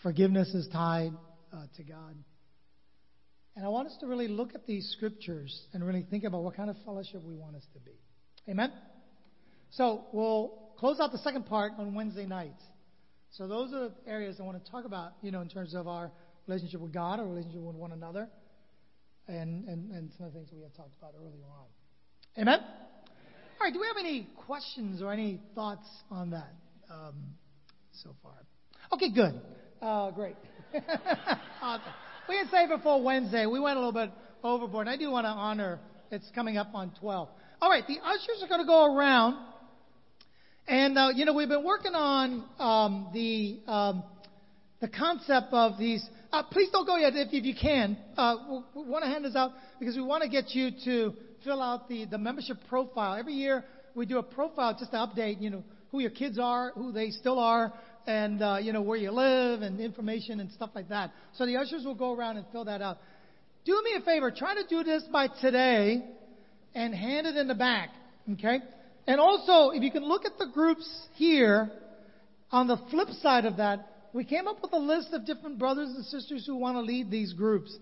forgiveness 0.03 0.53
is 0.53 0.67
tied 0.71 1.13
uh, 1.53 1.63
to 1.77 1.83
God. 1.83 2.15
And 3.55 3.65
I 3.65 3.69
want 3.69 3.87
us 3.87 3.97
to 4.01 4.07
really 4.07 4.27
look 4.27 4.53
at 4.53 4.65
these 4.65 4.89
scriptures 4.95 5.65
and 5.73 5.85
really 5.85 6.05
think 6.09 6.23
about 6.23 6.43
what 6.43 6.55
kind 6.55 6.69
of 6.69 6.75
fellowship 6.85 7.23
we 7.23 7.35
want 7.35 7.55
us 7.55 7.65
to 7.73 7.79
be. 7.79 7.91
Amen? 8.49 8.71
So 9.71 10.05
we'll 10.13 10.71
close 10.77 10.99
out 10.99 11.11
the 11.11 11.17
second 11.19 11.45
part 11.45 11.73
on 11.77 11.93
Wednesday 11.93 12.25
nights. 12.25 12.61
So 13.31 13.47
those 13.47 13.73
are 13.73 13.89
the 13.89 13.93
areas 14.07 14.37
I 14.39 14.43
want 14.43 14.63
to 14.63 14.71
talk 14.71 14.85
about, 14.85 15.13
you 15.21 15.31
know, 15.31 15.41
in 15.41 15.49
terms 15.49 15.75
of 15.75 15.87
our 15.87 16.11
relationship 16.47 16.81
with 16.81 16.93
God, 16.93 17.19
our 17.19 17.25
relationship 17.27 17.61
with 17.61 17.75
one 17.75 17.91
another, 17.91 18.27
and, 19.27 19.67
and, 19.67 19.91
and 19.91 20.11
some 20.17 20.25
of 20.25 20.33
the 20.33 20.39
things 20.39 20.49
we 20.51 20.61
had 20.61 20.73
talked 20.75 20.97
about 20.97 21.13
earlier 21.19 21.45
on. 21.57 22.41
Amen? 22.41 22.59
All 22.59 23.67
right, 23.67 23.73
do 23.73 23.79
we 23.79 23.87
have 23.87 23.97
any 23.99 24.27
questions 24.47 25.01
or 25.01 25.11
any 25.11 25.39
thoughts 25.53 25.87
on 26.09 26.31
that 26.31 26.53
um, 26.89 27.15
so 27.91 28.15
far? 28.23 28.33
Okay, 28.93 29.11
good. 29.11 29.39
Uh, 29.81 30.09
great. 30.11 30.35
awesome. 31.61 31.93
We 32.27 32.35
can 32.35 32.49
save 32.49 32.71
it 32.71 32.81
for 32.81 33.01
Wednesday. 33.03 33.45
We 33.45 33.59
went 33.59 33.77
a 33.77 33.79
little 33.79 33.93
bit 33.93 34.11
overboard. 34.43 34.87
I 34.87 34.97
do 34.97 35.11
want 35.11 35.25
to 35.25 35.29
honor 35.29 35.79
it's 36.11 36.29
coming 36.33 36.57
up 36.57 36.73
on 36.73 36.91
12. 36.99 37.29
All 37.61 37.69
right, 37.69 37.85
the 37.87 37.97
ushers 38.03 38.41
are 38.41 38.47
going 38.47 38.61
to 38.61 38.67
go 38.67 38.95
around 38.95 39.35
and 40.69 40.97
uh, 40.99 41.09
you 41.15 41.25
know, 41.25 41.33
we've 41.33 41.49
been 41.49 41.63
working 41.63 41.95
on 41.95 42.45
um, 42.59 43.09
the 43.11 43.59
um, 43.69 44.03
the 44.79 44.87
concept 44.87 45.47
of 45.51 45.79
these. 45.79 46.07
Uh, 46.31 46.43
please 46.43 46.69
don't 46.71 46.85
go 46.85 46.95
yet 46.95 47.13
if, 47.15 47.29
if 47.31 47.43
you 47.43 47.55
can. 47.59 47.97
Uh, 48.15 48.35
we, 48.75 48.83
we 48.83 48.87
want 48.87 49.03
to 49.03 49.09
hand 49.09 49.25
this 49.25 49.35
out 49.35 49.51
because 49.79 49.95
we 49.95 50.03
want 50.03 50.21
to 50.21 50.29
get 50.29 50.51
you 50.51 50.69
to 50.85 51.13
fill 51.43 51.59
out 51.59 51.89
the, 51.89 52.05
the 52.05 52.19
membership 52.19 52.57
profile. 52.69 53.17
Every 53.17 53.33
year 53.33 53.65
we 53.95 54.05
do 54.05 54.19
a 54.19 54.23
profile 54.23 54.75
just 54.77 54.91
to 54.91 54.97
update, 54.97 55.41
you 55.41 55.49
know, 55.49 55.63
who 55.91 56.01
your 56.01 56.11
kids 56.11 56.37
are, 56.37 56.71
who 56.75 56.91
they 56.91 57.09
still 57.09 57.39
are, 57.39 57.73
and 58.05 58.43
uh, 58.43 58.57
you 58.61 58.71
know 58.71 58.83
where 58.83 58.97
you 58.97 59.09
live 59.09 59.63
and 59.63 59.79
information 59.79 60.39
and 60.39 60.51
stuff 60.51 60.69
like 60.75 60.89
that. 60.89 61.11
So 61.33 61.47
the 61.47 61.57
ushers 61.57 61.83
will 61.83 61.95
go 61.95 62.13
around 62.13 62.37
and 62.37 62.45
fill 62.51 62.65
that 62.65 62.83
out. 62.83 62.99
Do 63.65 63.81
me 63.83 63.95
a 63.97 64.01
favor, 64.01 64.29
try 64.29 64.53
to 64.53 64.67
do 64.69 64.83
this 64.83 65.03
by 65.11 65.29
today, 65.41 66.03
and 66.75 66.93
hand 66.93 67.25
it 67.25 67.35
in 67.37 67.47
the 67.47 67.55
back. 67.55 67.89
Okay. 68.33 68.59
And 69.09 69.19
also, 69.19 69.71
if 69.71 69.81
you 69.81 69.89
can 69.89 70.03
look 70.03 70.23
at 70.25 70.37
the 70.37 70.45
groups 70.45 70.87
here, 71.15 71.71
on 72.51 72.67
the 72.67 72.77
flip 72.91 73.09
side 73.23 73.45
of 73.45 73.57
that, 73.57 73.87
we 74.13 74.23
came 74.23 74.47
up 74.47 74.61
with 74.61 74.71
a 74.71 74.77
list 74.77 75.07
of 75.13 75.25
different 75.25 75.57
brothers 75.57 75.89
and 75.89 76.05
sisters 76.05 76.45
who 76.45 76.55
want 76.55 76.75
to 76.75 76.81
lead 76.81 77.09
these 77.09 77.33
groups. 77.33 77.75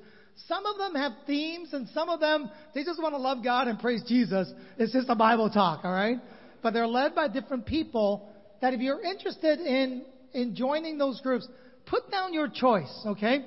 Some 0.47 0.65
of 0.65 0.78
them 0.78 0.95
have 0.95 1.11
themes, 1.25 1.73
and 1.73 1.89
some 1.89 2.07
of 2.07 2.21
them, 2.21 2.49
they 2.73 2.86
just 2.86 3.01
want 3.01 3.13
to 3.13 3.17
love 3.17 3.43
God 3.43 3.67
and 3.67 3.78
praise 3.78 4.03
Jesus. 4.07 4.49
It's 4.78 4.93
just 4.93 5.09
a 5.09 5.15
Bible 5.15 5.49
talk, 5.49 5.84
all 5.84 5.91
right? 5.91 6.17
But 6.63 6.71
they're 6.71 6.88
led 6.88 7.13
by 7.13 7.28
different 7.28 7.65
people 7.65 8.30
that 8.61 8.73
if 8.73 8.80
you're 8.80 9.01
interested 9.01 9.59
in, 9.59 10.05
in 10.34 10.55
joining 10.55 10.97
those 10.97 11.19
groups, 11.19 11.45
put 11.88 12.09
down 12.09 12.34
your 12.34 12.47
choice, 12.47 13.03
okay? 13.05 13.39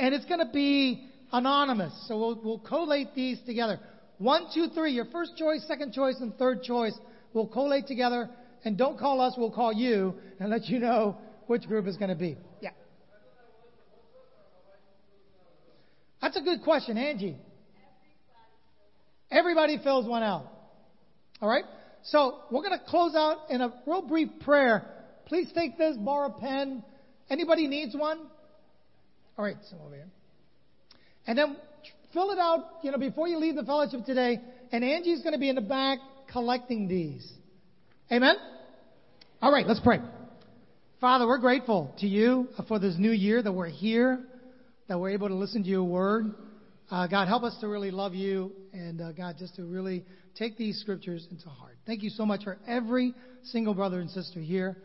And 0.00 0.12
it's 0.12 0.24
going 0.24 0.44
to 0.44 0.52
be 0.52 1.08
anonymous. 1.30 1.92
So 2.08 2.18
we'll, 2.18 2.40
we'll 2.42 2.58
collate 2.58 3.14
these 3.14 3.38
together. 3.46 3.78
One, 4.18 4.46
two, 4.52 4.70
three, 4.74 4.90
your 4.90 5.04
first 5.04 5.36
choice, 5.36 5.64
second 5.68 5.92
choice, 5.92 6.16
and 6.18 6.34
third 6.34 6.64
choice 6.64 6.98
We'll 7.32 7.46
collate 7.46 7.86
together, 7.86 8.30
and 8.64 8.76
don't 8.76 8.98
call 8.98 9.20
us, 9.20 9.34
we'll 9.36 9.50
call 9.50 9.72
you 9.72 10.14
and 10.40 10.50
let 10.50 10.66
you 10.66 10.78
know 10.78 11.18
which 11.46 11.66
group 11.66 11.86
is 11.86 11.96
going 11.96 12.10
to 12.10 12.16
be. 12.16 12.36
Yeah. 12.60 12.70
That's 16.20 16.36
a 16.36 16.42
good 16.42 16.62
question, 16.62 16.96
Angie. 16.96 17.36
Everybody 19.30 19.78
fills 19.82 20.06
one 20.06 20.22
out. 20.22 20.46
All 21.40 21.48
right? 21.48 21.64
So 22.04 22.40
we're 22.50 22.62
going 22.62 22.78
to 22.78 22.84
close 22.86 23.14
out 23.14 23.50
in 23.50 23.60
a 23.60 23.72
real 23.86 24.02
brief 24.02 24.28
prayer. 24.40 24.86
Please 25.26 25.50
take 25.54 25.76
this, 25.76 25.96
borrow 25.96 26.28
a 26.28 26.40
pen. 26.40 26.82
Anybody 27.28 27.66
needs 27.66 27.94
one? 27.94 28.18
All 29.36 29.44
right, 29.44 29.56
so 29.70 29.76
over 29.84 29.94
here. 29.94 30.08
And 31.26 31.36
then 31.36 31.56
fill 32.12 32.30
it 32.30 32.38
out, 32.38 32.64
you 32.82 32.90
know, 32.90 32.98
before 32.98 33.28
you 33.28 33.38
leave 33.38 33.54
the 33.54 33.64
fellowship 33.64 34.04
today. 34.04 34.40
And 34.72 34.82
Angie's 34.82 35.20
going 35.20 35.34
to 35.34 35.38
be 35.38 35.48
in 35.48 35.54
the 35.54 35.60
back 35.60 35.98
collecting 36.32 36.88
these. 36.88 37.30
Amen? 38.10 38.36
All 39.40 39.52
right, 39.52 39.66
let's 39.66 39.80
pray. 39.80 40.00
Father, 41.00 41.26
we're 41.26 41.38
grateful 41.38 41.94
to 41.98 42.06
you 42.06 42.48
for 42.66 42.78
this 42.78 42.96
new 42.98 43.12
year 43.12 43.42
that 43.42 43.52
we're 43.52 43.66
here, 43.66 44.24
that 44.88 44.98
we're 44.98 45.10
able 45.10 45.28
to 45.28 45.34
listen 45.34 45.62
to 45.62 45.68
your 45.68 45.84
word. 45.84 46.34
Uh, 46.90 47.06
God, 47.06 47.28
help 47.28 47.42
us 47.42 47.56
to 47.60 47.68
really 47.68 47.90
love 47.90 48.14
you 48.14 48.52
and 48.72 49.00
uh, 49.00 49.12
God, 49.12 49.36
just 49.38 49.54
to 49.56 49.64
really 49.64 50.04
take 50.34 50.56
these 50.56 50.80
scriptures 50.80 51.26
into 51.30 51.48
heart. 51.48 51.76
Thank 51.86 52.02
you 52.02 52.10
so 52.10 52.24
much 52.24 52.44
for 52.44 52.58
every 52.66 53.14
single 53.44 53.74
brother 53.74 54.00
and 54.00 54.10
sister 54.10 54.40
here. 54.40 54.78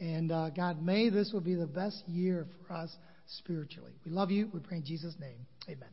And 0.00 0.32
uh, 0.32 0.50
God, 0.50 0.82
may 0.82 1.08
this 1.08 1.30
will 1.32 1.40
be 1.40 1.54
the 1.54 1.66
best 1.66 2.02
year 2.08 2.46
for 2.66 2.74
us 2.74 2.94
spiritually. 3.38 3.92
We 4.04 4.10
love 4.10 4.30
you. 4.30 4.50
We 4.52 4.60
pray 4.60 4.78
in 4.78 4.84
Jesus' 4.84 5.14
name. 5.20 5.46
Amen. 5.68 5.88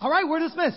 All 0.00 0.10
right, 0.10 0.28
we're 0.28 0.40
dismissed. 0.40 0.76